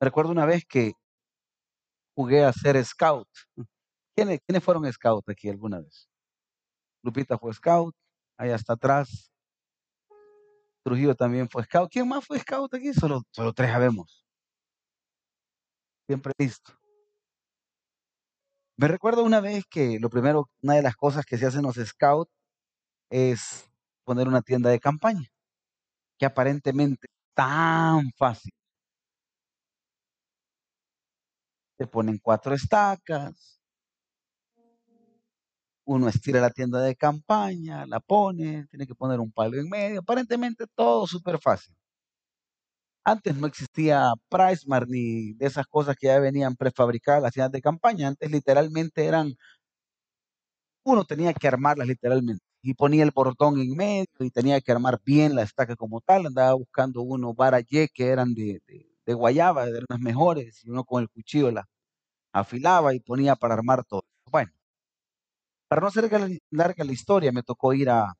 Recuerdo 0.00 0.32
una 0.32 0.44
vez 0.44 0.64
que 0.66 0.92
jugué 2.14 2.44
a 2.44 2.52
ser 2.52 2.82
scout. 2.84 3.28
¿Quiénes, 4.14 4.40
¿Quiénes 4.46 4.62
fueron 4.62 4.92
scout 4.92 5.28
aquí 5.28 5.48
alguna 5.48 5.80
vez? 5.80 6.08
Lupita 7.02 7.38
fue 7.38 7.52
scout, 7.54 7.94
allá 8.36 8.54
está 8.54 8.74
atrás. 8.74 9.32
Trujillo 10.84 11.14
también 11.14 11.48
fue 11.48 11.64
scout. 11.64 11.90
¿Quién 11.90 12.06
más 12.06 12.26
fue 12.26 12.38
scout 12.38 12.74
aquí? 12.74 12.92
Solo, 12.92 13.22
solo 13.30 13.52
tres 13.52 13.70
sabemos. 13.70 14.24
Siempre 16.06 16.32
listo. 16.38 16.72
Me 18.76 18.88
recuerdo 18.88 19.22
una 19.24 19.40
vez 19.40 19.64
que 19.70 19.98
lo 20.00 20.10
primero, 20.10 20.50
una 20.62 20.74
de 20.74 20.82
las 20.82 20.96
cosas 20.96 21.24
que 21.24 21.38
se 21.38 21.46
hacen 21.46 21.62
los 21.62 21.76
scouts 21.76 22.30
es 23.10 23.70
poner 24.04 24.28
una 24.28 24.42
tienda 24.42 24.70
de 24.70 24.80
campaña, 24.80 25.28
que 26.18 26.26
aparentemente 26.26 27.08
tan 27.34 28.10
fácil. 28.16 28.52
Se 31.78 31.86
ponen 31.86 32.18
cuatro 32.18 32.54
estacas, 32.54 33.60
uno 35.86 36.08
estira 36.08 36.40
la 36.40 36.50
tienda 36.50 36.80
de 36.80 36.96
campaña, 36.96 37.86
la 37.86 38.00
pone, 38.00 38.66
tiene 38.70 38.86
que 38.86 38.94
poner 38.94 39.20
un 39.20 39.30
palo 39.32 39.56
en 39.58 39.68
medio, 39.68 40.00
aparentemente 40.00 40.66
todo 40.74 41.06
súper 41.06 41.38
fácil. 41.38 41.74
Antes 43.04 43.36
no 43.36 43.46
existía 43.46 44.12
PriceMart 44.30 44.88
ni 44.88 45.34
de 45.34 45.46
esas 45.46 45.66
cosas 45.66 45.96
que 45.96 46.06
ya 46.08 46.18
venían 46.20 46.56
prefabricadas 46.56 47.22
las 47.22 47.32
tiendas 47.32 47.52
de 47.52 47.60
campaña. 47.60 48.08
Antes 48.08 48.30
literalmente 48.30 49.06
eran, 49.06 49.34
uno 50.84 51.04
tenía 51.04 51.32
que 51.34 51.48
armarlas 51.48 51.86
literalmente 51.88 52.44
y 52.62 52.74
ponía 52.74 53.04
el 53.04 53.12
portón 53.12 53.60
en 53.60 53.76
medio 53.76 54.06
y 54.20 54.30
tenía 54.30 54.60
que 54.60 54.72
armar 54.72 55.00
bien 55.04 55.34
la 55.34 55.42
estaca 55.42 55.76
como 55.76 56.00
tal. 56.00 56.26
Andaba 56.26 56.54
buscando 56.54 57.02
uno 57.02 57.34
barayé 57.34 57.88
que 57.92 58.08
eran 58.08 58.34
de, 58.34 58.62
de, 59.06 59.14
guayaba, 59.14 59.64
eran 59.66 59.84
las 59.88 60.00
mejores, 60.00 60.64
y 60.64 60.70
uno 60.70 60.84
con 60.84 61.02
el 61.02 61.10
cuchillo 61.10 61.50
la 61.50 61.66
afilaba 62.32 62.94
y 62.94 63.00
ponía 63.00 63.36
para 63.36 63.54
armar 63.54 63.84
todo. 63.84 64.04
Bueno, 64.30 64.52
para 65.68 65.80
no 65.82 65.88
hacer 65.88 66.08
larga 66.50 66.84
la 66.84 66.92
historia, 66.92 67.32
me 67.32 67.42
tocó 67.42 67.74
ir 67.74 67.90
a, 67.90 68.14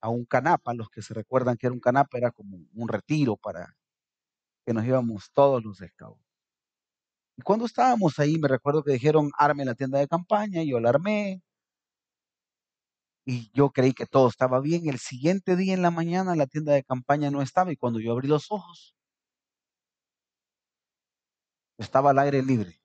a 0.00 0.08
un 0.10 0.24
canapa. 0.26 0.74
Los 0.74 0.88
que 0.90 1.02
se 1.02 1.14
recuerdan 1.14 1.56
que 1.56 1.66
era 1.66 1.74
un 1.74 1.80
canapa 1.80 2.18
era 2.18 2.30
como 2.32 2.58
un 2.74 2.88
retiro 2.88 3.36
para 3.36 3.74
que 4.64 4.72
nos 4.74 4.84
íbamos 4.84 5.30
todos 5.32 5.62
los 5.64 5.78
scouts. 5.78 6.20
Y 7.36 7.42
cuando 7.42 7.66
estábamos 7.66 8.18
ahí, 8.18 8.38
me 8.38 8.48
recuerdo 8.48 8.82
que 8.84 8.92
dijeron, 8.92 9.30
arme 9.38 9.64
la 9.64 9.74
tienda 9.74 9.98
de 9.98 10.08
campaña, 10.08 10.62
y 10.62 10.70
yo 10.70 10.80
la 10.80 10.90
armé. 10.90 11.42
Y 13.26 13.50
yo 13.52 13.70
creí 13.70 13.92
que 13.92 14.06
todo 14.06 14.28
estaba 14.28 14.60
bien. 14.60 14.88
El 14.88 14.98
siguiente 14.98 15.56
día 15.56 15.74
en 15.74 15.82
la 15.82 15.90
mañana 15.90 16.36
la 16.36 16.46
tienda 16.46 16.72
de 16.74 16.84
campaña 16.84 17.30
no 17.30 17.42
estaba 17.42 17.72
y 17.72 17.76
cuando 17.76 18.00
yo 18.00 18.12
abrí 18.12 18.28
los 18.28 18.50
ojos, 18.50 18.94
estaba 21.78 22.10
al 22.10 22.18
aire 22.18 22.42
libre. 22.42 22.80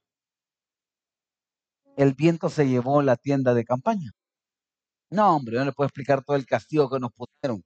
El 1.98 2.14
viento 2.16 2.50
se 2.50 2.68
llevó 2.68 3.02
la 3.04 3.16
tienda 3.16 3.54
de 3.54 3.64
campaña. 3.64 4.12
No, 5.12 5.36
hombre, 5.36 5.58
no 5.58 5.66
le 5.66 5.72
puedo 5.72 5.88
explicar 5.88 6.24
todo 6.24 6.36
el 6.36 6.46
castigo 6.48 6.90
que 6.90 7.00
nos 7.00 7.12
pusieron. 7.14 7.64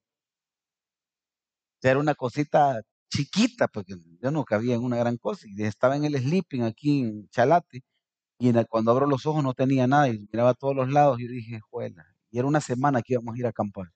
Era 1.83 1.99
una 1.99 2.15
cosita 2.15 2.81
chiquita, 3.09 3.67
porque 3.67 3.95
yo 4.21 4.31
no 4.31 4.43
cabía 4.45 4.75
en 4.75 4.83
una 4.83 4.97
gran 4.97 5.17
cosa, 5.17 5.45
y 5.47 5.63
estaba 5.63 5.95
en 5.95 6.05
el 6.05 6.17
sleeping 6.17 6.63
aquí 6.63 7.01
en 7.01 7.29
Chalate, 7.29 7.83
y 8.39 8.53
cuando 8.65 8.91
abro 8.91 9.07
los 9.07 9.25
ojos 9.25 9.43
no 9.43 9.53
tenía 9.53 9.87
nada, 9.87 10.09
y 10.09 10.19
miraba 10.31 10.51
a 10.51 10.53
todos 10.55 10.75
los 10.75 10.89
lados, 10.91 11.19
y 11.19 11.27
dije, 11.27 11.59
juela, 11.61 12.05
y 12.31 12.39
era 12.39 12.47
una 12.47 12.61
semana 12.61 13.01
que 13.01 13.13
íbamos 13.13 13.35
a 13.35 13.39
ir 13.39 13.45
a 13.45 13.49
acampar. 13.49 13.87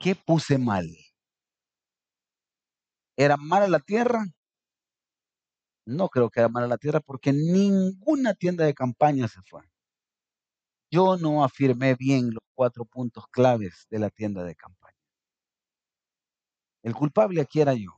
¿Qué 0.00 0.14
puse 0.14 0.58
mal? 0.58 0.86
¿Era 3.16 3.36
mala 3.36 3.68
la 3.68 3.78
tierra? 3.80 4.24
No 5.86 6.08
creo 6.08 6.30
que 6.30 6.40
era 6.40 6.48
mala 6.48 6.66
la 6.66 6.78
tierra 6.78 7.00
porque 7.00 7.32
ninguna 7.34 8.32
tienda 8.34 8.64
de 8.64 8.72
campaña 8.74 9.28
se 9.28 9.42
fue. 9.42 9.62
Yo 10.90 11.16
no 11.16 11.44
afirmé 11.44 11.94
bien 11.94 12.30
los 12.30 12.42
cuatro 12.54 12.84
puntos 12.84 13.24
claves 13.30 13.86
de 13.90 13.98
la 13.98 14.10
tienda 14.10 14.42
de 14.44 14.54
campaña. 14.54 14.79
El 16.82 16.94
culpable 16.94 17.40
aquí 17.40 17.60
era 17.60 17.74
yo. 17.74 17.90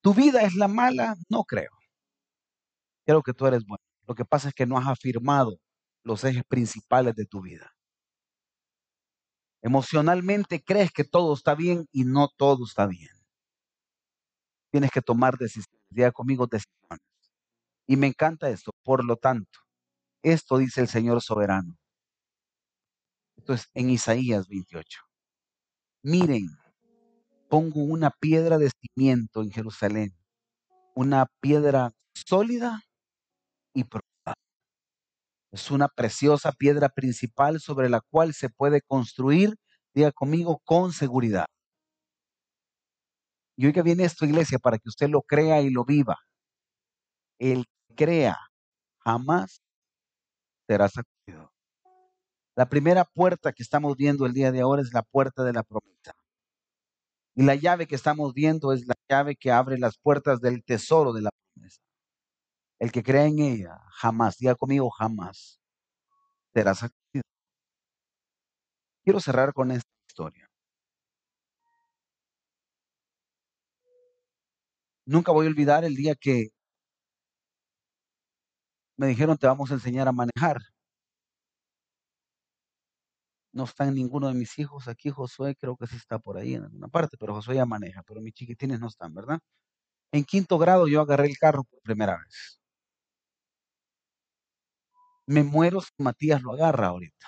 ¿Tu 0.00 0.14
vida 0.14 0.42
es 0.42 0.54
la 0.54 0.68
mala? 0.68 1.16
No 1.28 1.44
creo. 1.44 1.70
Creo 3.04 3.22
que 3.22 3.34
tú 3.34 3.46
eres 3.46 3.64
bueno. 3.66 3.82
Lo 4.06 4.14
que 4.14 4.24
pasa 4.24 4.48
es 4.48 4.54
que 4.54 4.66
no 4.66 4.78
has 4.78 4.86
afirmado 4.86 5.58
los 6.02 6.24
ejes 6.24 6.44
principales 6.44 7.14
de 7.14 7.26
tu 7.26 7.42
vida. 7.42 7.74
Emocionalmente 9.60 10.62
crees 10.62 10.92
que 10.92 11.04
todo 11.04 11.34
está 11.34 11.54
bien 11.54 11.86
y 11.92 12.04
no 12.04 12.28
todo 12.28 12.64
está 12.64 12.86
bien. 12.86 13.10
Tienes 14.70 14.90
que 14.90 15.02
tomar 15.02 15.36
decisiones. 15.36 15.80
Diga 15.90 16.12
conmigo 16.12 16.46
decisiones. 16.46 17.00
Y 17.86 17.96
me 17.96 18.06
encanta 18.06 18.48
esto. 18.50 18.70
Por 18.82 19.04
lo 19.04 19.16
tanto, 19.16 19.58
esto 20.22 20.58
dice 20.58 20.80
el 20.80 20.88
Señor 20.88 21.22
soberano. 21.22 21.76
Esto 23.36 23.54
es 23.54 23.68
en 23.74 23.90
Isaías 23.90 24.48
28. 24.48 25.00
Miren, 26.02 26.48
pongo 27.48 27.82
una 27.82 28.10
piedra 28.10 28.58
de 28.58 28.70
cimiento 28.70 29.42
en 29.42 29.50
Jerusalén 29.50 30.18
una 30.98 31.26
piedra 31.40 31.92
sólida 32.12 32.80
y 33.72 33.84
profunda. 33.84 34.34
Es 35.52 35.70
una 35.70 35.86
preciosa 35.86 36.50
piedra 36.50 36.88
principal 36.88 37.60
sobre 37.60 37.88
la 37.88 38.00
cual 38.00 38.34
se 38.34 38.50
puede 38.50 38.82
construir, 38.82 39.54
diga 39.94 40.10
conmigo, 40.10 40.60
con 40.64 40.92
seguridad. 40.92 41.46
Y 43.56 43.72
que 43.72 43.82
viene 43.82 44.02
esto, 44.02 44.26
iglesia, 44.26 44.58
para 44.58 44.76
que 44.78 44.88
usted 44.88 45.08
lo 45.08 45.22
crea 45.22 45.60
y 45.60 45.70
lo 45.70 45.84
viva. 45.84 46.16
El 47.38 47.64
que 47.86 47.94
crea 47.94 48.36
jamás 49.04 49.62
será 50.66 50.88
sacudido. 50.88 51.52
La 52.56 52.68
primera 52.68 53.04
puerta 53.04 53.52
que 53.52 53.62
estamos 53.62 53.94
viendo 53.96 54.26
el 54.26 54.32
día 54.32 54.50
de 54.50 54.62
ahora 54.62 54.82
es 54.82 54.92
la 54.92 55.02
puerta 55.02 55.44
de 55.44 55.52
la 55.52 55.62
promesa. 55.62 56.17
Y 57.38 57.44
la 57.44 57.54
llave 57.54 57.86
que 57.86 57.94
estamos 57.94 58.34
viendo 58.34 58.72
es 58.72 58.84
la 58.88 58.94
llave 59.08 59.36
que 59.36 59.52
abre 59.52 59.78
las 59.78 59.96
puertas 59.96 60.40
del 60.40 60.64
tesoro 60.64 61.12
de 61.12 61.22
la 61.22 61.30
promesa. 61.54 61.78
El 62.80 62.90
que 62.90 63.04
crea 63.04 63.26
en 63.26 63.38
ella 63.38 63.78
jamás, 63.92 64.38
diga 64.38 64.56
conmigo 64.56 64.90
jamás, 64.90 65.60
será 66.52 66.74
sacudido. 66.74 67.22
Quiero 69.04 69.20
cerrar 69.20 69.52
con 69.52 69.70
esta 69.70 69.88
historia. 70.08 70.48
Nunca 75.06 75.30
voy 75.30 75.46
a 75.46 75.50
olvidar 75.50 75.84
el 75.84 75.94
día 75.94 76.16
que 76.16 76.48
me 78.96 79.06
dijeron 79.06 79.38
te 79.38 79.46
vamos 79.46 79.70
a 79.70 79.74
enseñar 79.74 80.08
a 80.08 80.12
manejar. 80.12 80.58
No 83.52 83.64
están 83.64 83.94
ninguno 83.94 84.28
de 84.28 84.34
mis 84.34 84.58
hijos 84.58 84.88
aquí, 84.88 85.10
Josué 85.10 85.54
creo 85.56 85.76
que 85.76 85.86
sí 85.86 85.96
está 85.96 86.18
por 86.18 86.36
ahí 86.38 86.54
en 86.54 86.64
alguna 86.64 86.88
parte, 86.88 87.16
pero 87.18 87.34
Josué 87.34 87.56
ya 87.56 87.66
maneja, 87.66 88.02
pero 88.06 88.20
mis 88.20 88.34
chiquitines 88.34 88.80
no 88.80 88.88
están, 88.88 89.14
¿verdad? 89.14 89.38
En 90.12 90.24
quinto 90.24 90.58
grado 90.58 90.88
yo 90.88 91.00
agarré 91.02 91.26
el 91.28 91.38
carro 91.38 91.64
por 91.64 91.80
primera 91.82 92.18
vez. 92.18 92.58
Me 95.28 95.44
muero 95.44 95.80
si 95.80 95.90
Matías 95.98 96.42
lo 96.42 96.52
agarra 96.54 96.88
ahorita. 96.88 97.26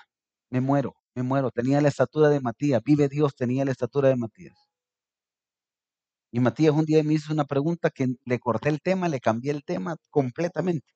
Me 0.50 0.60
muero, 0.60 0.96
me 1.14 1.22
muero. 1.22 1.50
Tenía 1.50 1.80
la 1.80 1.88
estatura 1.88 2.28
de 2.30 2.40
Matías. 2.40 2.82
Vive 2.84 3.08
Dios, 3.08 3.34
tenía 3.36 3.64
la 3.64 3.72
estatura 3.72 4.08
de 4.08 4.16
Matías. 4.16 4.56
Y 6.32 6.40
Matías 6.40 6.74
un 6.74 6.84
día 6.84 7.02
me 7.02 7.14
hizo 7.14 7.32
una 7.32 7.44
pregunta 7.44 7.90
que 7.90 8.06
le 8.24 8.38
corté 8.38 8.68
el 8.68 8.80
tema, 8.80 9.08
le 9.08 9.20
cambié 9.20 9.50
el 9.52 9.64
tema 9.64 9.96
completamente. 10.10 10.86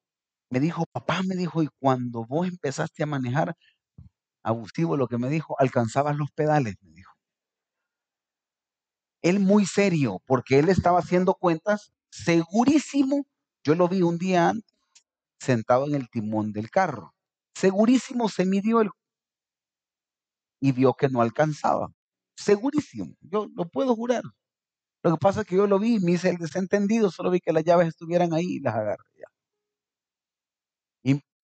Me 0.51 0.61
dijo, 0.61 0.85
papá, 0.93 1.23
me 1.27 1.37
dijo, 1.37 1.63
y 1.63 1.69
cuando 1.81 2.25
vos 2.27 2.49
empezaste 2.49 3.03
a 3.05 3.07
manejar, 3.07 3.55
abusivo 4.45 4.97
lo 4.97 5.09
que 5.09 5.19
me 5.19 5.29
dijo, 5.29 5.57
alcanzabas 5.59 6.17
los 6.17 6.31
pedales, 6.31 6.77
me 6.83 6.93
dijo. 6.93 7.13
Él 9.23 9.41
muy 9.41 9.67
serio, 9.67 10.23
porque 10.27 10.59
él 10.59 10.69
estaba 10.69 11.01
haciendo 11.01 11.35
cuentas, 11.35 11.93
segurísimo, 12.11 13.27
yo 13.65 13.75
lo 13.75 13.89
vi 13.89 14.03
un 14.03 14.19
día 14.19 14.51
antes, 14.51 14.79
sentado 15.41 15.87
en 15.87 15.95
el 15.95 16.09
timón 16.11 16.53
del 16.53 16.71
carro. 16.71 17.15
Segurísimo 17.55 18.29
se 18.29 18.45
midió 18.45 18.81
el 18.83 18.91
y 20.61 20.73
vio 20.73 20.95
que 20.95 21.09
no 21.09 21.21
alcanzaba. 21.23 21.89
Segurísimo, 22.37 23.15
yo 23.21 23.49
lo 23.55 23.67
puedo 23.69 23.95
jurar. 23.95 24.23
Lo 25.05 25.13
que 25.13 25.19
pasa 25.19 25.43
es 25.43 25.47
que 25.47 25.57
yo 25.57 25.67
lo 25.67 25.79
vi, 25.79 26.01
me 26.01 26.13
hice 26.13 26.31
el 26.31 26.39
desentendido, 26.39 27.11
solo 27.11 27.31
vi 27.31 27.41
que 27.41 27.53
las 27.53 27.65
llaves 27.65 27.89
estuvieran 27.89 28.35
ahí 28.35 28.47
y 28.57 28.61
las 28.61 28.75
agarré. 28.75 29.05
ya. 29.19 29.27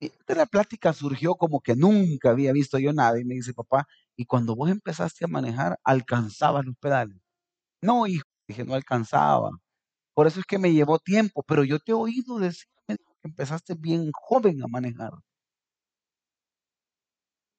Y 0.00 0.10
de 0.26 0.34
la 0.34 0.46
plática 0.46 0.92
surgió 0.92 1.34
como 1.36 1.60
que 1.60 1.76
nunca 1.76 2.30
había 2.30 2.52
visto 2.52 2.78
yo 2.78 2.92
nada 2.92 3.20
y 3.20 3.24
me 3.24 3.34
dice, 3.34 3.52
papá, 3.54 3.86
y 4.16 4.24
cuando 4.26 4.56
vos 4.56 4.70
empezaste 4.70 5.24
a 5.24 5.28
manejar, 5.28 5.78
alcanzabas 5.84 6.64
los 6.64 6.76
pedales. 6.76 7.16
No, 7.82 8.06
hijo, 8.06 8.24
dije, 8.48 8.64
no 8.64 8.74
alcanzaba. 8.74 9.50
Por 10.14 10.26
eso 10.28 10.40
es 10.40 10.46
que 10.46 10.58
me 10.58 10.72
llevó 10.72 10.98
tiempo, 11.00 11.44
pero 11.46 11.64
yo 11.64 11.78
te 11.80 11.92
he 11.92 11.94
oído 11.96 12.38
decir 12.38 12.66
me 12.88 12.96
dijo, 12.96 13.16
que 13.22 13.28
empezaste 13.28 13.74
bien 13.76 14.10
joven 14.14 14.62
a 14.64 14.68
manejar. 14.68 15.12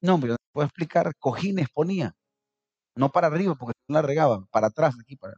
No, 0.01 0.13
hombre, 0.15 0.31
no 0.31 0.37
puedo 0.51 0.65
explicar, 0.67 1.11
cojines 1.19 1.67
ponía, 1.69 2.13
no 2.95 3.09
para 3.11 3.27
arriba 3.27 3.55
porque 3.55 3.79
no 3.89 3.95
la 3.95 4.01
regaba, 4.03 4.45
para 4.51 4.67
atrás 4.67 4.95
aquí, 5.01 5.15
para 5.17 5.35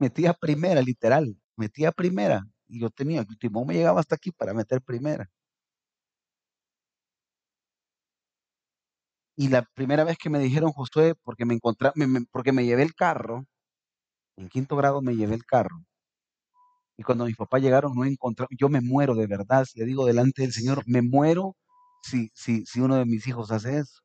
metía 0.00 0.32
primera, 0.34 0.82
literal, 0.82 1.36
metía 1.56 1.92
primera. 1.92 2.44
Y 2.68 2.80
yo 2.80 2.90
tenía, 2.90 3.20
el 3.20 3.38
timón 3.38 3.66
me 3.66 3.74
llegaba 3.74 4.00
hasta 4.00 4.14
aquí 4.16 4.30
para 4.32 4.54
meter 4.54 4.82
primera. 4.82 5.28
Y 9.36 9.48
la 9.48 9.62
primera 9.74 10.04
vez 10.04 10.18
que 10.18 10.28
me 10.30 10.38
dijeron, 10.38 10.72
Josué, 10.72 11.14
porque 11.22 11.44
me 11.46 11.54
encontré, 11.54 11.90
porque 12.30 12.52
me 12.52 12.64
llevé 12.66 12.82
el 12.82 12.94
carro, 12.94 13.44
en 14.36 14.48
quinto 14.48 14.76
grado 14.76 15.02
me 15.02 15.16
llevé 15.16 15.34
el 15.36 15.44
carro. 15.46 15.84
Y 16.98 17.02
cuando 17.02 17.24
mis 17.26 17.36
papás 17.36 17.62
llegaron, 17.62 17.94
no 17.94 18.04
encontraron, 18.04 18.54
yo 18.58 18.68
me 18.68 18.80
muero 18.80 19.14
de 19.14 19.26
verdad, 19.26 19.64
le 19.74 19.84
digo 19.86 20.04
delante 20.04 20.42
del 20.42 20.52
Señor, 20.52 20.82
me 20.86 21.00
muero 21.00 21.56
si, 22.02 22.30
si, 22.34 22.66
si 22.66 22.80
uno 22.80 22.96
de 22.96 23.06
mis 23.06 23.26
hijos 23.26 23.50
hace 23.52 23.78
eso. 23.78 24.00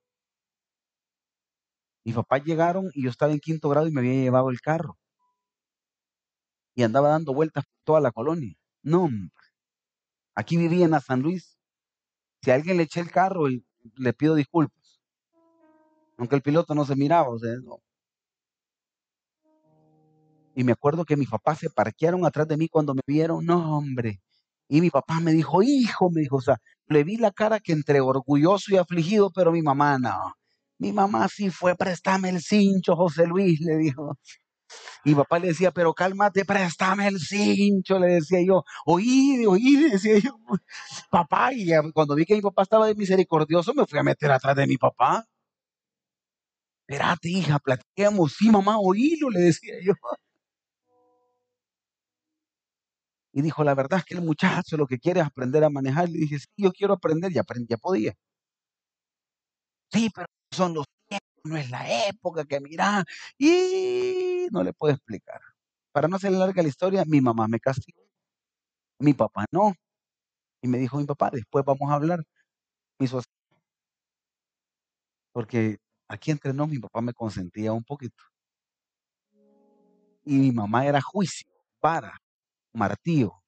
Mis 2.06 2.16
papás 2.16 2.44
llegaron 2.46 2.90
y 2.94 3.04
yo 3.04 3.10
estaba 3.10 3.34
en 3.34 3.40
quinto 3.40 3.68
grado 3.68 3.88
y 3.88 3.92
me 3.92 4.00
había 4.00 4.14
llevado 4.14 4.50
el 4.50 4.62
carro. 4.62 4.98
Y 6.76 6.84
andaba 6.84 7.10
dando 7.10 7.34
vueltas 7.34 7.66
por 7.66 7.84
toda 7.84 8.02
la 8.02 8.12
colonia. 8.12 8.56
No, 8.82 9.10
aquí 10.36 10.58
vivía 10.58 10.86
en 10.86 11.00
San 11.00 11.22
Luis. 11.22 11.58
Si 12.42 12.52
a 12.52 12.56
alguien 12.56 12.78
le 12.78 12.84
eché 12.84 13.00
el 13.00 13.12
carro, 13.12 13.48
le 13.48 14.14
pido 14.14 14.36
disculpas. 14.36 15.02
Aunque 16.18 16.36
el 16.36 16.42
piloto 16.42 16.76
no 16.76 16.86
se 16.86 16.96
miraba, 16.96 17.30
o 17.30 17.40
sea, 17.40 17.56
no. 17.64 17.80
Y 20.56 20.64
me 20.64 20.72
acuerdo 20.72 21.06
que 21.06 21.18
mis 21.18 21.30
papás 21.30 21.60
se 21.60 21.70
parquearon 21.70 22.26
atrás 22.26 22.48
de 22.48 22.58
mí 22.58 22.68
cuando 22.68 22.94
me 22.94 23.02
vieron, 23.08 23.46
no, 23.46 23.78
hombre. 23.78 24.22
Y 24.68 24.82
mi 24.82 24.90
papá 24.90 25.20
me 25.20 25.32
dijo, 25.32 25.64
hijo, 25.64 26.10
me 26.12 26.22
dijo, 26.22 26.38
o 26.38 26.42
sea, 26.42 26.58
le 26.88 27.04
vi 27.04 27.18
la 27.18 27.32
cara 27.32 27.60
que 27.60 27.74
entre 27.74 28.02
orgulloso 28.02 28.74
y 28.74 28.78
afligido, 28.78 29.32
pero 29.34 29.52
mi 29.52 29.62
mamá 29.62 29.98
no. 29.98 30.34
Mi 30.78 30.92
mamá 30.92 31.28
sí 31.28 31.50
fue, 31.50 31.76
préstame 31.76 32.30
el 32.30 32.42
cincho, 32.42 32.96
José 32.96 33.26
Luis, 33.28 33.60
le 33.62 33.78
dijo. 33.78 34.18
Y 35.06 35.16
papá 35.16 35.40
le 35.40 35.48
decía, 35.50 35.72
pero 35.72 35.94
cálmate, 35.94 36.46
préstame 36.46 37.08
el 37.08 37.20
cincho, 37.20 38.00
le 38.00 38.08
decía 38.16 38.42
yo. 38.46 38.64
Oí, 38.86 39.46
oí, 39.48 39.76
decía 39.92 40.18
yo. 40.20 40.38
Papá, 41.10 41.54
y 41.54 41.68
cuando 41.94 42.16
vi 42.16 42.26
que 42.26 42.36
mi 42.36 42.42
papá 42.42 42.64
estaba 42.64 42.88
de 42.88 42.96
misericordioso, 42.96 43.74
me 43.74 43.86
fui 43.86 44.00
a 44.00 44.04
meter 44.04 44.32
atrás 44.32 44.56
de 44.56 44.68
mi 44.68 44.78
papá. 44.78 45.26
Espérate, 46.88 47.30
hija, 47.30 47.60
platiquemos. 47.60 48.34
Sí, 48.38 48.50
mamá, 48.50 48.78
oílo, 48.80 49.30
le 49.30 49.40
decía 49.42 49.74
yo. 49.84 49.94
Y 53.32 53.42
dijo, 53.42 53.64
la 53.64 53.76
verdad 53.76 54.00
es 54.00 54.06
que 54.06 54.16
el 54.16 54.22
muchacho 54.22 54.78
lo 54.78 54.88
que 54.88 54.98
quiere 54.98 55.20
es 55.20 55.26
aprender 55.28 55.64
a 55.64 55.70
manejar. 55.70 56.10
Le 56.10 56.20
dije, 56.20 56.40
sí, 56.40 56.48
yo 56.58 56.72
quiero 56.72 56.94
aprender, 56.94 57.32
ya, 57.32 57.42
aprend- 57.44 57.68
ya 57.68 57.78
podía. 57.78 58.14
Sí, 59.92 60.10
pero 60.14 60.28
son 60.52 60.74
los 60.74 60.86
no 61.44 61.58
es 61.58 61.70
la 61.70 62.08
época 62.08 62.46
que 62.46 62.60
mira. 62.60 63.06
Y 63.38 64.48
no 64.52 64.64
le 64.64 64.74
puedo 64.74 64.94
explicar. 64.94 65.42
Para 65.92 66.08
no 66.08 66.16
hacer 66.16 66.32
larga 66.32 66.62
la 66.64 66.70
historia, 66.70 67.04
mi 67.06 67.22
mamá 67.22 67.48
me 67.48 67.60
castigó, 67.60 68.02
mi 69.00 69.14
papá 69.14 69.46
no. 69.52 69.74
Y 70.62 70.68
me 70.68 70.78
dijo 70.80 70.98
mi 70.98 71.06
papá, 71.06 71.30
después 71.32 71.66
vamos 71.66 71.92
a 71.92 71.96
hablar. 71.96 72.24
Así, 73.00 73.08
porque 75.34 75.78
aquí 76.08 76.32
entre 76.32 76.54
nos 76.54 76.70
mi 76.70 76.80
papá 76.80 77.02
me 77.02 77.14
consentía 77.14 77.74
un 77.74 77.84
poquito. 77.84 78.24
Y 80.26 80.38
mi 80.38 80.52
mamá 80.52 80.86
era 80.86 81.02
juicio, 81.02 81.48
vara, 81.82 82.18
martillo, 82.74 83.44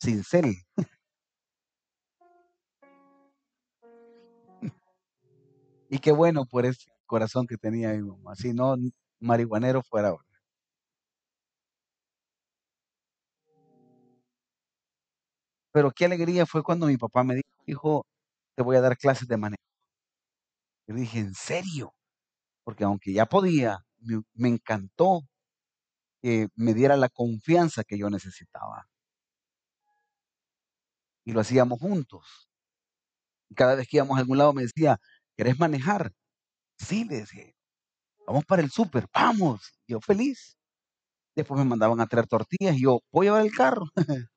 cincel. 0.00 0.54
Y 5.92 5.98
qué 5.98 6.10
bueno 6.10 6.46
por 6.46 6.64
ese 6.64 6.91
corazón 7.12 7.46
que 7.46 7.58
tenía 7.58 7.90
mi 7.92 8.02
mamá. 8.02 8.34
Si 8.36 8.54
no, 8.54 8.74
marihuanero 9.20 9.82
fuera 9.82 10.08
ahora. 10.08 10.24
Pero 15.72 15.90
qué 15.90 16.06
alegría 16.06 16.46
fue 16.46 16.62
cuando 16.62 16.86
mi 16.86 16.96
papá 16.96 17.22
me 17.22 17.34
dijo, 17.34 17.48
hijo, 17.66 18.06
te 18.54 18.62
voy 18.62 18.76
a 18.76 18.80
dar 18.80 18.96
clases 18.96 19.28
de 19.28 19.36
manejo. 19.36 19.62
Yo 20.86 20.94
dije, 20.94 21.18
¿en 21.18 21.34
serio? 21.34 21.94
Porque 22.64 22.84
aunque 22.84 23.12
ya 23.12 23.26
podía, 23.26 23.84
me, 24.34 24.48
encantó 24.48 25.20
que 26.22 26.48
me 26.56 26.72
diera 26.72 26.96
la 26.96 27.10
confianza 27.10 27.84
que 27.84 27.98
yo 27.98 28.08
necesitaba. 28.08 28.88
Y 31.24 31.32
lo 31.32 31.40
hacíamos 31.40 31.78
juntos. 31.78 32.48
Y 33.50 33.54
cada 33.54 33.74
vez 33.74 33.86
que 33.88 33.98
íbamos 33.98 34.16
a 34.16 34.20
algún 34.20 34.38
lado 34.38 34.54
me 34.54 34.62
decía, 34.62 34.98
¿querés 35.36 35.58
manejar? 35.58 36.12
Sí, 36.86 37.04
le. 37.04 37.24
Vamos 38.26 38.44
para 38.46 38.62
el 38.62 38.70
súper, 38.70 39.06
vamos. 39.14 39.62
Yo 39.88 40.00
feliz. 40.00 40.56
Después 41.36 41.58
me 41.58 41.66
mandaban 41.66 42.00
a 42.00 42.06
traer 42.06 42.26
tortillas 42.28 42.76
y 42.76 42.82
yo, 42.84 43.00
voy 43.12 43.26
a 43.28 43.30
llevar 43.30 43.46
el 43.46 43.52
carro. 43.54 43.86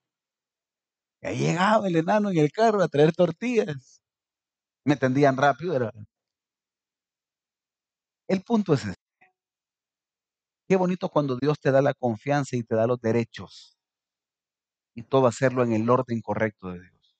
Y 1.22 1.28
ahí 1.28 1.38
llegaba 1.40 1.88
el 1.88 1.96
enano 1.98 2.30
en 2.32 2.38
el 2.38 2.52
carro 2.52 2.82
a 2.82 2.88
traer 2.88 3.12
tortillas. 3.14 4.02
Me 4.86 4.96
tendían 4.98 5.38
rápido. 5.38 5.76
Era. 5.76 5.92
El 8.28 8.44
punto 8.44 8.76
es 8.76 8.86
este. 8.86 9.02
Qué 10.68 10.76
bonito 10.76 11.10
cuando 11.10 11.38
Dios 11.38 11.60
te 11.60 11.72
da 11.72 11.82
la 11.82 11.96
confianza 11.96 12.56
y 12.56 12.62
te 12.62 12.76
da 12.76 12.86
los 12.86 13.02
derechos 13.02 13.76
y 14.96 15.04
todo 15.04 15.28
hacerlo 15.28 15.64
en 15.64 15.74
el 15.74 15.90
orden 15.90 16.22
correcto 16.22 16.70
de 16.70 16.80
Dios. 16.82 17.16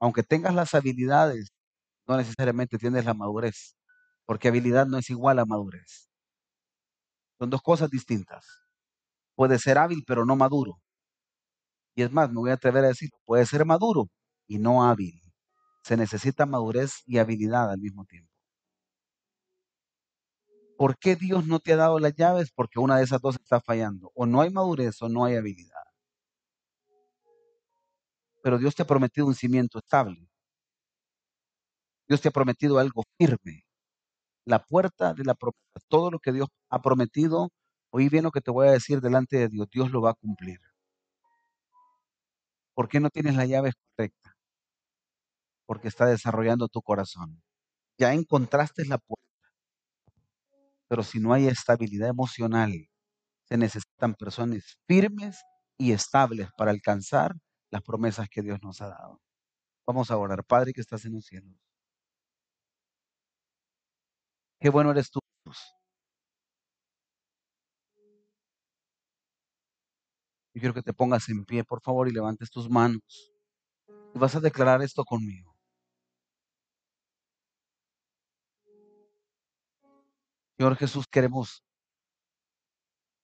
Aunque 0.00 0.22
tengas 0.22 0.54
las 0.54 0.74
habilidades, 0.74 1.48
no 2.10 2.16
necesariamente 2.16 2.76
tienes 2.76 3.04
la 3.04 3.14
madurez, 3.14 3.76
porque 4.26 4.48
habilidad 4.48 4.86
no 4.86 4.98
es 4.98 5.08
igual 5.10 5.38
a 5.38 5.46
madurez. 5.46 6.10
Son 7.38 7.48
dos 7.48 7.62
cosas 7.62 7.88
distintas. 7.88 8.44
Puede 9.36 9.60
ser 9.60 9.78
hábil, 9.78 10.02
pero 10.04 10.26
no 10.26 10.34
maduro. 10.34 10.80
Y 11.94 12.02
es 12.02 12.10
más, 12.10 12.30
me 12.30 12.40
voy 12.40 12.50
a 12.50 12.54
atrever 12.54 12.84
a 12.84 12.88
decir, 12.88 13.10
puede 13.24 13.46
ser 13.46 13.64
maduro 13.64 14.08
y 14.48 14.58
no 14.58 14.84
hábil. 14.84 15.20
Se 15.84 15.96
necesita 15.96 16.46
madurez 16.46 17.02
y 17.06 17.18
habilidad 17.18 17.70
al 17.70 17.78
mismo 17.78 18.04
tiempo. 18.04 18.32
¿Por 20.76 20.98
qué 20.98 21.14
Dios 21.14 21.46
no 21.46 21.60
te 21.60 21.74
ha 21.74 21.76
dado 21.76 22.00
las 22.00 22.14
llaves? 22.14 22.50
Porque 22.52 22.80
una 22.80 22.96
de 22.96 23.04
esas 23.04 23.20
dos 23.20 23.36
está 23.36 23.60
fallando. 23.60 24.10
O 24.14 24.26
no 24.26 24.40
hay 24.40 24.50
madurez 24.50 25.00
o 25.02 25.08
no 25.08 25.24
hay 25.24 25.36
habilidad. 25.36 25.84
Pero 28.42 28.58
Dios 28.58 28.74
te 28.74 28.82
ha 28.82 28.86
prometido 28.86 29.26
un 29.26 29.34
cimiento 29.34 29.78
estable. 29.78 30.29
Dios 32.10 32.20
te 32.20 32.28
ha 32.28 32.32
prometido 32.32 32.80
algo 32.80 33.04
firme. 33.18 33.64
La 34.44 34.58
puerta 34.58 35.14
de 35.14 35.22
la 35.22 35.34
promesa. 35.36 35.60
Todo 35.86 36.10
lo 36.10 36.18
que 36.18 36.32
Dios 36.32 36.48
ha 36.68 36.82
prometido, 36.82 37.50
oí 37.90 38.08
bien 38.08 38.24
lo 38.24 38.32
que 38.32 38.40
te 38.40 38.50
voy 38.50 38.66
a 38.66 38.72
decir 38.72 39.00
delante 39.00 39.36
de 39.36 39.48
Dios. 39.48 39.68
Dios 39.70 39.92
lo 39.92 40.02
va 40.02 40.10
a 40.10 40.14
cumplir. 40.14 40.58
¿Por 42.74 42.88
qué 42.88 42.98
no 42.98 43.10
tienes 43.10 43.36
la 43.36 43.46
llave 43.46 43.70
correcta? 43.94 44.36
Porque 45.66 45.86
está 45.86 46.06
desarrollando 46.06 46.66
tu 46.66 46.82
corazón. 46.82 47.40
Ya 47.96 48.12
encontraste 48.12 48.84
la 48.86 48.98
puerta. 48.98 49.22
Pero 50.88 51.04
si 51.04 51.20
no 51.20 51.32
hay 51.32 51.46
estabilidad 51.46 52.08
emocional, 52.08 52.72
se 53.44 53.56
necesitan 53.56 54.14
personas 54.16 54.78
firmes 54.88 55.44
y 55.78 55.92
estables 55.92 56.48
para 56.56 56.72
alcanzar 56.72 57.36
las 57.70 57.82
promesas 57.82 58.28
que 58.28 58.42
Dios 58.42 58.58
nos 58.64 58.80
ha 58.80 58.88
dado. 58.88 59.20
Vamos 59.86 60.10
a 60.10 60.16
orar. 60.16 60.42
Padre 60.42 60.72
que 60.72 60.80
estás 60.80 61.04
en 61.04 61.12
los 61.12 61.24
cielos. 61.24 61.69
Qué 64.60 64.68
bueno 64.68 64.90
eres 64.90 65.10
tú, 65.10 65.20
Jesús. 65.44 65.74
Yo 70.54 70.60
quiero 70.60 70.74
que 70.74 70.82
te 70.82 70.92
pongas 70.92 71.28
en 71.30 71.44
pie, 71.44 71.64
por 71.64 71.80
favor, 71.80 72.08
y 72.08 72.12
levantes 72.12 72.50
tus 72.50 72.68
manos. 72.68 73.32
Vas 74.14 74.34
a 74.36 74.40
declarar 74.40 74.82
esto 74.82 75.04
conmigo. 75.04 75.56
Señor 80.58 80.76
Jesús, 80.76 81.06
queremos 81.10 81.64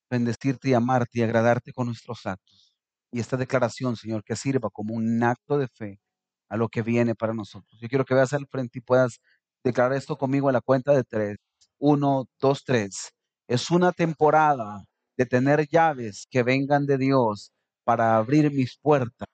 bendecirte 0.08 0.70
y 0.70 0.74
amarte 0.74 1.18
y 1.18 1.22
agradarte 1.22 1.72
con 1.72 1.86
nuestros 1.88 2.24
actos. 2.24 2.74
Y 3.12 3.20
esta 3.20 3.36
declaración, 3.36 3.96
Señor, 3.96 4.24
que 4.24 4.36
sirva 4.36 4.70
como 4.70 4.94
un 4.94 5.22
acto 5.22 5.58
de 5.58 5.68
fe 5.68 6.00
a 6.48 6.56
lo 6.56 6.68
que 6.68 6.82
viene 6.82 7.14
para 7.14 7.34
nosotros. 7.34 7.78
Yo 7.80 7.88
quiero 7.88 8.06
que 8.06 8.14
veas 8.14 8.32
al 8.32 8.46
frente 8.46 8.78
y 8.78 8.82
puedas 8.82 9.20
declarar 9.66 9.96
esto 9.96 10.16
conmigo 10.16 10.48
a 10.48 10.52
la 10.52 10.60
cuenta 10.60 10.92
de 10.92 11.04
tres. 11.04 11.36
Uno, 11.78 12.26
dos, 12.40 12.64
tres. 12.64 13.12
Es 13.48 13.70
una 13.70 13.92
temporada 13.92 14.84
de 15.16 15.26
tener 15.26 15.68
llaves 15.68 16.26
que 16.30 16.42
vengan 16.42 16.86
de 16.86 16.98
Dios 16.98 17.52
para 17.84 18.16
abrir 18.16 18.52
mis 18.52 18.78
puertas 18.78 19.28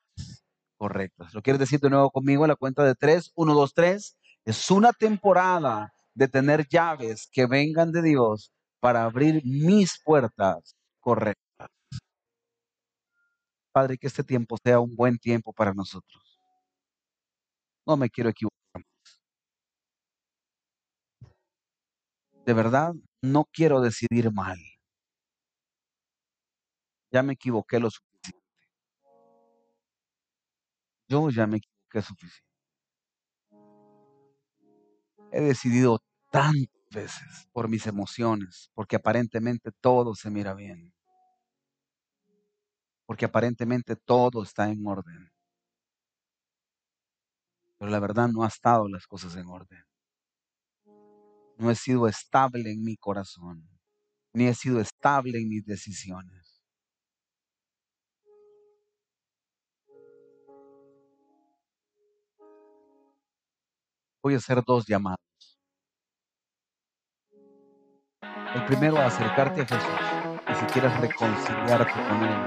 correctas. 0.78 1.34
¿Lo 1.34 1.42
quieres 1.42 1.60
decir 1.60 1.80
de 1.80 1.90
nuevo 1.90 2.10
conmigo 2.10 2.44
a 2.44 2.48
la 2.48 2.56
cuenta 2.56 2.82
de 2.82 2.94
tres? 2.94 3.30
Uno, 3.34 3.54
dos, 3.54 3.74
tres. 3.74 4.16
Es 4.44 4.70
una 4.70 4.92
temporada 4.92 5.92
de 6.14 6.28
tener 6.28 6.66
llaves 6.66 7.28
que 7.30 7.46
vengan 7.46 7.92
de 7.92 8.02
Dios 8.02 8.52
para 8.80 9.04
abrir 9.04 9.42
mis 9.44 10.00
puertas 10.02 10.76
correctas. 11.00 11.68
Padre, 13.70 13.96
que 13.98 14.06
este 14.06 14.24
tiempo 14.24 14.56
sea 14.62 14.80
un 14.80 14.94
buen 14.96 15.18
tiempo 15.18 15.52
para 15.52 15.72
nosotros. 15.72 16.38
No 17.86 17.96
me 17.96 18.10
quiero 18.10 18.30
equivocar. 18.30 18.61
De 22.44 22.52
verdad, 22.54 22.92
no 23.22 23.44
quiero 23.52 23.80
decidir 23.80 24.32
mal. 24.32 24.58
Ya 27.12 27.22
me 27.22 27.34
equivoqué 27.34 27.78
lo 27.78 27.90
suficiente. 27.90 28.42
Yo 31.08 31.30
ya 31.30 31.46
me 31.46 31.58
equivoqué 31.58 32.02
suficiente. 32.02 32.48
He 35.32 35.40
decidido 35.40 35.98
tantas 36.30 36.68
veces 36.90 37.48
por 37.52 37.68
mis 37.68 37.86
emociones, 37.88 38.70
porque 38.74 38.94
aparentemente 38.96 39.72
todo 39.80 40.14
se 40.14 40.30
mira 40.30 40.54
bien, 40.54 40.92
porque 43.06 43.26
aparentemente 43.26 43.94
todo 43.94 44.42
está 44.42 44.68
en 44.68 44.84
orden. 44.84 45.30
Pero 47.78 47.90
la 47.90 48.00
verdad 48.00 48.28
no 48.28 48.44
ha 48.44 48.48
estado 48.48 48.88
las 48.88 49.06
cosas 49.06 49.36
en 49.36 49.46
orden. 49.46 49.84
No 51.62 51.70
he 51.70 51.76
sido 51.76 52.08
estable 52.08 52.72
en 52.72 52.82
mi 52.82 52.96
corazón, 52.96 53.68
ni 54.32 54.48
he 54.48 54.54
sido 54.54 54.80
estable 54.80 55.38
en 55.38 55.48
mis 55.48 55.64
decisiones. 55.64 56.60
Voy 64.20 64.34
a 64.34 64.38
hacer 64.38 64.64
dos 64.66 64.88
llamados. 64.88 65.20
El 68.56 68.64
primero, 68.66 68.98
acercarte 68.98 69.62
a 69.62 69.66
Jesús. 69.66 69.88
Y 70.50 70.54
si 70.56 70.66
quieres 70.66 71.00
reconciliarte 71.00 71.92
con 71.92 72.24
Él. 72.24 72.42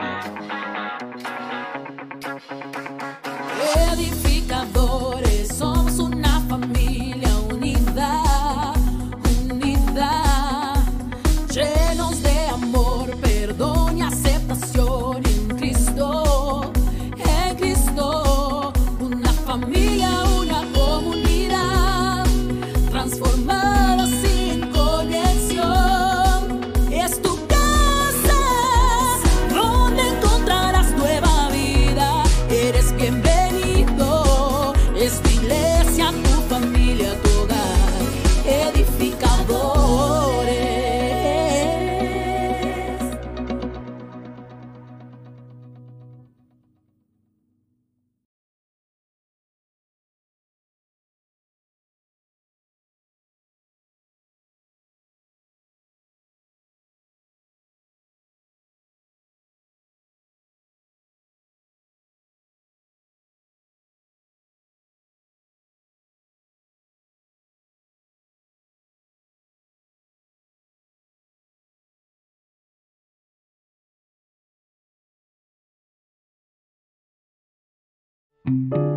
Él. 78.48 78.95